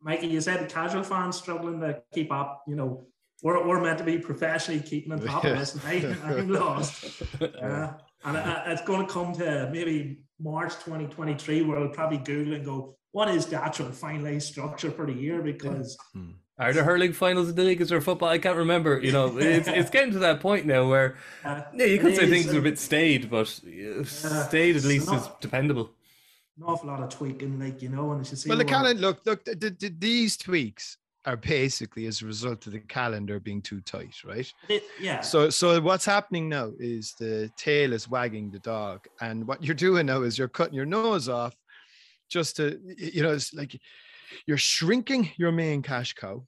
Mikey, 0.00 0.26
you 0.26 0.40
said 0.40 0.68
casual 0.68 1.02
fans 1.02 1.36
struggling 1.36 1.80
to 1.80 2.02
keep 2.12 2.30
up. 2.30 2.62
You 2.66 2.76
know, 2.76 3.06
we're, 3.42 3.66
we're 3.66 3.80
meant 3.80 3.98
to 3.98 4.04
be 4.04 4.18
professionally 4.18 4.80
keeping 4.80 5.12
on 5.12 5.20
top 5.20 5.44
of 5.44 5.58
this. 5.58 5.74
And 5.74 6.16
I, 6.22 6.28
I'm 6.28 6.48
lost. 6.50 7.22
Uh, 7.40 7.92
and 8.24 8.36
uh, 8.36 8.62
it's 8.66 8.82
going 8.82 9.06
to 9.06 9.12
come 9.12 9.32
to 9.34 9.68
maybe 9.72 10.20
March 10.40 10.72
2023 10.74 11.62
where 11.62 11.78
I'll 11.78 11.88
probably 11.88 12.18
Google 12.18 12.54
and 12.54 12.64
go, 12.64 12.96
what 13.12 13.28
is 13.28 13.46
the 13.46 13.62
actual 13.62 13.86
finalized 13.86 14.42
structure 14.42 14.90
for 14.90 15.06
the 15.06 15.12
year? 15.12 15.40
Because 15.42 15.96
Are 16.58 16.72
there 16.72 16.84
hurling 16.84 17.12
finals 17.12 17.48
in 17.48 17.54
the 17.54 17.62
league? 17.62 17.80
Is 17.80 17.88
there 17.90 18.00
football? 18.00 18.28
I 18.28 18.38
can't 18.38 18.56
remember. 18.56 19.00
You 19.00 19.12
know, 19.12 19.38
it's 19.38 19.68
it's 19.68 19.90
getting 19.90 20.12
to 20.12 20.18
that 20.20 20.40
point 20.40 20.66
now 20.66 20.88
where 20.88 21.16
uh, 21.44 21.62
yeah, 21.74 21.86
you 21.86 21.98
could 21.98 22.16
say 22.16 22.24
is, 22.24 22.30
things 22.30 22.52
are 22.52 22.56
a 22.56 22.60
uh, 22.60 22.62
bit 22.62 22.78
stayed, 22.78 23.30
but 23.30 23.48
uh, 23.64 24.04
stayed 24.04 24.76
at 24.76 24.84
least 24.84 25.12
is 25.12 25.28
dependable. 25.40 25.90
an 26.56 26.64
awful 26.64 26.88
lot 26.88 27.00
of 27.02 27.08
tweaking, 27.10 27.58
like, 27.58 27.82
you 27.82 27.88
know, 27.88 28.10
and 28.12 28.20
you 28.20 28.24
should 28.24 28.38
see 28.38 28.48
well 28.48 28.58
the 28.58 28.64
where- 28.64 28.74
calendar 28.74 29.00
look 29.00 29.24
look 29.26 29.44
th- 29.44 29.60
th- 29.60 29.78
th- 29.78 29.92
these 29.98 30.36
tweaks 30.36 30.98
are 31.26 31.36
basically 31.36 32.06
as 32.06 32.20
a 32.20 32.26
result 32.26 32.66
of 32.66 32.72
the 32.72 32.80
calendar 32.80 33.40
being 33.40 33.62
too 33.62 33.80
tight 33.80 34.14
right 34.24 34.52
It- 34.68 34.84
yeah. 35.00 35.20
So, 35.22 35.50
so 35.50 35.80
what's 35.80 36.04
happening 36.04 36.48
now 36.48 36.72
is 36.78 37.14
the 37.18 37.50
tail 37.56 37.92
is 37.92 38.08
wagging 38.08 38.50
the 38.50 38.58
dog, 38.60 39.06
and 39.20 39.46
what 39.46 39.62
you're 39.64 39.74
doing 39.74 40.06
now 40.06 40.22
is 40.22 40.38
you're 40.38 40.48
cutting 40.48 40.74
your 40.74 40.86
nose 40.86 41.28
off, 41.28 41.54
just 42.28 42.56
to, 42.56 42.78
you 42.98 43.22
know, 43.22 43.32
it's 43.32 43.54
like 43.54 43.80
you're 44.46 44.58
shrinking 44.58 45.30
your 45.36 45.52
main 45.52 45.82
cash 45.82 46.12
cow. 46.14 46.44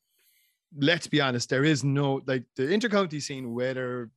Let's 0.78 1.06
be 1.06 1.20
honest, 1.20 1.48
there 1.48 1.64
is 1.64 1.84
no 1.84 2.20
like 2.26 2.44
the 2.56 2.64
intercounty 2.64 3.22
scene, 3.22 3.54
whether 3.54 4.10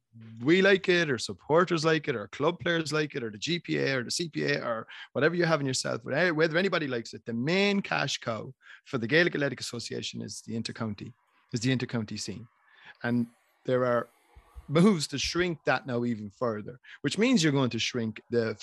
we 0.43 0.61
like 0.61 0.89
it 0.89 1.09
or 1.09 1.17
supporters 1.17 1.85
like 1.85 2.07
it 2.07 2.15
or 2.15 2.27
club 2.29 2.59
players 2.59 2.91
like 2.91 3.15
it 3.15 3.23
or 3.23 3.29
the 3.29 3.37
GPA 3.37 3.95
or 3.95 4.03
the 4.03 4.09
CPA 4.09 4.65
or 4.65 4.87
whatever 5.13 5.35
you 5.35 5.45
have 5.45 5.59
in 5.59 5.67
yourself, 5.67 6.03
whether 6.03 6.57
anybody 6.57 6.87
likes 6.87 7.13
it, 7.13 7.25
the 7.25 7.33
main 7.33 7.81
cash 7.81 8.17
cow 8.17 8.53
for 8.85 8.97
the 8.97 9.07
Gaelic 9.07 9.35
Athletic 9.35 9.59
Association 9.59 10.21
is 10.21 10.41
the 10.41 10.59
intercounty, 10.59 11.13
is 11.53 11.61
the 11.61 11.75
intercounty 11.75 12.19
scene, 12.19 12.47
and 13.03 13.27
there 13.65 13.85
are 13.85 14.09
moves 14.67 15.07
to 15.07 15.17
shrink 15.17 15.57
that 15.65 15.87
now 15.87 16.05
even 16.05 16.29
further, 16.29 16.79
which 17.01 17.17
means 17.17 17.43
you're 17.43 17.51
going 17.51 17.69
to 17.71 17.79
shrink 17.79 18.21
the 18.29 18.57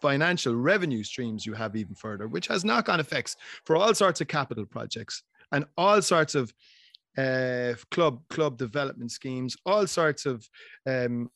financial 0.00 0.54
revenue 0.54 1.02
streams 1.02 1.46
you 1.46 1.54
have 1.54 1.76
even 1.76 1.94
further, 1.94 2.28
which 2.28 2.46
has 2.46 2.64
knock 2.64 2.88
on 2.88 3.00
effects 3.00 3.36
for 3.64 3.76
all 3.76 3.94
sorts 3.94 4.20
of 4.20 4.28
capital 4.28 4.66
projects 4.66 5.22
and 5.52 5.64
all 5.78 6.02
sorts 6.02 6.34
of 6.34 6.52
uh, 7.16 7.74
club 7.90 8.20
club 8.28 8.56
development 8.58 9.10
schemes, 9.10 9.56
all 9.64 9.86
sorts 9.86 10.26
of 10.26 10.46
um, 10.86 11.30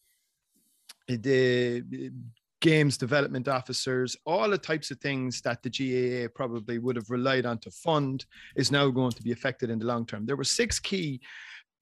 the 1.06 2.12
games 2.60 2.98
development 2.98 3.48
officers, 3.48 4.16
all 4.26 4.50
the 4.50 4.58
types 4.58 4.90
of 4.90 4.98
things 4.98 5.40
that 5.42 5.62
the 5.62 5.70
GAA 5.70 6.28
probably 6.34 6.78
would 6.78 6.96
have 6.96 7.10
relied 7.10 7.46
on 7.46 7.58
to 7.58 7.70
fund 7.70 8.26
is 8.56 8.72
now 8.72 8.88
going 8.88 9.12
to 9.12 9.22
be 9.22 9.32
affected 9.32 9.70
in 9.70 9.78
the 9.78 9.86
long 9.86 10.04
term. 10.04 10.26
There 10.26 10.36
were 10.36 10.44
six 10.44 10.80
key, 10.80 11.20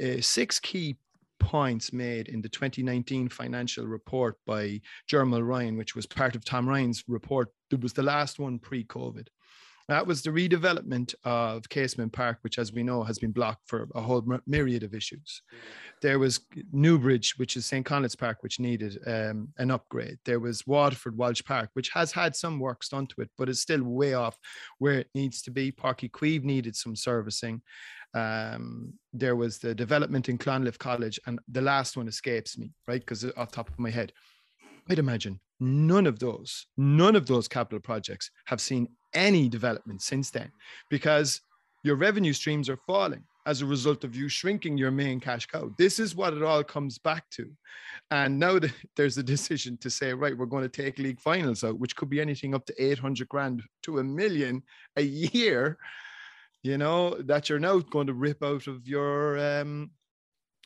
uh, 0.02 0.20
six 0.20 0.60
key 0.60 0.96
points 1.38 1.92
made 1.92 2.28
in 2.28 2.40
the 2.40 2.48
2019 2.48 3.28
financial 3.28 3.86
report 3.86 4.36
by 4.46 4.80
Ger 5.06 5.24
Mulryan, 5.24 5.76
which 5.76 5.94
was 5.94 6.06
part 6.06 6.34
of 6.34 6.44
Tom 6.44 6.68
Ryan's 6.68 7.04
report. 7.08 7.48
It 7.70 7.80
was 7.80 7.92
the 7.92 8.02
last 8.02 8.38
one 8.38 8.58
pre-COVID. 8.58 9.28
That 9.88 10.06
was 10.06 10.22
the 10.22 10.30
redevelopment 10.30 11.14
of 11.22 11.68
Casement 11.68 12.12
Park, 12.12 12.38
which, 12.40 12.58
as 12.58 12.72
we 12.72 12.82
know, 12.82 13.04
has 13.04 13.20
been 13.20 13.30
blocked 13.30 13.68
for 13.68 13.88
a 13.94 14.00
whole 14.00 14.24
myriad 14.46 14.82
of 14.82 14.94
issues. 14.94 15.42
There 16.02 16.18
was 16.18 16.40
Newbridge, 16.72 17.34
which 17.36 17.56
is 17.56 17.66
St. 17.66 17.86
Conleth's 17.86 18.16
Park, 18.16 18.38
which 18.42 18.58
needed 18.58 18.98
um, 19.06 19.48
an 19.58 19.70
upgrade. 19.70 20.18
There 20.24 20.40
was 20.40 20.66
Waterford 20.66 21.16
Walsh 21.16 21.42
Park, 21.44 21.70
which 21.74 21.90
has 21.90 22.10
had 22.10 22.34
some 22.34 22.58
works 22.58 22.88
done 22.88 23.06
to 23.08 23.20
it, 23.20 23.30
but 23.38 23.48
it's 23.48 23.60
still 23.60 23.82
way 23.82 24.14
off 24.14 24.36
where 24.78 24.98
it 24.98 25.08
needs 25.14 25.40
to 25.42 25.52
be. 25.52 25.70
Páirc 25.70 26.00
Uí 26.00 26.10
Chaoimh 26.10 26.42
needed 26.42 26.74
some 26.74 26.96
servicing. 26.96 27.62
Um, 28.12 28.94
there 29.12 29.36
was 29.36 29.58
the 29.58 29.74
development 29.74 30.28
in 30.28 30.36
Clonliffe 30.36 30.78
College, 30.78 31.20
and 31.26 31.38
the 31.48 31.60
last 31.60 31.96
one 31.96 32.08
escapes 32.08 32.58
me, 32.58 32.72
right? 32.88 33.00
Because 33.00 33.24
off 33.36 33.52
top 33.52 33.68
of 33.68 33.78
my 33.78 33.90
head, 33.90 34.12
I'd 34.88 34.98
imagine 34.98 35.40
none 35.60 36.06
of 36.06 36.18
those, 36.18 36.66
none 36.76 37.16
of 37.16 37.26
those 37.26 37.48
capital 37.48 37.80
projects 37.80 38.30
have 38.46 38.60
seen 38.60 38.88
any 39.16 39.48
development 39.48 40.02
since 40.02 40.30
then 40.30 40.52
because 40.90 41.40
your 41.82 41.96
revenue 41.96 42.32
streams 42.32 42.68
are 42.68 42.78
falling 42.86 43.24
as 43.46 43.62
a 43.62 43.66
result 43.66 44.02
of 44.02 44.14
you 44.14 44.28
shrinking 44.28 44.76
your 44.76 44.90
main 44.90 45.20
cash 45.20 45.46
cow. 45.46 45.70
This 45.78 46.00
is 46.00 46.16
what 46.16 46.34
it 46.34 46.42
all 46.42 46.64
comes 46.64 46.98
back 46.98 47.30
to. 47.30 47.48
And 48.10 48.38
now 48.38 48.58
that 48.58 48.72
there's 48.96 49.18
a 49.18 49.22
decision 49.22 49.78
to 49.78 49.88
say, 49.88 50.12
right, 50.12 50.36
we're 50.36 50.46
going 50.46 50.68
to 50.68 50.82
take 50.82 50.98
league 50.98 51.20
finals 51.20 51.64
out, 51.64 51.78
which 51.78 51.96
could 51.96 52.10
be 52.10 52.20
anything 52.20 52.54
up 52.54 52.66
to 52.66 52.74
800 52.82 53.28
grand 53.28 53.62
to 53.84 54.00
a 54.00 54.04
million 54.04 54.62
a 54.96 55.02
year, 55.02 55.78
you 56.62 56.76
know, 56.76 57.14
that 57.22 57.48
you're 57.48 57.60
now 57.60 57.78
going 57.78 58.08
to 58.08 58.14
rip 58.14 58.42
out 58.42 58.66
of 58.66 58.86
your 58.86 59.38
um, 59.38 59.90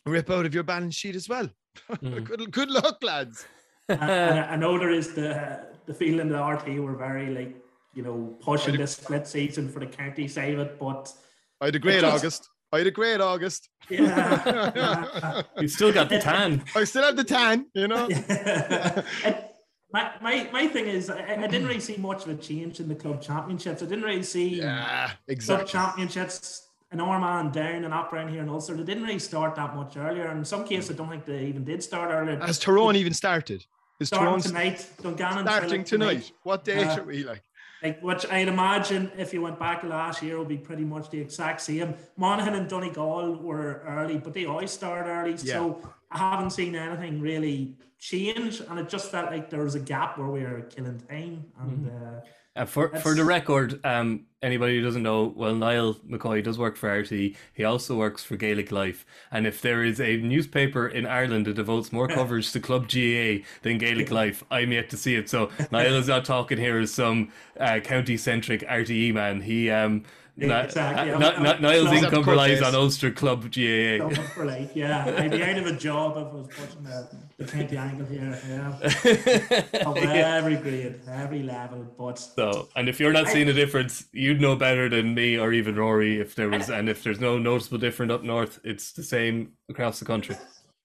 rip 0.07 0.31
out 0.31 0.47
of 0.47 0.55
your 0.55 0.63
balance 0.65 0.95
sheet 0.95 1.15
as 1.17 1.29
well. 1.29 1.49
Mm. 2.03 2.25
good, 2.25 2.51
good 2.51 2.71
luck, 2.71 2.99
lads. 3.01 3.47
and, 3.89 4.41
I 4.41 4.57
know 4.57 4.77
there 4.77 4.91
is 4.91 5.15
the 5.15 5.69
the 5.87 5.95
feeling 5.95 6.29
that 6.31 6.45
RT 6.45 6.81
were 6.81 6.97
very 6.97 7.33
like 7.33 7.55
you 7.95 8.03
know 8.03 8.37
pushing 8.41 8.77
this 8.77 8.93
split 8.93 9.27
season 9.27 9.69
for 9.69 9.81
the 9.81 9.87
county 9.87 10.29
side 10.29 10.55
of 10.55 10.61
it, 10.61 10.79
but 10.79 11.13
I 11.61 11.67
had 11.67 11.77
a 11.77 11.79
great 11.79 12.01
just, 12.01 12.15
August. 12.15 12.49
I 12.73 12.79
had 12.79 12.87
a 12.87 12.91
great 12.91 13.21
August. 13.21 13.69
Yeah, 13.91 14.73
yeah. 14.77 15.43
you 15.59 15.67
still 15.67 15.93
got 15.93 16.09
the 16.09 16.21
tan. 16.21 16.63
I 16.77 16.85
still 16.85 17.03
have 17.03 17.17
the 17.17 17.25
tan, 17.25 17.67
you 17.75 17.89
know. 17.89 18.07
my, 19.93 20.13
my, 20.23 20.49
my 20.53 20.69
thing 20.69 20.87
is, 20.87 21.11
I, 21.11 21.35
I, 21.35 21.47
didn't 21.49 21.67
really 21.67 21.81
see 21.81 21.97
much 21.97 22.23
of 22.23 22.29
a 22.29 22.37
change 22.37 22.79
in 22.79 22.87
the 22.87 22.95
club 22.95 23.21
championships. 23.21 23.83
I 23.83 23.87
didn't 23.87 24.05
really 24.05 24.23
see 24.23 24.61
yeah, 24.61 25.11
exactly. 25.27 25.67
club 25.67 25.69
championships 25.69 26.69
in 26.93 27.01
Armagh 27.01 27.53
down 27.53 27.85
and 27.85 27.93
up 27.93 28.13
around 28.13 28.29
here 28.29 28.43
and 28.43 28.51
Ulster. 28.51 28.77
They 28.77 28.85
didn't 28.85 29.03
really 29.03 29.19
start 29.19 29.57
that 29.57 29.75
much 29.75 29.97
earlier. 29.97 30.31
In 30.31 30.45
some 30.45 30.65
cases, 30.65 30.93
I 30.93 30.95
don't 30.95 31.11
think 31.11 31.25
they 31.25 31.47
even 31.47 31.65
did 31.65 31.83
start 31.83 32.13
earlier. 32.13 32.39
Has 32.39 32.61
Tyrone 32.61 32.95
even 32.95 33.13
started? 33.13 33.65
Is 33.99 34.09
starting 34.09 34.41
tonight? 34.41 34.89
Dungannon 35.03 35.45
starting 35.47 35.85
tonight. 35.85 36.09
tonight. 36.13 36.33
What 36.45 36.65
day 36.65 36.85
uh, 36.85 37.01
are 37.01 37.03
we 37.03 37.25
like? 37.25 37.43
Like 37.83 38.03
which 38.03 38.27
I'd 38.31 38.49
imagine 38.49 39.11
if 39.17 39.33
you 39.33 39.41
went 39.41 39.59
back 39.59 39.83
last 39.85 40.23
year 40.23 40.39
would 40.39 40.49
be 40.49 40.59
pretty 40.59 40.85
much 40.85 41.11
the 41.11 41.21
exact 41.21 41.63
same. 41.63 41.95
Monaghan 42.17 42.55
and 42.55 42.69
Donegal 42.69 43.37
were 43.37 43.83
early, 43.87 44.19
but 44.19 44.35
they 44.35 44.45
always 44.45 44.71
start 44.71 45.07
early. 45.07 45.37
Yeah. 45.43 45.55
So 45.55 45.93
I 46.11 46.19
haven't 46.19 46.51
seen 46.51 46.75
anything 46.75 47.21
really 47.21 47.77
change, 47.99 48.61
and 48.61 48.79
it 48.79 48.89
just 48.89 49.11
felt 49.11 49.31
like 49.31 49.51
there 49.51 49.65
was 49.65 49.75
a 49.75 49.81
gap 49.81 50.19
where 50.19 50.29
we 50.29 50.43
were 50.43 50.63
killing 50.63 51.01
time. 51.09 51.47
And 51.59 51.87
mm-hmm. 51.87 52.17
uh, 52.17 52.21
uh, 52.57 52.65
for 52.65 52.89
for 53.01 53.15
the 53.15 53.25
record, 53.25 53.81
um, 53.85 54.27
anybody 54.43 54.77
who 54.77 54.83
doesn't 54.83 55.03
know, 55.03 55.33
well, 55.37 55.55
Niall 55.55 55.95
McCoy 56.09 56.43
does 56.43 56.59
work 56.59 56.77
for 56.77 56.91
RT. 56.93 57.11
He 57.55 57.65
also 57.65 57.97
works 57.97 58.25
for 58.25 58.37
Gaelic 58.37 58.73
Life, 58.73 59.07
and 59.31 59.47
if 59.47 59.63
there 59.63 59.85
is 59.85 60.01
a 60.01 60.17
newspaper 60.17 60.89
in 60.89 61.07
Ireland 61.07 61.47
that 61.47 61.55
devotes 61.55 61.93
more 61.93 62.09
coverage 62.19 62.51
to 62.53 62.61
Club 62.61 62.89
GAA 62.89 63.45
than 63.63 63.79
Gaelic 63.79 64.11
Life, 64.11 64.43
I'm 64.51 64.73
yet 64.73 64.91
to 64.91 64.97
see 64.97 65.15
it. 65.15 65.31
So 65.31 65.51
Niall 65.71 65.95
is 65.95 66.09
not 66.09 66.25
talking 66.25 66.59
here 66.59 66.79
as 66.79 66.93
some 66.93 67.31
uh, 67.59 67.79
county 67.81 68.17
centric 68.17 68.63
RTE 68.63 69.15
man. 69.15 69.43
He 69.43 69.71
um, 69.71 70.05
exactly. 70.41 71.61
Niall's 71.61 71.93
income 71.93 72.25
relies 72.25 72.63
on 72.63 72.75
Ulster 72.75 73.11
Club 73.11 73.43
GAA. 73.43 74.09
For 74.35 74.45
life, 74.45 74.71
yeah. 74.75 75.15
I'd 75.19 75.31
be 75.31 75.43
out 75.43 75.59
of 75.59 75.67
a 75.67 75.73
job 75.73 76.17
if 76.17 76.27
I 76.27 76.37
was 76.37 76.49
pushing 76.49 76.83
the, 76.83 77.09
the 77.39 77.45
county 77.45 77.77
angle 77.77 78.07
here. 78.07 78.39
Yeah. 78.49 79.87
of 79.87 79.97
every 79.97 80.57
grade, 80.57 81.01
every 81.09 81.43
level. 81.43 81.87
But 81.99 82.19
so, 82.19 82.69
and 82.77 82.89
if 82.89 83.01
you're 83.01 83.13
not 83.13 83.29
seeing 83.29 83.49
a 83.49 83.53
difference, 83.53 84.07
you'd 84.13 84.41
know 84.41 84.57
better 84.57 84.89
than 84.89 85.15
me 85.15 85.39
or 85.39 85.53
even 85.53 85.77
Rory 85.77 86.21
if 86.21 86.35
there 86.35 86.49
was. 86.49 86.71
And 86.71 86.89
if 86.89 87.03
there's 87.03 87.21
no 87.21 87.39
noticeable 87.39 87.79
difference 87.79 88.13
up 88.13 88.23
north, 88.23 88.61
it's 88.65 88.93
the 88.93 89.03
same 89.03 89.53
across 89.69 89.99
the 89.99 90.05
country. 90.05 90.37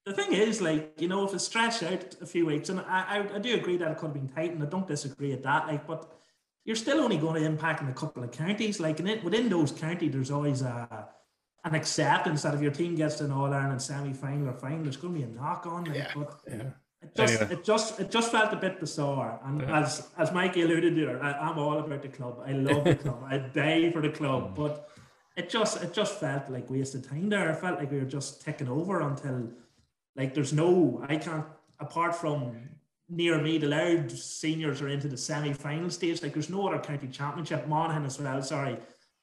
The 0.05 0.13
thing 0.13 0.33
is, 0.33 0.61
like 0.61 0.93
you 0.99 1.07
know, 1.07 1.25
if 1.25 1.33
it's 1.33 1.45
stretched 1.45 1.81
out 1.81 2.15
a 2.21 2.27
few 2.27 2.45
weeks, 2.45 2.69
and 2.69 2.79
I, 2.81 2.83
I, 3.31 3.35
I 3.35 3.39
do 3.39 3.55
agree 3.55 3.77
that 3.77 3.89
it 3.89 3.97
could 3.97 4.07
have 4.07 4.13
been 4.13 4.29
tight, 4.29 4.51
and 4.51 4.61
I 4.61 4.67
don't 4.67 4.87
disagree 4.87 5.33
at 5.33 5.41
that. 5.41 5.65
Like, 5.67 5.87
but 5.87 6.14
you're 6.65 6.75
still 6.75 6.99
only 6.99 7.17
going 7.17 7.35
to 7.35 7.47
impact 7.47 7.81
in 7.81 7.87
a 7.87 7.93
couple 7.93 8.23
of 8.23 8.31
counties. 8.31 8.79
Like 8.79 8.99
in 8.99 9.07
it, 9.07 9.23
within 9.23 9.49
those 9.49 9.71
counties, 9.71 10.11
there's 10.11 10.31
always 10.31 10.61
a 10.63 11.07
an 11.63 11.73
acceptance 11.73 12.43
that 12.43 12.53
if 12.53 12.61
your 12.61 12.71
team 12.71 12.95
gets 12.95 13.15
to 13.15 13.25
an 13.25 13.31
All 13.31 13.51
Ireland 13.51 13.81
semi 13.81 14.13
final 14.13 14.49
or 14.49 14.53
final, 14.53 14.83
there's 14.83 14.97
going 14.97 15.13
to 15.15 15.19
be 15.19 15.25
a 15.25 15.27
knock 15.27 15.65
on. 15.65 15.85
Like, 15.85 15.95
yeah. 15.95 16.11
But 16.15 16.39
yeah. 16.47 16.63
It 17.01 17.15
just, 17.15 17.41
anyway. 17.41 17.53
it 17.53 17.63
just, 17.63 17.99
it 17.99 18.11
just 18.11 18.31
felt 18.31 18.53
a 18.53 18.55
bit 18.55 18.79
bizarre. 18.79 19.39
And 19.45 19.61
yeah. 19.61 19.81
as 19.81 20.07
as 20.17 20.31
Mikey 20.31 20.63
alluded 20.63 20.95
to, 20.95 21.19
I, 21.21 21.49
am 21.49 21.59
all 21.59 21.77
about 21.77 22.01
the 22.01 22.07
club. 22.07 22.43
I 22.45 22.51
love 22.51 22.83
the 22.83 22.95
club. 22.95 23.23
I 23.27 23.37
die 23.53 23.91
for 23.91 24.01
the 24.01 24.09
club. 24.09 24.51
Mm. 24.51 24.55
But 24.55 24.89
it 25.35 25.49
just, 25.49 25.83
it 25.83 25.93
just 25.93 26.19
felt 26.19 26.49
like 26.49 26.69
wasted 26.69 27.03
time 27.03 27.29
there. 27.29 27.49
It 27.51 27.57
felt 27.57 27.77
like 27.77 27.91
we 27.91 27.99
were 27.99 28.05
just 28.05 28.41
taking 28.41 28.69
over 28.69 29.01
until, 29.01 29.49
like, 30.15 30.33
there's 30.33 30.53
no, 30.53 31.03
I 31.07 31.17
can't, 31.17 31.45
apart 31.79 32.15
from 32.15 32.69
near 33.09 33.41
me, 33.41 33.57
the 33.57 33.67
Louth 33.67 34.17
seniors 34.17 34.81
are 34.81 34.87
into 34.87 35.07
the 35.07 35.17
semi-final 35.17 35.89
stage. 35.89 36.21
Like 36.21 36.33
there's 36.33 36.49
no 36.49 36.67
other 36.67 36.79
county 36.79 37.07
championship. 37.07 37.67
Monaghan 37.67 38.05
as 38.05 38.19
well. 38.19 38.41
Sorry, 38.41 38.77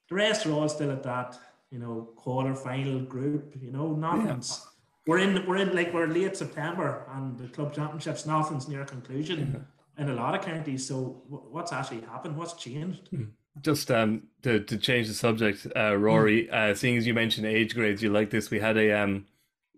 the 0.08 0.14
rest 0.14 0.46
are 0.46 0.52
all 0.52 0.68
still 0.68 0.90
at 0.90 1.02
that 1.02 1.38
you 1.70 1.78
know 1.78 2.10
quarter-final 2.16 3.00
group. 3.00 3.56
You 3.60 3.72
know, 3.72 3.94
nothing's. 3.94 4.60
Yeah. 4.62 4.68
We're 5.06 5.18
in. 5.18 5.46
We're 5.46 5.56
in 5.56 5.74
like 5.74 5.92
we're 5.92 6.06
late 6.06 6.36
September, 6.36 7.06
and 7.12 7.38
the 7.38 7.48
club 7.48 7.74
championships. 7.74 8.24
Nothing's 8.26 8.68
near 8.68 8.84
conclusion 8.84 9.66
in 9.98 10.10
a 10.10 10.14
lot 10.14 10.34
of 10.34 10.42
counties. 10.42 10.86
So 10.86 11.22
what's 11.28 11.72
actually 11.72 12.02
happened? 12.02 12.36
What's 12.36 12.54
changed? 12.54 13.08
Hmm. 13.08 13.24
Just 13.60 13.90
um, 13.90 14.22
to, 14.42 14.60
to 14.60 14.78
change 14.78 15.08
the 15.08 15.14
subject, 15.14 15.66
uh, 15.76 15.94
Rory, 15.94 16.46
mm. 16.46 16.52
uh, 16.54 16.74
seeing 16.74 16.96
as 16.96 17.06
you 17.06 17.12
mentioned 17.12 17.46
age 17.46 17.74
grades, 17.74 18.02
you 18.02 18.08
like 18.10 18.30
this. 18.30 18.50
We 18.50 18.60
had 18.60 18.78
a 18.78 18.92
um, 18.92 19.26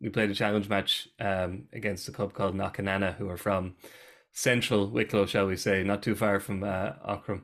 we 0.00 0.09
played 0.09 0.30
a 0.30 0.35
challenge 0.35 0.68
match 0.68 1.09
um, 1.20 1.64
against 1.72 2.09
a 2.09 2.12
club 2.12 2.33
called 2.33 2.54
Knockananna, 2.54 3.16
who 3.16 3.28
are 3.28 3.37
from 3.37 3.74
central 4.33 4.90
Wicklow, 4.90 5.26
shall 5.26 5.46
we 5.46 5.57
say, 5.57 5.83
not 5.83 6.02
too 6.02 6.14
far 6.14 6.40
from 6.40 6.64
uh, 6.64 6.92
Aughrim. 7.07 7.42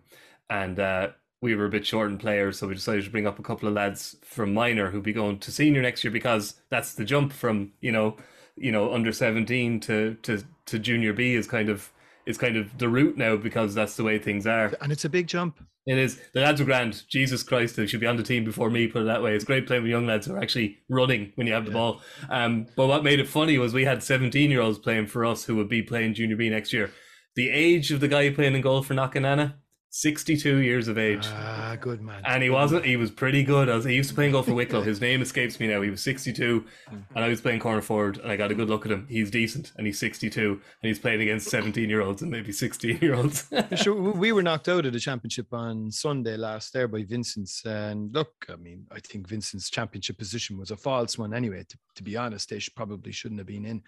And 0.48 0.78
uh, 0.78 1.08
we 1.40 1.54
were 1.54 1.66
a 1.66 1.70
bit 1.70 1.86
short 1.86 2.10
in 2.10 2.18
players, 2.18 2.58
so 2.58 2.68
we 2.68 2.74
decided 2.74 3.04
to 3.04 3.10
bring 3.10 3.26
up 3.26 3.38
a 3.38 3.42
couple 3.42 3.68
of 3.68 3.74
lads 3.74 4.16
from 4.24 4.52
minor 4.52 4.90
who'd 4.90 5.02
be 5.02 5.12
going 5.12 5.38
to 5.38 5.52
senior 5.52 5.80
next 5.80 6.04
year 6.04 6.10
because 6.10 6.60
that's 6.68 6.94
the 6.94 7.04
jump 7.04 7.32
from 7.32 7.72
you 7.80 7.92
know, 7.92 8.16
you 8.56 8.72
know, 8.72 8.92
under 8.92 9.12
seventeen 9.12 9.80
to 9.80 10.16
to 10.22 10.42
to 10.66 10.78
junior 10.78 11.12
B 11.12 11.34
is 11.34 11.46
kind 11.46 11.68
of 11.68 11.92
is 12.30 12.38
kind 12.38 12.56
of 12.56 12.78
the 12.78 12.88
route 12.88 13.16
now 13.16 13.36
because 13.36 13.74
that's 13.74 13.96
the 13.96 14.04
way 14.04 14.18
things 14.18 14.46
are. 14.46 14.72
And 14.80 14.90
it's 14.90 15.04
a 15.04 15.10
big 15.10 15.26
jump. 15.26 15.60
It 15.86 15.98
is. 15.98 16.20
The 16.34 16.40
lads 16.40 16.60
are 16.60 16.64
grand. 16.64 17.02
Jesus 17.08 17.42
Christ, 17.42 17.76
they 17.76 17.86
should 17.86 18.00
be 18.00 18.06
on 18.06 18.16
the 18.16 18.22
team 18.22 18.44
before 18.44 18.70
me, 18.70 18.86
put 18.86 19.02
it 19.02 19.06
that 19.06 19.22
way. 19.22 19.34
It's 19.34 19.44
great 19.44 19.66
playing 19.66 19.82
with 19.82 19.90
young 19.90 20.06
lads 20.06 20.26
who 20.26 20.34
are 20.34 20.40
actually 20.40 20.78
running 20.88 21.32
when 21.34 21.46
you 21.46 21.52
have 21.52 21.64
the 21.64 21.70
yeah. 21.70 21.76
ball. 21.76 22.02
Um, 22.28 22.66
but 22.76 22.86
what 22.86 23.02
made 23.02 23.18
it 23.18 23.28
funny 23.28 23.58
was 23.58 23.72
we 23.72 23.84
had 23.84 24.02
17 24.02 24.50
year 24.50 24.60
olds 24.60 24.78
playing 24.78 25.06
for 25.06 25.24
us 25.24 25.44
who 25.44 25.56
would 25.56 25.68
be 25.68 25.82
playing 25.82 26.14
junior 26.14 26.36
B 26.36 26.48
next 26.48 26.72
year. 26.72 26.90
The 27.34 27.50
age 27.50 27.90
of 27.92 28.00
the 28.00 28.08
guy 28.08 28.30
playing 28.30 28.54
in 28.54 28.60
goal 28.60 28.82
for 28.82 28.94
Knockananna, 28.94 29.54
62 29.92 30.58
years 30.58 30.86
of 30.86 30.98
age. 30.98 31.26
Ah, 31.26 31.76
good 31.80 32.00
man. 32.00 32.22
And 32.24 32.44
he 32.44 32.48
wasn't, 32.48 32.84
he 32.84 32.96
was 32.96 33.10
pretty 33.10 33.42
good. 33.42 33.68
As 33.68 33.84
he 33.84 33.94
used 33.94 34.10
to 34.10 34.14
play 34.14 34.26
in 34.26 34.32
goal 34.32 34.44
for 34.44 34.54
Wicklow. 34.54 34.82
His 34.90 35.00
name 35.00 35.20
escapes 35.20 35.58
me 35.58 35.66
now. 35.66 35.80
He 35.80 35.90
was 35.90 36.00
62 36.00 36.60
mm-hmm. 36.60 36.96
and 37.14 37.24
I 37.24 37.28
was 37.28 37.40
playing 37.40 37.58
corner 37.58 37.82
forward 37.82 38.18
and 38.18 38.30
I 38.30 38.36
got 38.36 38.52
a 38.52 38.54
good 38.54 38.68
look 38.68 38.86
at 38.86 38.92
him. 38.92 39.06
He's 39.08 39.32
decent 39.32 39.72
and 39.76 39.86
he's 39.86 39.98
62 39.98 40.52
and 40.52 40.60
he's 40.82 41.00
playing 41.00 41.20
against 41.22 41.50
17 41.50 41.88
year 41.88 42.02
olds 42.02 42.22
and 42.22 42.30
maybe 42.30 42.52
16 42.52 42.98
year 43.02 43.16
olds. 43.16 43.48
sure, 43.74 43.94
we 44.12 44.30
were 44.30 44.42
knocked 44.42 44.68
out 44.68 44.86
of 44.86 44.92
the 44.92 45.00
championship 45.00 45.52
on 45.52 45.90
Sunday 45.90 46.36
last 46.36 46.72
there 46.72 46.86
by 46.86 47.02
Vincent's. 47.02 47.64
And 47.64 48.14
look, 48.14 48.46
I 48.48 48.54
mean, 48.54 48.86
I 48.92 49.00
think 49.00 49.26
Vincent's 49.26 49.70
championship 49.70 50.18
position 50.18 50.56
was 50.56 50.70
a 50.70 50.76
false 50.76 51.18
one 51.18 51.34
anyway. 51.34 51.64
To, 51.68 51.78
to 51.96 52.02
be 52.04 52.16
honest, 52.16 52.48
they 52.48 52.60
should, 52.60 52.76
probably 52.76 53.10
shouldn't 53.10 53.40
have 53.40 53.48
been 53.48 53.64
in 53.64 53.82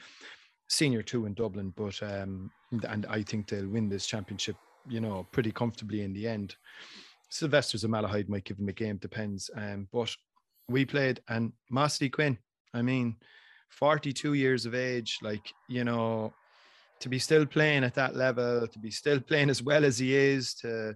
senior 0.66 1.02
two 1.02 1.26
in 1.26 1.34
Dublin, 1.34 1.72
but 1.76 2.02
um, 2.02 2.50
and 2.88 3.06
I 3.06 3.22
think 3.22 3.48
they'll 3.48 3.68
win 3.68 3.88
this 3.88 4.06
championship 4.06 4.56
you 4.88 5.00
know, 5.00 5.26
pretty 5.32 5.52
comfortably 5.52 6.02
in 6.02 6.12
the 6.12 6.28
end. 6.28 6.56
Sylvester's 7.30 7.84
a 7.84 7.88
Malahide 7.88 8.28
might 8.28 8.44
give 8.44 8.58
him 8.58 8.68
a 8.68 8.72
game, 8.72 8.96
depends. 8.98 9.50
Um, 9.56 9.88
but 9.92 10.14
we 10.68 10.84
played 10.84 11.20
and 11.28 11.52
Mossy 11.70 12.10
Quinn, 12.10 12.38
I 12.74 12.82
mean, 12.82 13.16
42 13.70 14.34
years 14.34 14.66
of 14.66 14.74
age, 14.74 15.18
like, 15.22 15.52
you 15.68 15.84
know, 15.84 16.32
to 17.00 17.08
be 17.08 17.18
still 17.18 17.46
playing 17.46 17.84
at 17.84 17.94
that 17.94 18.14
level, 18.14 18.66
to 18.66 18.78
be 18.78 18.90
still 18.90 19.18
playing 19.18 19.50
as 19.50 19.62
well 19.62 19.84
as 19.84 19.98
he 19.98 20.14
is, 20.14 20.54
to 20.54 20.94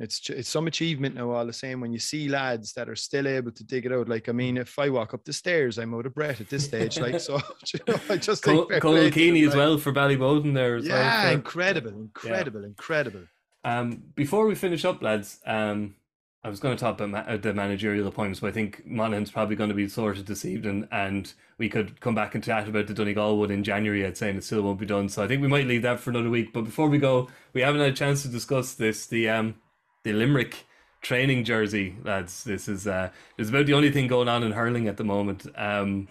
it's 0.00 0.28
it's 0.30 0.48
some 0.48 0.66
achievement 0.66 1.14
now 1.14 1.30
all 1.30 1.46
the 1.46 1.52
same 1.52 1.80
when 1.80 1.92
you 1.92 1.98
see 1.98 2.28
lads 2.28 2.72
that 2.72 2.88
are 2.88 2.96
still 2.96 3.28
able 3.28 3.52
to 3.52 3.62
dig 3.62 3.86
it 3.86 3.92
out 3.92 4.08
like 4.08 4.28
i 4.28 4.32
mean 4.32 4.56
if 4.56 4.78
i 4.78 4.88
walk 4.88 5.14
up 5.14 5.24
the 5.24 5.32
stairs 5.32 5.78
i'm 5.78 5.94
out 5.94 6.06
of 6.06 6.14
breath 6.14 6.40
at 6.40 6.48
this 6.48 6.64
stage 6.64 6.98
like 6.98 7.20
so 7.20 7.34
you 7.74 7.80
know, 7.86 8.00
i 8.08 8.16
just 8.16 8.42
Col- 8.42 8.66
think 8.66 8.82
Conal 8.82 9.10
Keaney 9.10 9.46
as 9.46 9.54
well 9.54 9.78
for 9.78 9.92
Ballyboden 9.92 10.54
there 10.54 10.76
as 10.76 10.86
yeah 10.86 11.24
well, 11.24 11.32
incredible 11.34 11.90
incredible 11.90 12.62
yeah. 12.62 12.68
incredible 12.68 13.24
um 13.62 14.02
before 14.14 14.46
we 14.46 14.54
finish 14.54 14.84
up 14.84 15.02
lads 15.02 15.38
um 15.46 15.94
I 16.42 16.48
was 16.48 16.58
going 16.58 16.74
to 16.74 16.80
talk 16.80 16.98
about 16.98 17.10
ma- 17.10 17.36
the 17.36 17.52
managerial 17.52 18.06
appointments, 18.06 18.40
but 18.40 18.46
I 18.46 18.52
think 18.52 18.86
Monaghan's 18.86 19.30
probably 19.30 19.56
going 19.56 19.68
to 19.68 19.74
be 19.74 19.88
sorted 19.88 20.24
this 20.24 20.46
evening, 20.46 20.88
and 20.90 21.30
we 21.58 21.68
could 21.68 22.00
come 22.00 22.14
back 22.14 22.34
and 22.34 22.42
chat 22.42 22.66
about 22.66 22.86
the 22.86 22.94
Donegal 22.94 23.36
one 23.36 23.50
in 23.50 23.62
January. 23.62 24.06
I'd 24.06 24.16
say, 24.16 24.30
and 24.30 24.38
it 24.38 24.44
still 24.44 24.62
won't 24.62 24.80
be 24.80 24.86
done. 24.86 25.10
So 25.10 25.22
I 25.22 25.28
think 25.28 25.42
we 25.42 25.48
might 25.48 25.66
leave 25.66 25.82
that 25.82 26.00
for 26.00 26.08
another 26.08 26.30
week. 26.30 26.54
But 26.54 26.64
before 26.64 26.88
we 26.88 26.96
go, 26.96 27.28
we 27.52 27.60
haven't 27.60 27.82
had 27.82 27.90
a 27.90 27.96
chance 27.96 28.22
to 28.22 28.28
discuss 28.28 28.72
this. 28.72 29.06
The 29.06 29.28
um, 29.28 29.56
the 30.02 30.12
Limerick 30.12 30.66
training 31.00 31.44
jersey, 31.44 31.96
lads. 32.04 32.44
This 32.44 32.68
is 32.68 32.86
uh, 32.86 33.10
is 33.38 33.48
about 33.50 33.66
the 33.66 33.74
only 33.74 33.90
thing 33.90 34.06
going 34.06 34.28
on 34.28 34.42
in 34.42 34.52
hurling 34.52 34.88
at 34.88 34.96
the 34.96 35.04
moment. 35.04 35.46
Um, 35.56 36.08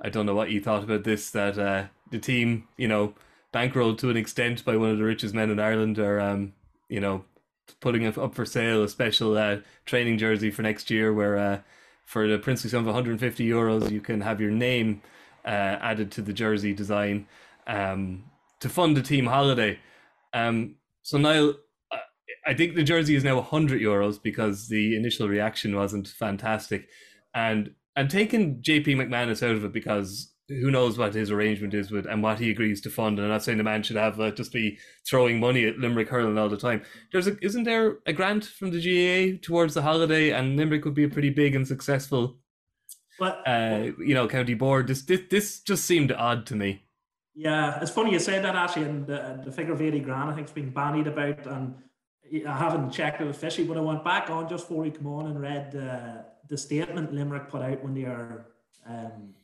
I 0.00 0.08
don't 0.08 0.26
know 0.26 0.34
what 0.34 0.50
you 0.50 0.60
thought 0.60 0.84
about 0.84 1.04
this. 1.04 1.30
That 1.30 1.58
uh, 1.58 1.84
the 2.10 2.18
team, 2.18 2.68
you 2.76 2.88
know, 2.88 3.14
bankrolled 3.52 3.98
to 3.98 4.10
an 4.10 4.16
extent 4.16 4.64
by 4.64 4.76
one 4.76 4.90
of 4.90 4.98
the 4.98 5.04
richest 5.04 5.34
men 5.34 5.50
in 5.50 5.60
Ireland, 5.60 5.98
are 5.98 6.20
um, 6.20 6.52
you 6.88 7.00
know, 7.00 7.24
putting 7.80 8.06
up 8.06 8.34
for 8.34 8.44
sale 8.44 8.82
a 8.82 8.88
special 8.88 9.36
uh, 9.36 9.58
training 9.86 10.18
jersey 10.18 10.50
for 10.50 10.62
next 10.62 10.90
year, 10.90 11.12
where 11.12 11.36
uh, 11.36 11.60
for 12.04 12.26
the 12.26 12.38
princely 12.38 12.70
sum 12.70 12.80
of 12.80 12.86
150 12.86 13.46
euros, 13.48 13.90
you 13.90 14.00
can 14.00 14.20
have 14.20 14.40
your 14.40 14.50
name 14.50 15.02
uh, 15.44 15.48
added 15.80 16.10
to 16.12 16.22
the 16.22 16.32
jersey 16.32 16.72
design 16.72 17.26
um, 17.66 18.24
to 18.60 18.68
fund 18.68 18.96
a 18.98 19.02
team 19.02 19.26
holiday. 19.26 19.78
Um, 20.32 20.76
so 21.02 21.18
Niall, 21.18 21.54
I 22.46 22.54
think 22.54 22.74
the 22.74 22.82
jersey 22.82 23.14
is 23.14 23.24
now 23.24 23.36
100 23.36 23.80
euros 23.80 24.20
because 24.20 24.68
the 24.68 24.96
initial 24.96 25.28
reaction 25.28 25.76
wasn't 25.76 26.08
fantastic, 26.08 26.88
and 27.34 27.72
and 27.96 28.10
taking 28.10 28.62
JP 28.62 28.86
McManus 28.96 29.42
out 29.42 29.56
of 29.56 29.64
it 29.64 29.72
because 29.72 30.32
who 30.48 30.70
knows 30.70 30.98
what 30.98 31.14
his 31.14 31.30
arrangement 31.30 31.74
is 31.74 31.90
with 31.90 32.06
and 32.06 32.22
what 32.22 32.38
he 32.38 32.50
agrees 32.50 32.80
to 32.82 32.90
fund. 32.90 33.18
And 33.18 33.26
I'm 33.26 33.32
not 33.32 33.42
saying 33.42 33.58
the 33.58 33.64
man 33.64 33.82
should 33.82 33.96
have 33.96 34.20
uh, 34.20 34.30
just 34.32 34.52
be 34.52 34.78
throwing 35.06 35.40
money 35.40 35.66
at 35.66 35.78
Limerick 35.78 36.08
hurling 36.08 36.36
all 36.38 36.48
the 36.48 36.56
time. 36.56 36.82
There's 37.10 37.26
a, 37.26 37.36
isn't 37.42 37.64
there 37.64 37.98
a 38.06 38.12
grant 38.12 38.44
from 38.44 38.70
the 38.70 38.80
GAA 38.80 39.38
towards 39.42 39.74
the 39.74 39.82
holiday, 39.82 40.30
and 40.30 40.56
Limerick 40.56 40.84
would 40.84 40.94
be 40.94 41.04
a 41.04 41.08
pretty 41.08 41.30
big 41.30 41.54
and 41.54 41.66
successful, 41.66 42.38
But 43.18 43.42
uh, 43.46 43.92
you 43.98 44.14
know, 44.14 44.28
county 44.28 44.54
board. 44.54 44.88
This, 44.88 45.02
this 45.02 45.20
this 45.30 45.60
just 45.60 45.84
seemed 45.84 46.12
odd 46.12 46.46
to 46.46 46.56
me. 46.56 46.84
Yeah, 47.34 47.80
it's 47.80 47.90
funny 47.90 48.12
you 48.12 48.18
said 48.18 48.44
that 48.44 48.54
actually, 48.54 48.84
and 48.84 49.06
the, 49.06 49.40
the 49.44 49.52
figure 49.52 49.72
of 49.72 49.80
80 49.80 50.00
grand 50.00 50.30
I 50.30 50.34
think 50.34 50.48
has 50.48 50.54
been 50.54 50.70
bandied 50.70 51.06
about, 51.06 51.46
and 51.46 51.76
I 52.32 52.56
haven't 52.56 52.90
checked 52.90 53.20
it 53.20 53.26
officially, 53.26 53.66
but 53.66 53.76
I 53.76 53.80
went 53.80 54.04
back 54.04 54.30
on 54.30 54.48
just 54.48 54.68
before 54.68 54.84
we 54.84 54.90
come 54.90 55.06
on 55.06 55.26
and 55.26 55.40
read 55.40 55.76
uh, 55.76 56.22
the 56.48 56.56
statement 56.56 57.12
Limerick 57.12 57.48
put 57.48 57.62
out 57.62 57.82
when 57.82 57.94
they 57.94 58.04
are 58.04 58.46
um, 58.86 59.34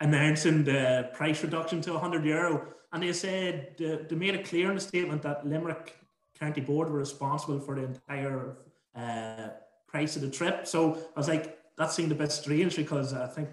announcing 0.00 0.62
the 0.64 1.10
price 1.14 1.42
reduction 1.42 1.80
to 1.82 1.92
100 1.92 2.24
euro, 2.24 2.66
and 2.92 3.02
they 3.02 3.12
said 3.12 3.76
uh, 3.80 4.04
they 4.08 4.16
made 4.16 4.34
it 4.34 4.46
clear 4.46 4.68
in 4.68 4.74
the 4.74 4.80
statement 4.80 5.22
that 5.22 5.46
Limerick 5.46 5.96
County 6.38 6.60
Board 6.60 6.90
were 6.90 6.98
responsible 6.98 7.60
for 7.60 7.74
the 7.74 7.84
entire 7.84 8.56
uh, 8.94 9.48
price 9.86 10.16
of 10.16 10.22
the 10.22 10.30
trip. 10.30 10.66
So 10.66 10.94
I 11.16 11.18
was 11.18 11.28
like, 11.28 11.58
that 11.76 11.92
seemed 11.92 12.12
a 12.12 12.14
bit 12.14 12.30
strange 12.30 12.76
because 12.76 13.14
I 13.14 13.26
think 13.26 13.48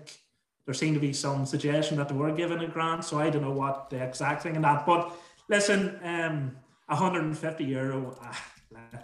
there 0.65 0.73
seemed 0.73 0.95
to 0.95 0.99
be 0.99 1.13
some 1.13 1.45
suggestion 1.45 1.95
that 1.97 2.09
they 2.09 2.15
were 2.15 2.32
given 2.32 2.59
a 2.59 2.67
grant. 2.67 3.05
So 3.05 3.19
I 3.19 3.30
don't 3.30 3.41
know 3.41 3.51
what 3.51 3.89
the 3.89 4.03
exact 4.03 4.43
thing 4.43 4.55
in 4.55 4.61
that. 4.63 4.86
But 4.86 5.13
listen, 5.47 5.99
um, 6.03 6.57
150 6.88 7.63
euro. 7.63 8.17
Uh, 8.21 8.97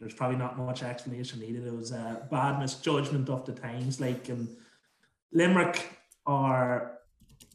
there's 0.00 0.14
probably 0.14 0.36
not 0.36 0.58
much 0.58 0.82
explanation 0.82 1.40
needed. 1.40 1.66
It 1.66 1.74
was 1.74 1.92
a 1.92 2.26
bad 2.30 2.58
misjudgment 2.58 3.28
of 3.28 3.44
the 3.44 3.52
times. 3.52 4.00
Like 4.00 4.28
um, 4.30 4.48
Limerick 5.32 5.98
are, 6.26 6.98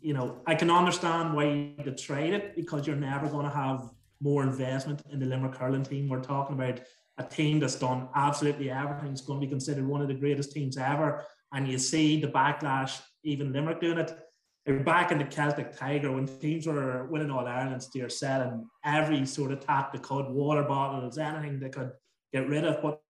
you 0.01 0.13
know, 0.13 0.41
I 0.45 0.55
can 0.55 0.71
understand 0.71 1.33
why 1.33 1.73
they 1.77 1.91
trade 1.91 2.33
it 2.33 2.55
because 2.55 2.87
you're 2.87 2.95
never 2.95 3.27
going 3.27 3.45
to 3.45 3.55
have 3.55 3.89
more 4.21 4.43
investment 4.43 5.01
in 5.11 5.19
the 5.19 5.25
Limerick 5.25 5.55
hurling 5.55 5.83
team. 5.83 6.09
We're 6.09 6.21
talking 6.21 6.55
about 6.55 6.81
a 7.17 7.23
team 7.23 7.59
that's 7.59 7.75
done 7.75 8.07
absolutely 8.15 8.69
everything. 8.69 9.11
It's 9.11 9.21
going 9.21 9.39
to 9.39 9.45
be 9.45 9.49
considered 9.49 9.87
one 9.87 10.01
of 10.01 10.07
the 10.07 10.13
greatest 10.13 10.51
teams 10.51 10.77
ever. 10.77 11.25
And 11.53 11.67
you 11.67 11.77
see 11.77 12.19
the 12.19 12.27
backlash, 12.27 13.01
even 13.23 13.51
Limerick 13.53 13.81
doing 13.81 13.97
it. 13.97 14.17
They're 14.65 14.83
back 14.83 15.11
in 15.11 15.17
the 15.17 15.25
Celtic 15.25 15.75
Tiger 15.75 16.11
when 16.11 16.27
teams 16.27 16.67
were 16.67 17.07
winning 17.09 17.31
all 17.31 17.47
Ireland, 17.47 17.85
they're 17.93 18.09
selling 18.09 18.67
every 18.83 19.25
sort 19.25 19.51
of 19.51 19.61
tap 19.61 19.93
they 19.93 19.99
could, 19.99 20.27
water 20.29 20.63
bottles, 20.63 21.17
anything 21.17 21.59
they 21.59 21.69
could 21.69 21.91
get 22.33 22.47
rid 22.47 22.65
of. 22.65 22.81
But 22.81 23.01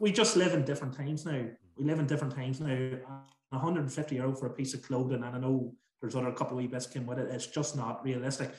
we 0.00 0.12
just 0.12 0.36
live 0.36 0.54
in 0.54 0.64
different 0.64 0.96
times 0.96 1.26
now. 1.26 1.44
We 1.76 1.84
live 1.84 1.98
in 1.98 2.06
different 2.06 2.34
times 2.34 2.60
now. 2.60 2.98
150 3.50 4.14
euro 4.14 4.34
for 4.34 4.46
a 4.46 4.50
piece 4.50 4.74
of 4.74 4.82
clothing, 4.82 5.24
and 5.24 5.36
I 5.36 5.38
know 5.38 5.74
there's 6.00 6.14
other 6.14 6.30
couple 6.32 6.56
of 6.56 6.62
wee 6.62 6.68
bits 6.68 6.86
came 6.86 7.04
with 7.04 7.18
it. 7.18 7.30
It's 7.30 7.48
just 7.48 7.76
not 7.76 8.04
realistic. 8.04 8.54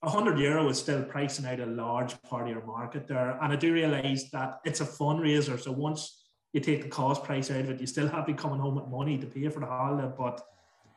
100 0.00 0.38
euro 0.38 0.68
is 0.68 0.78
still 0.78 1.04
pricing 1.04 1.46
out 1.46 1.60
a 1.60 1.66
large 1.66 2.20
part 2.22 2.44
of 2.44 2.48
your 2.48 2.64
market 2.64 3.06
there, 3.06 3.38
and 3.42 3.52
I 3.52 3.56
do 3.56 3.72
realise 3.72 4.30
that 4.30 4.54
it's 4.64 4.80
a 4.80 4.86
fundraiser. 4.86 5.60
So 5.60 5.70
once 5.70 6.24
you 6.52 6.60
take 6.60 6.82
the 6.82 6.88
cost 6.88 7.24
price 7.24 7.50
out 7.50 7.60
of 7.60 7.70
it, 7.70 7.80
you 7.80 7.86
still 7.86 8.08
have 8.08 8.26
to 8.26 8.32
be 8.32 8.38
coming 8.38 8.58
home 8.58 8.74
with 8.74 8.88
money 8.88 9.18
to 9.18 9.26
pay 9.26 9.48
for 9.48 9.60
the 9.60 9.66
holiday. 9.66 10.10
But 10.18 10.40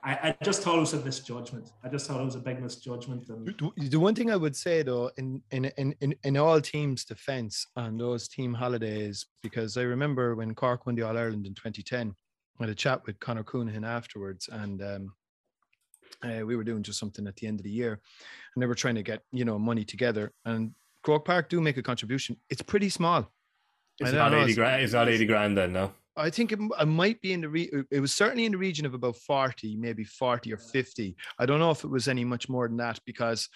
I, 0.05 0.11
I 0.11 0.35
just 0.43 0.61
thought 0.61 0.77
it 0.77 0.81
was 0.81 0.93
a 0.93 0.99
misjudgment. 0.99 1.71
I 1.83 1.89
just 1.89 2.05
thought 2.05 2.21
it 2.21 2.25
was 2.25 2.35
a 2.35 2.39
big 2.39 2.61
misjudgment. 2.61 3.27
And 3.27 3.73
The 3.75 3.99
one 3.99 4.13
thing 4.13 4.31
I 4.31 4.35
would 4.35 4.55
say 4.55 4.83
though, 4.83 5.09
in 5.17 5.41
in 5.49 5.65
in 5.77 5.95
in, 5.99 6.15
in 6.23 6.37
all 6.37 6.61
teams' 6.61 7.05
defence 7.05 7.65
on 7.75 7.97
those 7.97 8.27
team 8.27 8.53
holidays, 8.53 9.25
because 9.41 9.77
I 9.77 9.81
remember 9.81 10.35
when 10.35 10.53
Cork 10.53 10.85
won 10.85 10.93
the 10.93 11.01
All 11.01 11.17
Ireland 11.17 11.47
in 11.47 11.55
2010, 11.55 12.15
I 12.59 12.63
had 12.63 12.69
a 12.69 12.75
chat 12.75 13.03
with 13.07 13.19
Conor 13.19 13.43
Counihan 13.43 13.83
afterwards, 13.83 14.47
and 14.51 14.81
um, 14.83 15.13
uh, 16.23 16.45
we 16.45 16.55
were 16.55 16.63
doing 16.63 16.83
just 16.83 16.99
something 16.99 17.25
at 17.25 17.35
the 17.37 17.47
end 17.47 17.59
of 17.59 17.63
the 17.63 17.71
year, 17.71 17.99
and 18.53 18.61
they 18.61 18.67
were 18.67 18.75
trying 18.75 18.95
to 18.95 19.03
get 19.03 19.23
you 19.31 19.43
know 19.43 19.57
money 19.57 19.83
together. 19.83 20.31
And 20.45 20.75
Croke 21.01 21.25
Park 21.25 21.49
do 21.49 21.59
make 21.59 21.77
a 21.77 21.83
contribution. 21.83 22.37
It's 22.51 22.61
pretty 22.61 22.89
small. 22.89 23.31
It's 23.99 24.11
don't 24.11 24.43
80 24.43 24.53
grand. 24.53 24.83
It's 24.83 24.93
not 24.93 25.09
80 25.09 25.25
grand 25.25 25.57
then, 25.57 25.73
no. 25.73 25.93
I 26.17 26.29
think 26.29 26.51
it, 26.51 26.59
it 26.79 26.85
might 26.85 27.21
be 27.21 27.33
in 27.33 27.41
the 27.41 27.49
re- 27.49 27.71
it 27.91 27.99
was 27.99 28.13
certainly 28.13 28.45
in 28.45 28.53
the 28.53 28.57
region 28.57 28.85
of 28.85 28.93
about 28.93 29.17
40, 29.17 29.75
maybe 29.75 30.03
40 30.03 30.53
or 30.53 30.57
50. 30.57 31.15
I 31.39 31.45
don't 31.45 31.59
know 31.59 31.71
if 31.71 31.83
it 31.83 31.89
was 31.89 32.07
any 32.07 32.23
much 32.23 32.47
more 32.47 32.67
than 32.67 32.77
that 32.77 32.99
because 33.05 33.49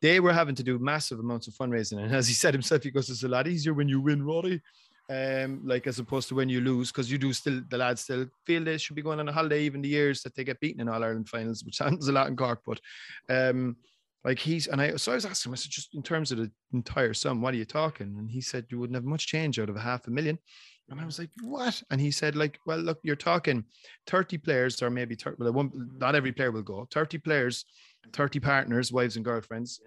they 0.00 0.20
were 0.20 0.32
having 0.32 0.54
to 0.54 0.62
do 0.62 0.78
massive 0.78 1.18
amounts 1.18 1.48
of 1.48 1.54
fundraising. 1.54 2.02
And 2.02 2.14
as 2.14 2.28
he 2.28 2.34
said 2.42 2.54
himself, 2.54 2.82
he 2.82 2.90
goes, 2.90 3.10
it's 3.10 3.24
a 3.24 3.28
lot 3.28 3.46
easier 3.46 3.74
when 3.74 3.88
you 3.88 4.00
win, 4.00 4.22
Roddy. 4.22 4.60
Um, 5.08 5.60
like 5.64 5.86
as 5.86 6.00
opposed 6.00 6.28
to 6.30 6.34
when 6.34 6.48
you 6.48 6.60
lose, 6.60 6.90
because 6.90 7.12
you 7.12 7.16
do 7.16 7.32
still 7.32 7.62
the 7.70 7.78
lads 7.78 8.00
still 8.00 8.26
feel 8.44 8.64
they 8.64 8.76
should 8.76 8.96
be 8.96 9.02
going 9.02 9.20
on 9.20 9.28
a 9.28 9.32
holiday 9.32 9.62
even 9.62 9.80
the 9.80 9.88
years 9.88 10.20
that 10.22 10.34
they 10.34 10.42
get 10.42 10.58
beaten 10.58 10.80
in 10.80 10.88
All 10.88 11.04
Ireland 11.04 11.28
finals, 11.28 11.62
which 11.62 11.76
sounds 11.76 12.08
a 12.08 12.12
lot 12.12 12.26
in 12.26 12.34
Cork, 12.34 12.62
but 12.66 12.80
um 13.28 13.76
like 14.24 14.40
he's 14.40 14.66
and 14.66 14.82
I 14.82 14.96
so 14.96 15.12
I 15.12 15.14
was 15.14 15.24
asking 15.24 15.50
him, 15.50 15.54
I 15.54 15.56
said, 15.58 15.70
just 15.70 15.94
in 15.94 16.02
terms 16.02 16.32
of 16.32 16.38
the 16.38 16.50
entire 16.72 17.14
sum, 17.14 17.40
what 17.40 17.54
are 17.54 17.56
you 17.56 17.64
talking? 17.64 18.16
And 18.18 18.28
he 18.28 18.40
said 18.40 18.66
you 18.68 18.80
wouldn't 18.80 18.96
have 18.96 19.04
much 19.04 19.28
change 19.28 19.60
out 19.60 19.68
of 19.70 19.76
a 19.76 19.80
half 19.80 20.08
a 20.08 20.10
million. 20.10 20.40
And 20.88 21.00
I 21.00 21.04
was 21.04 21.18
like, 21.18 21.30
what? 21.42 21.82
And 21.90 22.00
he 22.00 22.10
said, 22.10 22.36
like, 22.36 22.58
well, 22.64 22.78
look, 22.78 22.98
you're 23.02 23.16
talking 23.16 23.64
30 24.06 24.38
players, 24.38 24.80
or 24.82 24.90
maybe 24.90 25.16
30, 25.16 25.36
well, 25.38 25.52
one, 25.52 25.90
not 25.98 26.14
every 26.14 26.32
player 26.32 26.52
will 26.52 26.62
go, 26.62 26.86
30 26.92 27.18
players, 27.18 27.64
30 28.12 28.38
partners, 28.38 28.92
wives 28.92 29.16
and 29.16 29.24
girlfriends, 29.24 29.80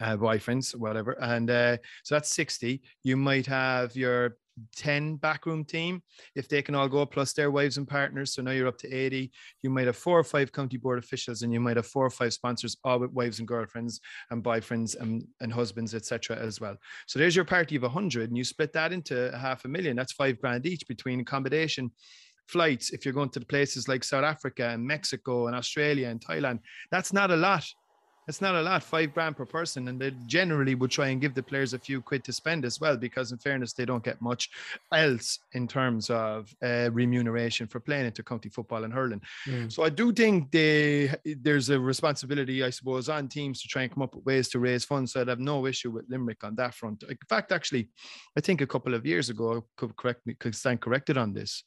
uh, 0.00 0.16
boyfriends, 0.16 0.74
whatever. 0.74 1.12
And 1.20 1.50
uh, 1.50 1.76
so 2.02 2.14
that's 2.14 2.34
60. 2.34 2.80
You 3.04 3.16
might 3.16 3.46
have 3.46 3.94
your 3.94 4.36
10 4.76 5.16
backroom 5.16 5.64
team 5.64 6.02
if 6.34 6.48
they 6.48 6.62
can 6.62 6.74
all 6.74 6.88
go 6.88 7.04
plus 7.06 7.32
their 7.32 7.50
wives 7.50 7.76
and 7.76 7.88
partners. 7.88 8.34
So 8.34 8.42
now 8.42 8.50
you're 8.50 8.68
up 8.68 8.78
to 8.78 8.92
80. 8.92 9.30
You 9.62 9.70
might 9.70 9.86
have 9.86 9.96
four 9.96 10.18
or 10.18 10.24
five 10.24 10.52
county 10.52 10.76
board 10.76 10.98
officials, 10.98 11.42
and 11.42 11.52
you 11.52 11.60
might 11.60 11.76
have 11.76 11.86
four 11.86 12.06
or 12.06 12.10
five 12.10 12.32
sponsors, 12.32 12.76
all 12.84 12.98
with 12.98 13.12
wives 13.12 13.38
and 13.38 13.48
girlfriends 13.48 14.00
and 14.30 14.42
boyfriends 14.42 14.98
and, 15.00 15.24
and 15.40 15.52
husbands, 15.52 15.94
etc. 15.94 16.36
as 16.36 16.60
well. 16.60 16.76
So 17.06 17.18
there's 17.18 17.36
your 17.36 17.44
party 17.44 17.76
of 17.76 17.82
100, 17.82 18.28
and 18.28 18.36
you 18.36 18.44
split 18.44 18.72
that 18.72 18.92
into 18.92 19.36
half 19.36 19.64
a 19.64 19.68
million. 19.68 19.96
That's 19.96 20.12
five 20.12 20.40
grand 20.40 20.66
each 20.66 20.86
between 20.86 21.20
accommodation. 21.20 21.90
Flights, 22.48 22.90
if 22.90 23.04
you're 23.04 23.14
going 23.14 23.30
to 23.30 23.38
the 23.38 23.46
places 23.46 23.86
like 23.86 24.02
South 24.02 24.24
Africa 24.24 24.70
and 24.70 24.84
Mexico 24.84 25.46
and 25.46 25.54
Australia 25.54 26.08
and 26.08 26.20
Thailand, 26.20 26.58
that's 26.90 27.12
not 27.12 27.30
a 27.30 27.36
lot. 27.36 27.64
It's 28.30 28.40
not 28.40 28.54
a 28.54 28.62
lot, 28.62 28.84
five 28.84 29.12
grand 29.12 29.36
per 29.36 29.44
person. 29.44 29.88
And 29.88 30.00
they 30.00 30.12
generally 30.26 30.76
would 30.76 30.92
try 30.92 31.08
and 31.08 31.20
give 31.20 31.34
the 31.34 31.42
players 31.42 31.74
a 31.74 31.80
few 31.80 32.00
quid 32.00 32.22
to 32.24 32.32
spend 32.32 32.64
as 32.64 32.80
well, 32.80 32.96
because 32.96 33.32
in 33.32 33.38
fairness, 33.38 33.72
they 33.72 33.84
don't 33.84 34.04
get 34.04 34.22
much 34.22 34.50
else 34.94 35.40
in 35.52 35.66
terms 35.66 36.10
of 36.10 36.54
uh, 36.62 36.90
remuneration 36.92 37.66
for 37.66 37.80
playing 37.80 38.08
intercounty 38.10 38.50
football 38.52 38.84
and 38.84 38.94
hurling. 38.94 39.20
So 39.68 39.82
I 39.82 39.88
do 39.88 40.12
think 40.12 40.52
they, 40.52 41.12
there's 41.24 41.70
a 41.70 41.80
responsibility, 41.80 42.62
I 42.62 42.70
suppose, 42.70 43.08
on 43.08 43.26
teams 43.26 43.62
to 43.62 43.68
try 43.68 43.82
and 43.82 43.92
come 43.92 44.04
up 44.04 44.14
with 44.14 44.24
ways 44.24 44.48
to 44.50 44.60
raise 44.60 44.84
funds. 44.84 45.12
So 45.12 45.20
I'd 45.20 45.28
have 45.28 45.40
no 45.40 45.66
issue 45.66 45.90
with 45.90 46.08
Limerick 46.08 46.44
on 46.44 46.54
that 46.54 46.74
front. 46.74 47.02
In 47.02 47.18
fact, 47.28 47.50
actually, 47.50 47.88
I 48.38 48.40
think 48.40 48.60
a 48.60 48.66
couple 48.74 48.94
of 48.94 49.04
years 49.04 49.28
ago, 49.28 49.56
I 49.56 49.60
could 49.76 49.96
correct 49.96 50.24
me, 50.24 50.34
could 50.34 50.54
stand 50.54 50.80
corrected 50.80 51.18
on 51.18 51.34
this. 51.34 51.64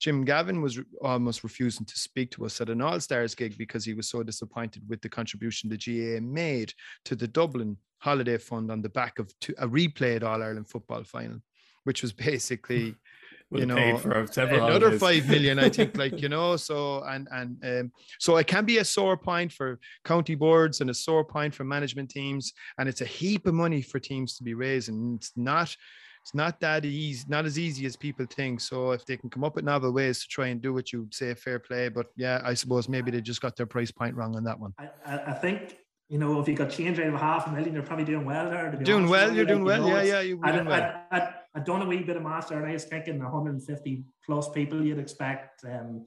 Jim 0.00 0.24
Gavin 0.24 0.62
was 0.62 0.78
almost 1.02 1.42
refusing 1.42 1.84
to 1.86 1.98
speak 1.98 2.30
to 2.32 2.46
us 2.46 2.60
at 2.60 2.70
an 2.70 2.80
All 2.80 3.00
Stars 3.00 3.34
gig 3.34 3.58
because 3.58 3.84
he 3.84 3.94
was 3.94 4.08
so 4.08 4.22
disappointed 4.22 4.82
with 4.88 5.02
the 5.02 5.08
contribution 5.08 5.68
the 5.68 5.76
GAA 5.76 6.20
made 6.24 6.72
to 7.06 7.16
the 7.16 7.28
Dublin 7.28 7.76
Holiday 7.98 8.38
Fund 8.38 8.70
on 8.70 8.80
the 8.80 8.88
back 8.88 9.18
of 9.18 9.32
two, 9.40 9.54
a 9.58 9.66
replayed 9.66 10.22
All 10.22 10.42
Ireland 10.42 10.68
football 10.68 11.02
final, 11.02 11.38
which 11.84 12.02
was 12.02 12.12
basically 12.12 12.94
Well, 13.50 13.60
you 13.60 13.66
know 13.66 13.96
for 13.96 14.26
several 14.30 14.66
another 14.66 14.90
holidays. 14.90 15.00
five 15.00 15.28
million 15.30 15.58
i 15.58 15.70
think 15.70 15.96
like 15.96 16.20
you 16.20 16.28
know 16.28 16.56
so 16.56 17.02
and 17.04 17.26
and 17.30 17.56
um, 17.64 17.92
so 18.18 18.36
it 18.36 18.46
can 18.46 18.66
be 18.66 18.76
a 18.76 18.84
sore 18.84 19.16
point 19.16 19.50
for 19.52 19.78
county 20.04 20.34
boards 20.34 20.82
and 20.82 20.90
a 20.90 20.94
sore 20.94 21.24
point 21.24 21.54
for 21.54 21.64
management 21.64 22.10
teams 22.10 22.52
and 22.76 22.90
it's 22.90 23.00
a 23.00 23.06
heap 23.06 23.46
of 23.46 23.54
money 23.54 23.80
for 23.80 23.98
teams 23.98 24.36
to 24.36 24.44
be 24.44 24.52
raising 24.52 25.14
it's 25.16 25.32
not 25.34 25.74
it's 26.28 26.34
not 26.34 26.60
that 26.60 26.84
easy 26.84 27.24
not 27.26 27.46
as 27.46 27.58
easy 27.58 27.86
as 27.86 27.96
people 27.96 28.26
think 28.26 28.60
so 28.60 28.92
if 28.92 29.06
they 29.06 29.16
can 29.16 29.30
come 29.30 29.44
up 29.44 29.56
with 29.56 29.64
novel 29.64 29.90
ways 29.90 30.20
to 30.20 30.28
try 30.28 30.48
and 30.48 30.60
do 30.60 30.74
what 30.74 30.92
you 30.92 31.08
say 31.10 31.32
fair 31.32 31.58
play 31.58 31.88
but 31.88 32.08
yeah 32.16 32.42
i 32.44 32.52
suppose 32.52 32.86
maybe 32.86 33.10
they 33.10 33.22
just 33.22 33.40
got 33.40 33.56
their 33.56 33.64
price 33.64 33.90
point 33.90 34.14
wrong 34.14 34.36
on 34.36 34.44
that 34.44 34.60
one 34.60 34.74
I, 34.78 34.90
I, 35.06 35.32
think 35.32 35.78
you 36.10 36.18
know 36.18 36.38
if 36.38 36.46
you 36.46 36.54
got 36.54 36.68
change 36.68 37.00
out 37.00 37.06
of 37.06 37.18
half 37.18 37.46
a 37.46 37.50
million, 37.50 37.72
you're 37.72 37.82
probably 37.82 38.04
doing 38.04 38.26
well 38.26 38.50
there. 38.50 38.70
doing 38.72 39.08
well 39.08 39.32
you're 39.32 39.44
you. 39.44 39.46
doing 39.46 39.64
Like, 39.64 39.80
well 39.80 39.88
you 39.88 39.94
know, 39.94 40.02
yeah 40.02 40.12
yeah 40.12 40.20
you're 40.20 40.38
I, 40.42 40.52
doing 40.52 40.66
well 40.66 41.02
I, 41.10 41.16
I, 41.18 41.34
I 41.54 41.60
done 41.60 41.80
a 41.82 41.86
wee 41.86 42.02
bit 42.02 42.16
of 42.16 42.22
master, 42.22 42.56
and 42.56 42.66
I 42.66 42.72
was 42.72 42.84
thinking 42.84 43.18
150 43.18 44.04
plus 44.24 44.48
people 44.50 44.84
you'd 44.84 44.98
expect. 44.98 45.64
Um, 45.64 46.04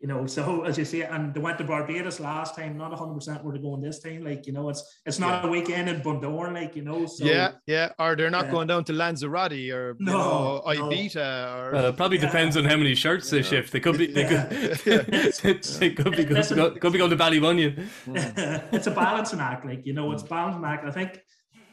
you 0.00 0.06
know, 0.06 0.26
so 0.26 0.62
as 0.62 0.78
you 0.78 0.84
say, 0.84 1.02
and 1.02 1.34
they 1.34 1.40
went 1.40 1.58
to 1.58 1.64
Barbados 1.64 2.20
last 2.20 2.54
time, 2.54 2.76
not 2.76 2.92
100% 2.92 3.42
where 3.42 3.52
they're 3.52 3.60
going 3.60 3.80
this 3.80 3.98
time. 3.98 4.22
Like, 4.22 4.46
you 4.46 4.52
know, 4.52 4.68
it's 4.68 5.00
it's 5.04 5.18
not 5.18 5.42
yeah. 5.42 5.48
a 5.48 5.50
weekend 5.50 5.88
in 5.88 6.00
Bundoran, 6.00 6.54
like, 6.54 6.76
you 6.76 6.82
know. 6.82 7.06
So, 7.06 7.24
yeah, 7.24 7.52
yeah. 7.66 7.90
Or 7.98 8.14
they're 8.14 8.30
not 8.30 8.46
uh, 8.46 8.50
going 8.52 8.68
down 8.68 8.84
to 8.84 8.92
Lanzarote 8.92 9.72
or 9.72 9.96
no, 9.98 10.12
know, 10.12 10.62
Ibiza 10.66 11.56
or. 11.56 11.72
Well, 11.72 11.86
it 11.86 11.96
probably 11.96 12.18
yeah. 12.18 12.26
depends 12.26 12.56
on 12.56 12.64
how 12.64 12.76
many 12.76 12.94
shirts 12.94 13.28
they 13.28 13.42
shift. 13.42 13.72
They 13.72 13.80
could 13.80 13.98
be, 13.98 14.06
they 14.06 14.24
could, 14.24 14.50
they 15.80 15.90
could 15.90 16.16
be, 16.16 16.24
could, 16.24 16.48
go, 16.54 16.70
could 16.70 16.92
be 16.92 16.98
going 16.98 17.10
to 17.10 17.16
Ballybunion. 17.16 17.88
it's 18.72 18.86
a 18.86 18.92
balancing 18.92 19.40
act, 19.40 19.66
like, 19.66 19.84
you 19.84 19.94
know, 19.94 20.12
it's 20.12 20.22
balancing 20.22 20.64
act. 20.64 20.84
I 20.84 20.92
think, 20.92 21.20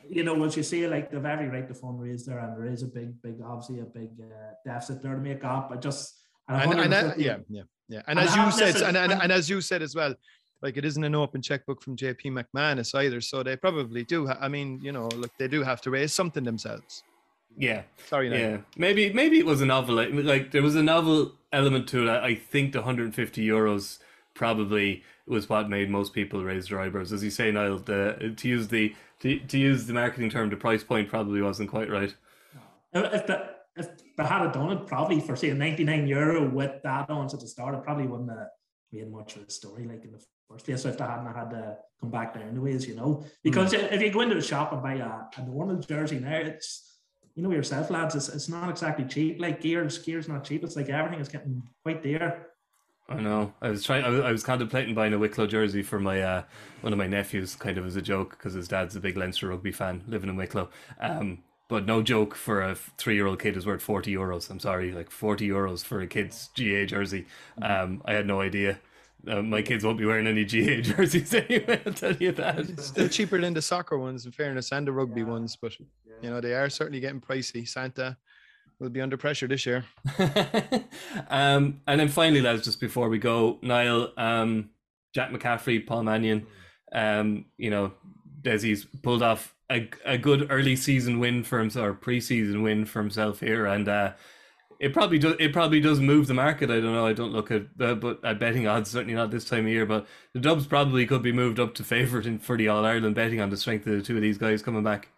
you 0.09 0.23
know, 0.23 0.43
as 0.45 0.57
you 0.57 0.63
say, 0.63 0.87
like, 0.87 1.11
they've 1.11 1.23
every 1.23 1.47
right 1.47 1.67
to 1.67 1.75
fundraise 1.75 2.25
there, 2.25 2.39
and 2.39 2.57
there 2.57 2.65
is 2.65 2.81
a 2.81 2.87
big, 2.87 3.21
big, 3.21 3.35
obviously, 3.45 3.81
a 3.81 3.85
big 3.85 4.09
uh, 4.19 4.53
deficit 4.65 5.03
there 5.03 5.13
to 5.13 5.21
make 5.21 5.43
up. 5.43 5.69
I 5.71 5.75
just, 5.75 6.24
and, 6.47 6.71
and, 6.71 6.79
and 6.81 6.93
that, 6.93 7.19
yeah, 7.19 7.37
yeah. 7.49 7.63
Yeah, 7.87 8.01
and, 8.07 8.17
and 8.17 8.27
as 8.27 8.35
you 8.35 8.51
said, 8.51 8.81
and, 8.81 8.97
and, 8.97 9.11
and 9.11 9.31
as 9.31 9.49
you 9.49 9.61
said 9.61 9.83
as 9.83 9.95
well, 9.95 10.15
like 10.61 10.77
it 10.77 10.85
isn't 10.85 11.03
an 11.03 11.13
open 11.13 11.41
checkbook 11.41 11.81
from 11.81 11.95
JP 11.95 12.43
McManus 12.43 12.95
either. 12.95 13.21
So 13.21 13.43
they 13.43 13.55
probably 13.55 14.03
do. 14.03 14.25
Ha- 14.27 14.37
I 14.41 14.47
mean, 14.47 14.79
you 14.81 14.91
know, 14.91 15.07
look, 15.09 15.31
they 15.37 15.47
do 15.47 15.61
have 15.61 15.81
to 15.81 15.91
raise 15.91 16.13
something 16.13 16.43
themselves. 16.43 17.03
Yeah. 17.57 17.83
Sorry. 18.07 18.29
No. 18.29 18.37
Yeah. 18.37 18.57
Maybe 18.75 19.13
maybe 19.13 19.37
it 19.37 19.45
was 19.45 19.61
a 19.61 19.65
novel. 19.65 19.95
Like, 19.95 20.09
like 20.11 20.51
there 20.51 20.63
was 20.63 20.75
a 20.75 20.83
novel 20.83 21.33
element 21.53 21.87
to 21.89 22.07
it. 22.07 22.09
I 22.09 22.35
think 22.35 22.73
the 22.73 22.79
150 22.79 23.45
euros 23.45 23.99
probably 24.33 25.03
was 25.27 25.47
what 25.47 25.69
made 25.69 25.89
most 25.89 26.13
people 26.13 26.43
raise 26.43 26.67
their 26.67 26.79
eyebrows. 26.79 27.13
As 27.13 27.23
you 27.23 27.29
say, 27.29 27.51
Niall, 27.51 27.79
the, 27.79 28.33
to 28.35 28.47
use 28.47 28.67
the 28.67 28.95
to, 29.19 29.39
to 29.39 29.57
use 29.57 29.85
the 29.85 29.93
marketing 29.93 30.29
term, 30.29 30.49
the 30.49 30.57
price 30.57 30.83
point 30.83 31.09
probably 31.09 31.41
wasn't 31.41 31.69
quite 31.69 31.89
right. 31.89 32.13
If 32.93 33.27
the 33.27 33.54
if 33.75 33.89
they 34.15 34.23
had 34.23 34.51
done 34.51 34.71
it 34.71 34.87
probably 34.87 35.19
for 35.19 35.35
say 35.35 35.49
a 35.49 35.53
99 35.53 36.07
euro 36.07 36.49
with 36.49 36.85
add-ons 36.85 37.33
at 37.33 37.39
the 37.39 37.47
start, 37.47 37.75
it 37.75 37.83
probably 37.83 38.07
wouldn't 38.07 38.29
have 38.29 38.47
made 38.91 39.11
much 39.11 39.35
of 39.35 39.43
a 39.43 39.51
story 39.51 39.85
like 39.85 40.03
in 40.03 40.11
the 40.11 40.23
first 40.49 40.65
place 40.65 40.81
So 40.81 40.89
if 40.89 40.97
they 40.97 41.03
hadn't 41.03 41.33
had 41.33 41.49
to 41.51 41.77
come 41.99 42.11
back 42.11 42.33
there 42.33 42.43
anyways, 42.43 42.87
you 42.87 42.95
know. 42.95 43.25
Because 43.43 43.73
mm. 43.73 43.91
if 43.91 44.01
you 44.01 44.11
go 44.11 44.21
into 44.21 44.37
a 44.37 44.41
shop 44.41 44.71
and 44.71 44.81
buy 44.81 44.93
a, 44.95 45.41
a 45.41 45.45
normal 45.45 45.77
jersey 45.77 46.19
now, 46.19 46.35
it's 46.35 46.91
you 47.35 47.43
know 47.43 47.51
yourself, 47.51 47.89
lads, 47.89 48.15
it's, 48.15 48.29
it's 48.29 48.47
not 48.47 48.69
exactly 48.69 49.03
cheap. 49.05 49.41
Like 49.41 49.61
gears, 49.61 49.97
gear's 49.97 50.29
not 50.29 50.45
cheap. 50.45 50.63
It's 50.63 50.77
like 50.77 50.89
everything 50.89 51.19
is 51.19 51.27
getting 51.27 51.63
quite 51.83 52.01
dear. 52.01 52.47
I 53.09 53.15
know. 53.15 53.53
I 53.61 53.69
was 53.69 53.83
trying. 53.83 54.03
I 54.03 54.09
was, 54.09 54.21
I 54.21 54.31
was 54.31 54.43
contemplating 54.43 54.95
buying 54.95 55.13
a 55.13 55.19
Wicklow 55.19 55.45
jersey 55.45 55.83
for 55.83 55.99
my 55.99 56.21
uh, 56.21 56.43
one 56.81 56.93
of 56.93 56.97
my 56.97 57.07
nephews, 57.07 57.55
kind 57.55 57.77
of 57.77 57.85
as 57.85 57.97
a 57.97 58.01
joke, 58.01 58.31
because 58.31 58.53
his 58.53 58.67
dad's 58.67 58.95
a 58.95 58.99
big 58.99 59.17
Leinster 59.17 59.49
rugby 59.49 59.71
fan, 59.71 60.03
living 60.07 60.29
in 60.29 60.37
Wicklow. 60.37 60.69
Um, 60.99 61.43
but 61.67 61.85
no 61.85 62.01
joke, 62.01 62.35
for 62.35 62.61
a 62.61 62.75
three-year-old 62.75 63.39
kid 63.39 63.57
is 63.57 63.65
worth 63.65 63.81
forty 63.81 64.13
euros. 64.13 64.49
I'm 64.49 64.59
sorry, 64.59 64.91
like 64.91 65.09
forty 65.09 65.49
euros 65.49 65.83
for 65.83 66.01
a 66.01 66.07
kid's 66.07 66.49
GA 66.55 66.85
jersey. 66.85 67.25
Um, 67.61 68.01
I 68.05 68.13
had 68.13 68.27
no 68.27 68.41
idea. 68.41 68.79
Uh, 69.27 69.41
my 69.41 69.61
kids 69.61 69.83
won't 69.83 69.97
be 69.97 70.05
wearing 70.05 70.27
any 70.27 70.45
GA 70.45 70.81
jerseys 70.81 71.33
anyway. 71.33 71.81
I'll 71.85 71.93
tell 71.93 72.15
you 72.15 72.31
that. 72.33 72.59
It's 72.59 72.87
still 72.87 73.07
cheaper 73.07 73.41
than 73.41 73.53
the 73.53 73.61
soccer 73.61 73.97
ones, 73.97 74.25
in 74.25 74.31
fairness, 74.31 74.71
and 74.71 74.87
the 74.87 74.91
rugby 74.91 75.21
yeah. 75.21 75.27
ones. 75.27 75.57
But 75.59 75.77
you 76.21 76.29
know 76.29 76.41
they 76.41 76.53
are 76.53 76.69
certainly 76.69 76.99
getting 76.99 77.21
pricey. 77.21 77.67
Santa 77.67 78.17
will 78.79 78.89
be 78.89 79.01
under 79.01 79.17
pressure 79.17 79.47
this 79.47 79.65
year. 79.65 79.85
um, 81.29 81.81
and 81.87 81.99
then 81.99 82.09
finally, 82.09 82.41
lads, 82.41 82.63
just 82.63 82.79
before 82.79 83.09
we 83.09 83.17
go, 83.17 83.57
Niall, 83.61 84.09
um, 84.17 84.69
Jack 85.13 85.31
McCaffrey, 85.31 85.85
Paul 85.85 86.03
Mannion, 86.03 86.45
um, 86.91 87.45
you 87.57 87.69
know, 87.69 87.93
Desi's 88.41 88.85
pulled 89.01 89.23
off 89.23 89.54
a, 89.71 89.89
a 90.05 90.17
good 90.17 90.47
early 90.49 90.75
season 90.75 91.19
win 91.19 91.43
for 91.43 91.59
himself 91.59 91.85
or 91.85 91.93
preseason 91.93 92.63
win 92.63 92.85
for 92.85 93.01
himself 93.01 93.39
here, 93.39 93.65
and 93.65 93.87
uh, 93.87 94.13
it 94.79 94.93
probably 94.93 95.19
does. 95.19 95.35
It 95.39 95.53
probably 95.53 95.79
does 95.79 95.99
move 95.99 96.27
the 96.27 96.33
market. 96.33 96.69
I 96.69 96.79
don't 96.79 96.93
know. 96.93 97.05
I 97.05 97.13
don't 97.13 97.31
look 97.31 97.51
at 97.51 97.63
uh, 97.79 97.95
but 97.95 98.23
at 98.23 98.39
betting 98.39 98.67
odds 98.67 98.91
certainly 98.91 99.13
not 99.13 99.31
this 99.31 99.45
time 99.45 99.65
of 99.65 99.71
year. 99.71 99.85
But 99.85 100.07
the 100.33 100.39
Dubs 100.39 100.67
probably 100.67 101.05
could 101.05 101.21
be 101.21 101.31
moved 101.31 101.59
up 101.59 101.73
to 101.75 101.83
favourite 101.83 102.25
in 102.25 102.39
for 102.39 102.57
the 102.57 102.67
All 102.67 102.85
Ireland 102.85 103.15
betting 103.15 103.41
on 103.41 103.49
the 103.49 103.57
strength 103.57 103.87
of 103.87 103.93
the 103.93 104.01
two 104.01 104.15
of 104.15 104.21
these 104.21 104.37
guys 104.37 104.61
coming 104.61 104.83
back. 104.83 105.09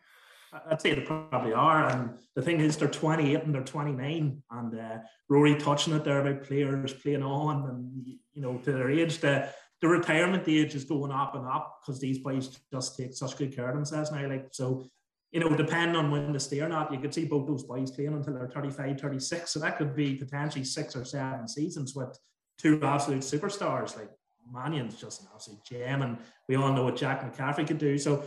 I'd 0.70 0.82
say 0.82 0.94
they 0.94 1.02
probably 1.02 1.54
are. 1.54 1.90
And 1.90 2.12
the 2.36 2.42
thing 2.42 2.60
is, 2.60 2.78
they're 2.78 2.88
28 2.88 3.44
and 3.44 3.54
they're 3.54 3.64
29. 3.64 4.42
And 4.52 4.80
uh, 4.80 4.98
Rory 5.30 5.56
touching 5.56 5.94
it 5.94 6.04
there 6.04 6.22
about 6.22 6.44
players 6.44 6.94
playing 6.94 7.24
on 7.24 7.70
and, 7.70 8.18
you 8.34 8.42
know, 8.42 8.58
to 8.60 8.72
their 8.72 8.90
age. 8.90 9.20
The, 9.20 9.50
the 9.82 9.88
retirement 9.88 10.48
age 10.48 10.74
is 10.76 10.84
going 10.84 11.12
up 11.12 11.36
and 11.36 11.48
up 11.48 11.82
because 11.82 12.00
these 12.00 12.20
boys 12.20 12.60
just 12.72 12.98
take 12.98 13.14
such 13.14 13.38
good 13.38 13.56
care 13.56 13.70
of 13.70 13.76
themselves 13.76 14.12
now. 14.12 14.28
Like 14.28 14.48
so, 14.52 14.86
you 15.32 15.40
know, 15.40 15.56
depending 15.56 15.96
on 15.96 16.10
when 16.10 16.32
they 16.32 16.40
stay 16.40 16.62
or 16.62 16.70
not, 16.70 16.92
you 16.92 17.00
could 17.00 17.14
see 17.14 17.26
both 17.26 17.48
those 17.48 17.64
boys 17.64 17.92
playing 17.92 18.14
until 18.14 18.34
they're 18.34 18.50
35, 18.50 19.00
36. 19.00 19.52
So 19.52 19.60
that 19.60 19.78
could 19.78 19.96
be 19.96 20.16
potentially 20.16 20.64
six 20.64 20.96
or 20.96 21.06
seven 21.06 21.48
seasons 21.48 21.96
with 21.96 22.18
two 22.58 22.82
absolute 22.84 23.22
superstars. 23.22 23.96
Like 23.96 24.10
Mannion's 24.52 25.00
just 25.00 25.22
an 25.22 25.28
absolute 25.34 25.64
gem, 25.64 26.02
and 26.02 26.18
we 26.48 26.56
all 26.56 26.74
know 26.74 26.86
what 26.86 26.96
Jack 26.96 27.22
McCaffrey 27.22 27.68
could 27.68 27.78
do. 27.78 27.98
So 27.98 28.24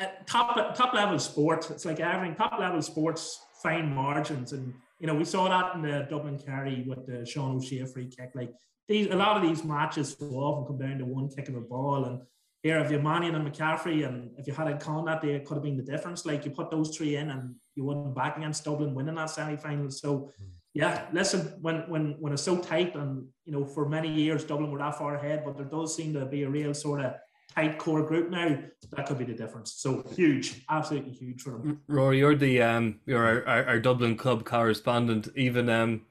uh, 0.00 0.06
top 0.26 0.74
top 0.74 0.92
level 0.94 1.18
sports, 1.18 1.70
it's 1.70 1.84
like 1.84 2.00
everything 2.00 2.36
top 2.36 2.58
level 2.58 2.82
sports, 2.82 3.40
fine 3.62 3.94
margins, 3.94 4.52
and 4.52 4.74
you 4.98 5.06
know 5.06 5.14
we 5.14 5.24
saw 5.24 5.48
that 5.48 5.74
in 5.74 5.82
the 5.82 6.06
Dublin 6.10 6.38
Kerry 6.38 6.84
with 6.86 7.06
the 7.06 7.24
Sean 7.24 7.56
O'Shea 7.56 7.84
free 7.86 8.08
kick. 8.08 8.32
Like 8.34 8.52
these 8.88 9.08
a 9.08 9.16
lot 9.16 9.36
of 9.36 9.42
these 9.42 9.64
matches 9.64 10.16
will 10.20 10.44
often 10.44 10.66
come 10.66 10.78
down 10.78 10.98
to 10.98 11.04
one 11.04 11.28
kick 11.28 11.48
of 11.48 11.56
a 11.56 11.60
ball. 11.60 12.04
And 12.04 12.20
here, 12.62 12.78
if 12.78 12.90
you're 12.90 13.02
Mannion 13.02 13.34
and 13.34 13.46
McCaffrey, 13.46 14.06
and 14.06 14.30
if 14.38 14.46
you 14.46 14.52
had 14.52 14.68
a 14.68 14.76
con 14.76 15.04
that 15.06 15.20
day, 15.20 15.34
it 15.34 15.44
could 15.44 15.54
have 15.54 15.62
been 15.62 15.76
the 15.76 15.82
difference. 15.82 16.24
Like 16.24 16.44
you 16.44 16.50
put 16.50 16.70
those 16.70 16.96
three 16.96 17.16
in, 17.16 17.30
and 17.30 17.54
you 17.74 17.84
wouldn't 17.84 18.14
back 18.14 18.36
against 18.36 18.64
Dublin 18.64 18.94
winning 18.94 19.14
that 19.16 19.30
semi 19.30 19.56
final. 19.56 19.90
So, 19.90 20.30
yeah, 20.74 21.06
listen, 21.12 21.58
when 21.60 21.88
when 21.88 22.16
when 22.20 22.32
it's 22.32 22.42
so 22.42 22.58
tight, 22.58 22.94
and 22.94 23.26
you 23.44 23.52
know, 23.52 23.64
for 23.64 23.88
many 23.88 24.12
years 24.12 24.44
Dublin 24.44 24.70
were 24.70 24.78
that 24.78 24.98
far 24.98 25.16
ahead, 25.16 25.42
but 25.44 25.56
there 25.56 25.66
does 25.66 25.94
seem 25.96 26.12
to 26.14 26.26
be 26.26 26.44
a 26.44 26.50
real 26.50 26.74
sort 26.74 27.00
of 27.00 27.14
tight 27.54 27.78
core 27.78 28.02
group 28.02 28.30
now. 28.30 28.58
That 28.92 29.06
could 29.06 29.18
be 29.18 29.24
the 29.24 29.34
difference. 29.34 29.74
So 29.74 30.04
huge, 30.14 30.64
absolutely 30.70 31.12
huge 31.12 31.42
for 31.42 31.50
them. 31.50 31.80
Rory, 31.88 32.18
you're 32.18 32.36
the 32.36 32.62
um, 32.62 33.00
you're 33.06 33.24
our, 33.24 33.46
our, 33.46 33.64
our 33.66 33.80
Dublin 33.80 34.16
club 34.16 34.44
correspondent. 34.44 35.28
Even 35.36 35.68
um, 35.68 36.02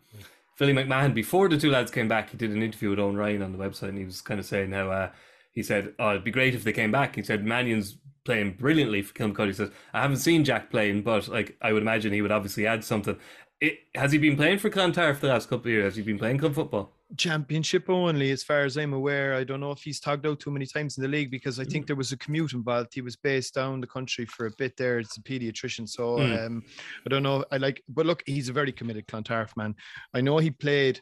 Billy 0.61 0.73
McMahon, 0.73 1.15
before 1.15 1.49
the 1.49 1.57
two 1.57 1.71
lads 1.71 1.89
came 1.89 2.07
back, 2.07 2.29
he 2.29 2.37
did 2.37 2.51
an 2.51 2.61
interview 2.61 2.91
with 2.91 2.99
Owen 2.99 3.17
Ryan 3.17 3.41
on 3.41 3.51
the 3.51 3.57
website, 3.57 3.89
and 3.89 3.97
he 3.97 4.05
was 4.05 4.21
kind 4.21 4.39
of 4.39 4.45
saying 4.45 4.73
how 4.73 4.91
uh, 4.91 5.09
he 5.51 5.63
said, 5.63 5.95
"Oh, 5.97 6.11
it'd 6.11 6.23
be 6.23 6.29
great 6.29 6.53
if 6.53 6.63
they 6.63 6.71
came 6.71 6.91
back." 6.91 7.15
He 7.15 7.23
said 7.23 7.43
Mannion's 7.43 7.97
playing 8.25 8.57
brilliantly 8.59 9.01
for 9.01 9.11
Kilmacud. 9.15 9.47
He 9.47 9.53
says, 9.53 9.71
"I 9.91 10.03
haven't 10.03 10.17
seen 10.17 10.43
Jack 10.43 10.69
playing, 10.69 11.01
but 11.01 11.27
like 11.27 11.57
I 11.63 11.73
would 11.73 11.81
imagine 11.81 12.13
he 12.13 12.21
would 12.21 12.31
obviously 12.31 12.67
add 12.67 12.83
something." 12.83 13.17
It, 13.59 13.79
has 13.95 14.11
he 14.11 14.19
been 14.19 14.37
playing 14.37 14.59
for 14.59 14.69
Clontarf 14.69 15.15
for 15.15 15.25
the 15.25 15.33
last 15.33 15.49
couple 15.49 15.65
of 15.65 15.73
years? 15.73 15.85
Has 15.85 15.95
he 15.95 16.03
been 16.03 16.19
playing 16.19 16.37
club 16.37 16.53
football? 16.53 16.93
Championship 17.17 17.89
only, 17.89 18.31
as 18.31 18.43
far 18.43 18.61
as 18.61 18.77
I'm 18.77 18.93
aware. 18.93 19.35
I 19.35 19.43
don't 19.43 19.59
know 19.59 19.71
if 19.71 19.81
he's 19.81 19.99
tagged 19.99 20.25
out 20.25 20.39
too 20.39 20.51
many 20.51 20.65
times 20.65 20.97
in 20.97 21.03
the 21.03 21.07
league 21.07 21.31
because 21.31 21.59
I 21.59 21.63
think 21.63 21.85
mm. 21.85 21.87
there 21.87 21.95
was 21.95 22.11
a 22.11 22.17
commute 22.17 22.53
involved. 22.53 22.93
He 22.93 23.01
was 23.01 23.15
based 23.15 23.55
down 23.55 23.81
the 23.81 23.87
country 23.87 24.25
for 24.25 24.45
a 24.45 24.51
bit 24.57 24.77
there. 24.77 24.99
It's 24.99 25.17
a 25.17 25.21
pediatrician, 25.21 25.87
so 25.87 26.17
mm. 26.17 26.45
um, 26.45 26.63
I 27.05 27.09
don't 27.09 27.23
know. 27.23 27.45
I 27.51 27.57
like, 27.57 27.83
but 27.89 28.05
look, 28.05 28.23
he's 28.25 28.49
a 28.49 28.53
very 28.53 28.71
committed 28.71 29.07
Clontarf 29.07 29.55
man. 29.57 29.75
I 30.13 30.21
know 30.21 30.37
he 30.37 30.51
played 30.51 30.99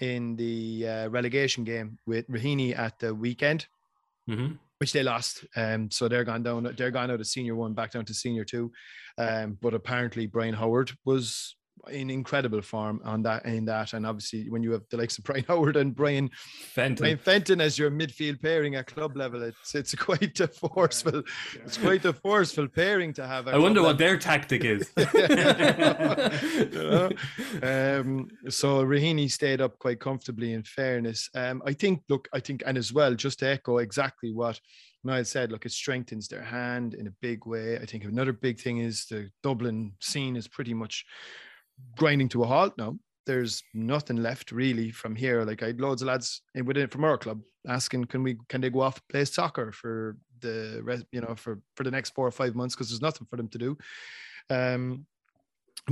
in 0.00 0.36
the 0.36 0.86
uh, 0.88 1.08
relegation 1.08 1.64
game 1.64 1.98
with 2.06 2.26
Raheny 2.28 2.76
at 2.78 2.98
the 2.98 3.14
weekend. 3.14 3.66
Mm-hmm. 4.28 4.54
Which 4.78 4.94
they 4.94 5.02
lost, 5.02 5.44
um, 5.56 5.90
so 5.90 6.08
they're 6.08 6.24
gone 6.24 6.42
down. 6.42 6.74
They're 6.74 6.90
gone 6.90 7.10
out 7.10 7.20
of 7.20 7.26
senior 7.26 7.54
one 7.54 7.74
back 7.74 7.90
down 7.90 8.06
to 8.06 8.14
senior 8.14 8.44
two, 8.44 8.72
um, 9.18 9.58
but 9.60 9.74
apparently 9.74 10.26
Brian 10.26 10.54
Howard 10.54 10.90
was 11.04 11.54
in 11.90 12.10
incredible 12.10 12.60
form 12.60 13.00
on 13.04 13.22
that 13.22 13.44
in 13.46 13.64
that 13.64 13.92
and 13.92 14.06
obviously 14.06 14.48
when 14.50 14.62
you 14.62 14.72
have 14.72 14.82
the 14.90 14.96
likes 14.96 15.18
of 15.18 15.24
Brian 15.24 15.44
Howard 15.48 15.76
and 15.76 15.94
Brian 15.94 16.30
Fenton, 16.32 17.02
Brian 17.02 17.18
Fenton 17.18 17.60
as 17.60 17.78
your 17.78 17.90
midfield 17.90 18.40
pairing 18.40 18.74
at 18.74 18.86
club 18.86 19.16
level 19.16 19.42
it's 19.42 19.74
it's 19.74 19.94
quite 19.94 20.38
a 20.40 20.48
forceful 20.48 21.22
yeah, 21.54 21.62
it's 21.64 21.78
quite 21.78 22.04
a 22.04 22.12
forceful 22.12 22.68
pairing 22.68 23.12
to 23.14 23.26
have 23.26 23.48
I 23.48 23.58
wonder 23.58 23.80
level. 23.80 23.90
what 23.90 23.98
their 23.98 24.18
tactic 24.18 24.64
is 24.64 24.90
you 24.96 26.70
know? 26.72 27.10
um, 27.62 28.28
so 28.48 28.84
Raheny 28.84 29.30
stayed 29.30 29.60
up 29.60 29.78
quite 29.78 30.00
comfortably 30.00 30.52
in 30.52 30.62
fairness 30.62 31.30
um, 31.34 31.62
I 31.64 31.72
think 31.72 32.02
look 32.08 32.28
I 32.32 32.40
think 32.40 32.62
and 32.66 32.76
as 32.76 32.92
well 32.92 33.14
just 33.14 33.38
to 33.40 33.48
echo 33.48 33.78
exactly 33.78 34.32
what 34.32 34.60
Niall 35.02 35.24
said, 35.24 35.50
look, 35.50 35.64
it 35.64 35.72
strengthens 35.72 36.28
their 36.28 36.42
hand 36.42 36.94
in 36.94 37.06
a 37.06 37.14
big 37.22 37.46
way. 37.46 37.78
I 37.78 37.86
think 37.86 38.04
another 38.04 38.32
big 38.32 38.60
thing 38.60 38.78
is 38.78 39.06
the 39.06 39.30
Dublin 39.42 39.92
scene 40.00 40.36
is 40.36 40.46
pretty 40.46 40.74
much 40.74 41.06
grinding 41.96 42.28
to 42.30 42.42
a 42.42 42.46
halt 42.46 42.74
now. 42.78 42.98
There's 43.26 43.62
nothing 43.74 44.16
left 44.16 44.50
really 44.50 44.90
from 44.90 45.14
here. 45.14 45.44
Like 45.44 45.62
I 45.62 45.68
had 45.68 45.80
loads 45.80 46.02
of 46.02 46.08
lads 46.08 46.42
within 46.64 46.88
from 46.88 47.04
our 47.04 47.18
club 47.18 47.40
asking, 47.68 48.06
can 48.06 48.22
we 48.22 48.38
can 48.48 48.60
they 48.60 48.70
go 48.70 48.80
off 48.80 49.00
play 49.08 49.24
soccer 49.24 49.72
for 49.72 50.16
the 50.40 50.80
rest, 50.82 51.04
you 51.12 51.20
know, 51.20 51.34
for 51.34 51.60
for 51.76 51.84
the 51.84 51.90
next 51.90 52.14
four 52.14 52.26
or 52.26 52.32
five 52.32 52.54
months 52.54 52.74
because 52.74 52.88
there's 52.88 53.02
nothing 53.02 53.26
for 53.28 53.36
them 53.36 53.48
to 53.48 53.58
do. 53.58 53.78
Um, 54.48 55.06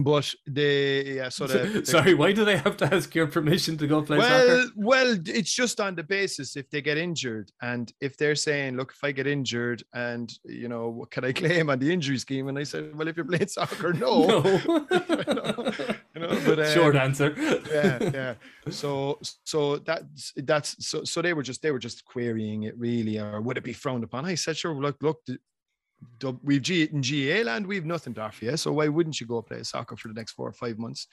but 0.03 0.33
they 0.47 1.17
yeah, 1.17 1.29
so 1.29 1.47
the, 1.47 1.59
the 1.81 1.87
Sorry, 1.87 2.15
why 2.15 2.33
do 2.33 2.45
they 2.45 2.57
have 2.57 2.77
to 2.79 2.95
ask 2.95 3.15
your 3.15 3.27
permission 3.27 3.77
to 3.79 3.87
go 3.87 4.03
play 4.03 4.19
well, 4.19 4.47
soccer? 4.47 4.71
well, 4.77 5.19
it's 5.27 5.53
just 5.53 5.81
on 5.81 5.95
the 5.95 6.03
basis 6.03 6.57
if 6.57 6.69
they 6.71 6.83
get 6.83 6.99
injured, 6.99 7.51
and 7.63 7.93
if 8.01 8.17
they're 8.17 8.35
saying, 8.35 8.77
"Look, 8.77 8.93
if 8.93 9.03
I 9.03 9.13
get 9.13 9.27
injured, 9.27 9.83
and 9.95 10.33
you 10.45 10.69
know, 10.69 10.89
what 10.89 11.11
can 11.11 11.25
I 11.25 11.33
claim 11.43 11.71
on 11.71 11.79
the 11.79 11.93
injury 11.93 12.19
scheme?" 12.19 12.49
And 12.49 12.59
I 12.59 12.65
said, 12.65 12.97
"Well, 12.97 13.09
if 13.09 13.17
you're 13.17 13.27
playing 13.27 13.49
soccer, 13.59 13.93
no." 13.93 14.27
No. 14.27 15.73
You 16.15 16.21
know, 16.23 16.41
but, 16.45 16.59
um, 16.59 16.75
Short 16.75 16.97
answer. 16.97 17.35
yeah, 17.71 17.99
yeah. 18.13 18.35
So, 18.71 19.21
so 19.45 19.77
that's 19.77 20.33
that's 20.37 20.87
so 20.87 21.05
so 21.05 21.23
they 21.23 21.33
were 21.33 21.43
just 21.43 21.63
they 21.63 21.71
were 21.71 21.79
just 21.79 22.05
querying 22.05 22.65
it 22.65 22.77
really, 22.79 23.19
or 23.19 23.41
would 23.41 23.57
it 23.57 23.65
be 23.65 23.73
frowned 23.73 24.05
upon? 24.05 24.25
I 24.25 24.35
said, 24.35 24.57
sure. 24.57 24.75
Look, 24.75 24.97
look, 25.03 25.21
we've 26.43 26.63
G 26.63 26.85
in 26.85 27.03
GA 27.03 27.45
land, 27.45 27.67
we've 27.67 27.85
nothing 27.85 28.15
to 28.15 28.23
offer 28.23 28.45
you. 28.45 28.57
So 28.57 28.73
why 28.73 28.89
wouldn't 28.89 29.21
you 29.21 29.27
go 29.27 29.43
play 29.43 29.63
soccer 29.63 29.97
for 29.97 30.09
the 30.09 30.15
next 30.15 30.33
four 30.33 30.49
or 30.49 30.53
five 30.53 30.79
months? 30.79 31.07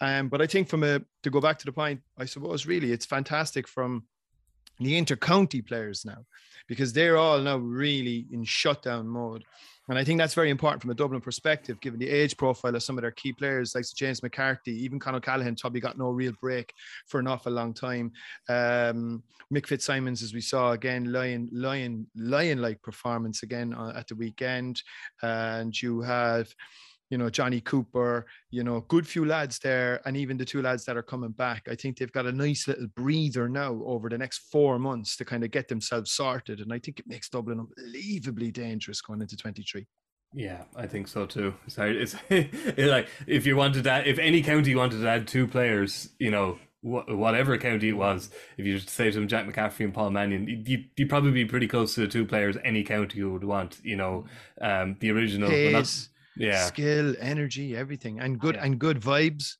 Um, 0.00 0.28
but 0.28 0.40
I 0.40 0.46
think 0.46 0.68
from 0.68 0.84
a 0.84 1.00
to 1.22 1.30
go 1.30 1.40
back 1.40 1.58
to 1.58 1.66
the 1.66 1.72
point, 1.72 2.00
I 2.18 2.24
suppose 2.24 2.66
really 2.66 2.92
it's 2.92 3.06
fantastic 3.06 3.68
from 3.68 4.04
the 4.78 4.96
inter-county 4.96 5.62
players 5.62 6.04
now 6.04 6.24
because 6.68 6.92
they're 6.92 7.16
all 7.16 7.38
now 7.40 7.56
really 7.56 8.26
in 8.30 8.44
shutdown 8.44 9.06
mode. 9.06 9.44
And 9.88 9.98
I 9.98 10.04
think 10.04 10.18
that's 10.18 10.34
very 10.34 10.50
important 10.50 10.80
from 10.80 10.92
a 10.92 10.94
Dublin 10.94 11.20
perspective, 11.20 11.80
given 11.80 11.98
the 11.98 12.08
age 12.08 12.36
profile 12.36 12.74
of 12.76 12.82
some 12.84 12.96
of 12.96 13.02
their 13.02 13.10
key 13.10 13.32
players, 13.32 13.74
like 13.74 13.84
James 13.94 14.22
McCarthy, 14.22 14.72
even 14.84 15.00
Con 15.00 15.16
O'Callaghan 15.16 15.56
probably 15.56 15.80
got 15.80 15.98
no 15.98 16.10
real 16.10 16.32
break 16.40 16.72
for 17.08 17.18
an 17.18 17.26
awful 17.26 17.52
long 17.52 17.74
time. 17.74 18.12
Um, 18.48 19.24
Mick 19.52 19.66
Fitzsimons, 19.66 20.22
as 20.22 20.32
we 20.32 20.40
saw 20.40 20.70
again, 20.70 21.12
lion, 21.12 21.48
lion, 21.52 22.06
lion-like 22.16 22.80
performance 22.80 23.42
again 23.42 23.74
uh, 23.74 23.92
at 23.96 24.06
the 24.06 24.14
weekend, 24.14 24.82
and 25.20 25.80
you 25.82 26.00
have 26.00 26.54
you 27.12 27.18
know, 27.18 27.28
Johnny 27.28 27.60
Cooper, 27.60 28.24
you 28.50 28.64
know, 28.64 28.80
good 28.88 29.06
few 29.06 29.26
lads 29.26 29.58
there, 29.58 30.00
and 30.06 30.16
even 30.16 30.38
the 30.38 30.46
two 30.46 30.62
lads 30.62 30.86
that 30.86 30.96
are 30.96 31.02
coming 31.02 31.32
back. 31.32 31.66
I 31.70 31.74
think 31.74 31.98
they've 31.98 32.10
got 32.10 32.24
a 32.24 32.32
nice 32.32 32.66
little 32.66 32.86
breather 32.96 33.50
now 33.50 33.82
over 33.84 34.08
the 34.08 34.16
next 34.16 34.50
four 34.50 34.78
months 34.78 35.14
to 35.18 35.24
kind 35.26 35.44
of 35.44 35.50
get 35.50 35.68
themselves 35.68 36.10
sorted. 36.10 36.60
And 36.60 36.72
I 36.72 36.78
think 36.78 37.00
it 37.00 37.06
makes 37.06 37.28
Dublin 37.28 37.60
unbelievably 37.60 38.52
dangerous 38.52 39.02
going 39.02 39.20
into 39.20 39.36
23. 39.36 39.86
Yeah, 40.32 40.62
I 40.74 40.86
think 40.86 41.06
so 41.06 41.26
too. 41.26 41.52
Sorry, 41.66 42.00
it's 42.02 42.16
it's 42.30 42.78
like 42.90 43.08
if 43.26 43.44
you 43.44 43.56
wanted 43.56 43.84
to, 43.84 43.90
add, 43.90 44.06
if 44.06 44.18
any 44.18 44.42
county 44.42 44.74
wanted 44.74 45.02
to 45.02 45.06
add 45.06 45.28
two 45.28 45.46
players, 45.46 46.08
you 46.18 46.30
know, 46.30 46.58
whatever 46.80 47.58
county 47.58 47.90
it 47.90 47.98
was, 47.98 48.30
if 48.56 48.64
you 48.64 48.76
just 48.76 48.88
say 48.88 49.10
to 49.10 49.18
them 49.20 49.28
Jack 49.28 49.46
McCaffrey 49.46 49.84
and 49.84 49.92
Paul 49.92 50.08
Mannion, 50.12 50.48
you'd- 50.48 50.90
you'd, 50.96 51.10
probably 51.10 51.30
be 51.30 51.44
pretty 51.44 51.68
close 51.68 51.94
to 51.94 52.00
the 52.00 52.08
two 52.08 52.24
players 52.24 52.56
any 52.64 52.82
county 52.82 53.22
would 53.22 53.44
want. 53.44 53.80
You 53.84 53.96
know, 53.96 54.24
um, 54.62 54.96
the 55.00 55.10
original. 55.10 55.50
well, 55.50 55.72
not- 55.72 56.08
yeah, 56.36 56.64
skill, 56.66 57.14
energy, 57.20 57.76
everything, 57.76 58.20
and 58.20 58.38
good 58.38 58.54
Yeah. 58.54 58.64
and 58.64 58.78
good 58.78 59.00
vibes. 59.00 59.56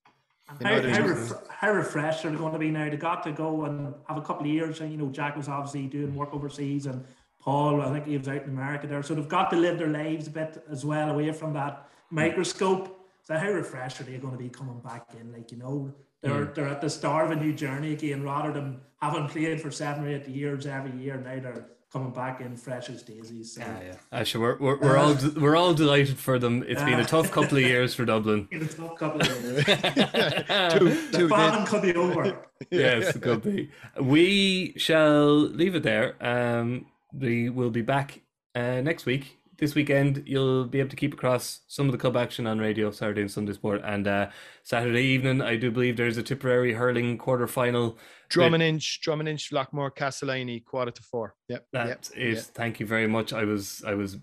You 0.61 0.67
How, 0.67 0.75
know, 0.75 0.81
there's- 0.83 0.97
how, 0.97 1.07
ref- 1.07 1.49
how 1.49 1.73
refreshed 1.73 2.25
are 2.25 2.31
they 2.31 2.37
going 2.37 2.53
to 2.53 2.59
be 2.59 2.71
now? 2.71 2.91
They 2.91 2.97
got 2.97 3.23
to 3.25 3.33
go 3.33 3.65
and 3.65 3.95
have 4.09 4.19
a 4.19 4.23
couple 4.23 4.43
of 4.43 4.53
years. 4.53 4.81
And, 4.81 4.93
you 4.93 4.99
know, 4.99 5.09
Jack 5.09 5.37
was 5.37 5.49
obviously 5.49 5.87
doing 5.87 6.15
work 6.15 6.35
overseas, 6.35 6.87
and 6.87 7.05
Paul, 7.41 7.81
I 7.81 7.93
think 7.93 8.07
he 8.07 8.19
was 8.19 8.29
out 8.29 8.43
in 8.43 8.51
America 8.51 8.87
there. 8.87 9.03
So 9.03 9.15
they've 9.15 9.29
got 9.29 9.51
to 9.51 9.57
live 9.57 9.79
their 9.79 9.89
lives 9.89 10.27
a 10.27 10.31
bit 10.31 10.63
as 10.71 10.85
well 10.85 11.11
away 11.11 11.33
from 11.33 11.55
that 11.55 11.89
hmm. 12.09 12.17
microscope. 12.17 12.99
So 13.23 13.37
how 13.37 13.51
refreshed 13.51 14.01
are 14.01 14.05
they 14.05 14.19
going 14.19 14.33
to 14.33 14.39
be 14.39 14.49
coming 14.49 14.81
back 14.81 15.09
in? 15.19 15.33
Like, 15.33 15.53
you 15.53 15.59
know, 15.59 15.95
they're 16.23 16.47
hmm. 16.47 16.53
they're 16.55 16.69
at 16.69 16.81
the 16.81 16.91
start 16.91 17.27
of 17.27 17.31
a 17.33 17.37
new 17.37 17.53
journey 17.53 17.93
again, 17.93 18.23
rather 18.23 18.53
than 18.53 18.81
having 19.01 19.29
played 19.29 19.61
for 19.61 19.71
seven 19.71 20.05
or 20.05 20.09
eight 20.09 20.29
years 20.29 20.67
every 20.67 20.93
year. 21.01 21.17
Now 21.17 21.41
they're 21.41 21.67
coming 21.93 22.11
back 22.11 22.41
in 22.41 22.57
fresh 22.57 22.89
as 22.89 23.03
daisies. 23.03 23.55
So. 23.55 23.61
yeah, 23.61 23.81
yeah. 23.85 23.95
Actually, 24.13 24.43
we're 24.43 24.57
we're, 24.59 24.79
we're 24.79 24.97
all 24.97 25.17
we're 25.37 25.57
all 25.57 25.75
delighted 25.75 26.19
for 26.19 26.39
them. 26.39 26.65
It's 26.67 26.83
been 26.83 26.99
a 26.99 27.05
tough 27.05 27.31
couple 27.31 27.59
of 27.59 27.65
years 27.65 27.95
for 27.95 28.05
Dublin. 28.05 28.49
In 28.51 28.63
a 28.63 28.67
tough 28.67 28.97
couple 28.97 29.21
of 29.21 29.45
years. 29.45 29.65
Two, 29.65 30.89
the 30.89 31.09
two 31.13 31.29
famine 31.29 31.67
could 31.67 31.83
be 31.83 31.95
over. 31.95 32.47
yes, 32.71 33.15
it 33.15 33.23
could 33.23 33.43
be. 33.43 33.71
We 34.01 34.75
shall 34.77 35.29
leave 35.29 35.75
it 35.75 35.83
there. 35.83 36.17
Um, 36.21 36.87
we 37.13 37.51
will 37.51 37.71
be 37.71 37.83
back 37.83 38.21
uh, 38.55 38.81
next 38.81 39.05
week. 39.05 39.39
This 39.59 39.75
weekend, 39.77 40.25
you'll 40.27 40.65
be 40.65 40.81
able 40.81 40.91
to 40.91 40.97
keep 40.97 41.13
across 41.13 41.61
some 41.69 41.87
of 41.87 41.93
the 41.93 41.99
club 41.99 42.17
action 42.17 42.49
on 42.49 42.59
radio 42.59 42.91
Saturday 42.91 43.21
and 43.21 43.31
Sunday 43.31 43.53
Sport, 43.53 43.83
and 43.85 44.09
uh, 44.09 44.31
Saturday 44.65 45.05
evening. 45.05 45.41
I 45.41 45.57
do 45.57 45.71
believe 45.71 45.97
there's 45.97 46.17
a 46.17 46.23
Tipperary 46.23 46.73
hurling 46.73 47.17
quarter 47.19 47.47
final. 47.47 47.97
Drom 48.33 48.55
and 48.55 48.63
Inch, 48.63 49.01
Drom 49.03 49.21
and 49.21 49.29
Inch, 49.29 49.51
Loughmore, 49.51 49.95
Castleiney, 49.95 50.65
quarter 50.65 50.91
to 50.91 51.03
four. 51.03 51.35
Yep. 51.49 51.67
That 51.73 51.87
yep, 51.89 52.05
is. 52.17 52.37
yep. 52.39 52.45
Thank 52.55 52.81
you 52.81 52.87
very 52.87 53.07
much. 53.07 53.33
I 53.33 53.45
was 53.45 53.83
I 53.87 53.95
was 53.95 54.17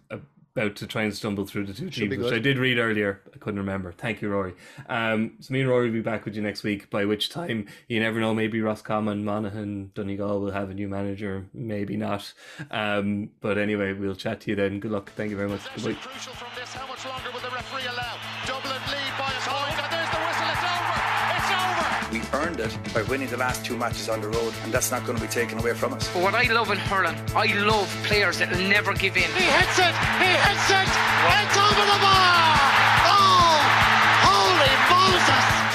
about 0.56 0.76
to 0.78 0.88
try 0.88 1.04
and 1.04 1.16
stumble 1.16 1.46
through 1.46 1.66
the 1.66 1.74
two 1.74 1.92
Should 1.92 2.10
teams, 2.10 2.24
which. 2.24 2.34
I 2.34 2.40
did 2.40 2.58
read 2.58 2.78
earlier. 2.78 3.22
I 3.34 3.38
couldn't 3.38 3.60
remember. 3.60 3.92
Thank 3.92 4.22
you, 4.22 4.30
Rory. 4.30 4.54
Um, 4.88 5.34
so 5.40 5.54
me 5.54 5.62
and 5.62 5.70
Rory 5.70 5.86
will 5.86 5.94
be 5.94 6.02
back 6.02 6.26
with 6.26 6.36
you 6.36 6.42
next 6.42 6.64
week. 6.64 6.90
By 6.90 7.06
which 7.06 7.30
time 7.30 7.68
you 7.88 8.00
never 8.00 8.20
know. 8.20 8.34
Maybe 8.34 8.62
Roscommon, 8.62 9.24
Monaghan, 9.24 9.92
Donegal 9.94 10.42
will 10.42 10.52
have 10.52 10.70
a 10.70 10.74
new 10.74 10.90
manager. 10.90 11.46
Maybe 11.54 11.98
not. 11.98 12.34
Um, 12.72 13.30
but 13.42 13.58
anyway, 13.58 13.94
we'll 13.94 14.16
chat 14.16 14.42
to 14.42 14.50
you 14.50 14.56
then. 14.56 14.80
Good 14.80 14.92
luck. 14.92 15.12
Thank 15.16 15.32
you 15.32 15.38
very 15.38 15.50
much. 15.50 15.62
Goodbye. 15.76 15.96
We 22.60 22.66
earned 22.66 22.74
it 22.86 22.94
by 22.94 23.04
winning 23.04 23.30
the 23.30 23.38
last 23.38 23.64
two 23.64 23.78
matches 23.78 24.10
on 24.10 24.20
the 24.20 24.28
road, 24.28 24.54
and 24.64 24.74
that's 24.74 24.92
not 24.92 25.06
going 25.06 25.18
to 25.18 25.24
be 25.24 25.32
taken 25.32 25.58
away 25.60 25.74
from 25.74 25.94
us. 25.94 26.12
But 26.14 26.24
what 26.24 26.36
I 26.36 26.44
love 26.52 26.70
in 26.72 26.78
hurling, 26.78 27.16
I 27.34 27.46
love 27.64 27.88
players 28.04 28.40
that 28.40 28.52
will 28.52 28.68
never 28.68 28.94
give 28.94 29.16
in. 29.16 29.32
He 29.32 29.48
hits 29.48 29.80
it. 29.80 29.96
He 30.20 30.28
hits 30.28 30.68
it. 30.68 30.90
It's 31.40 31.56
over 31.56 31.86
the 31.88 32.00
bar. 32.04 32.60
Oh, 33.16 33.64
holy 34.28 34.76
Moses! 34.92 35.69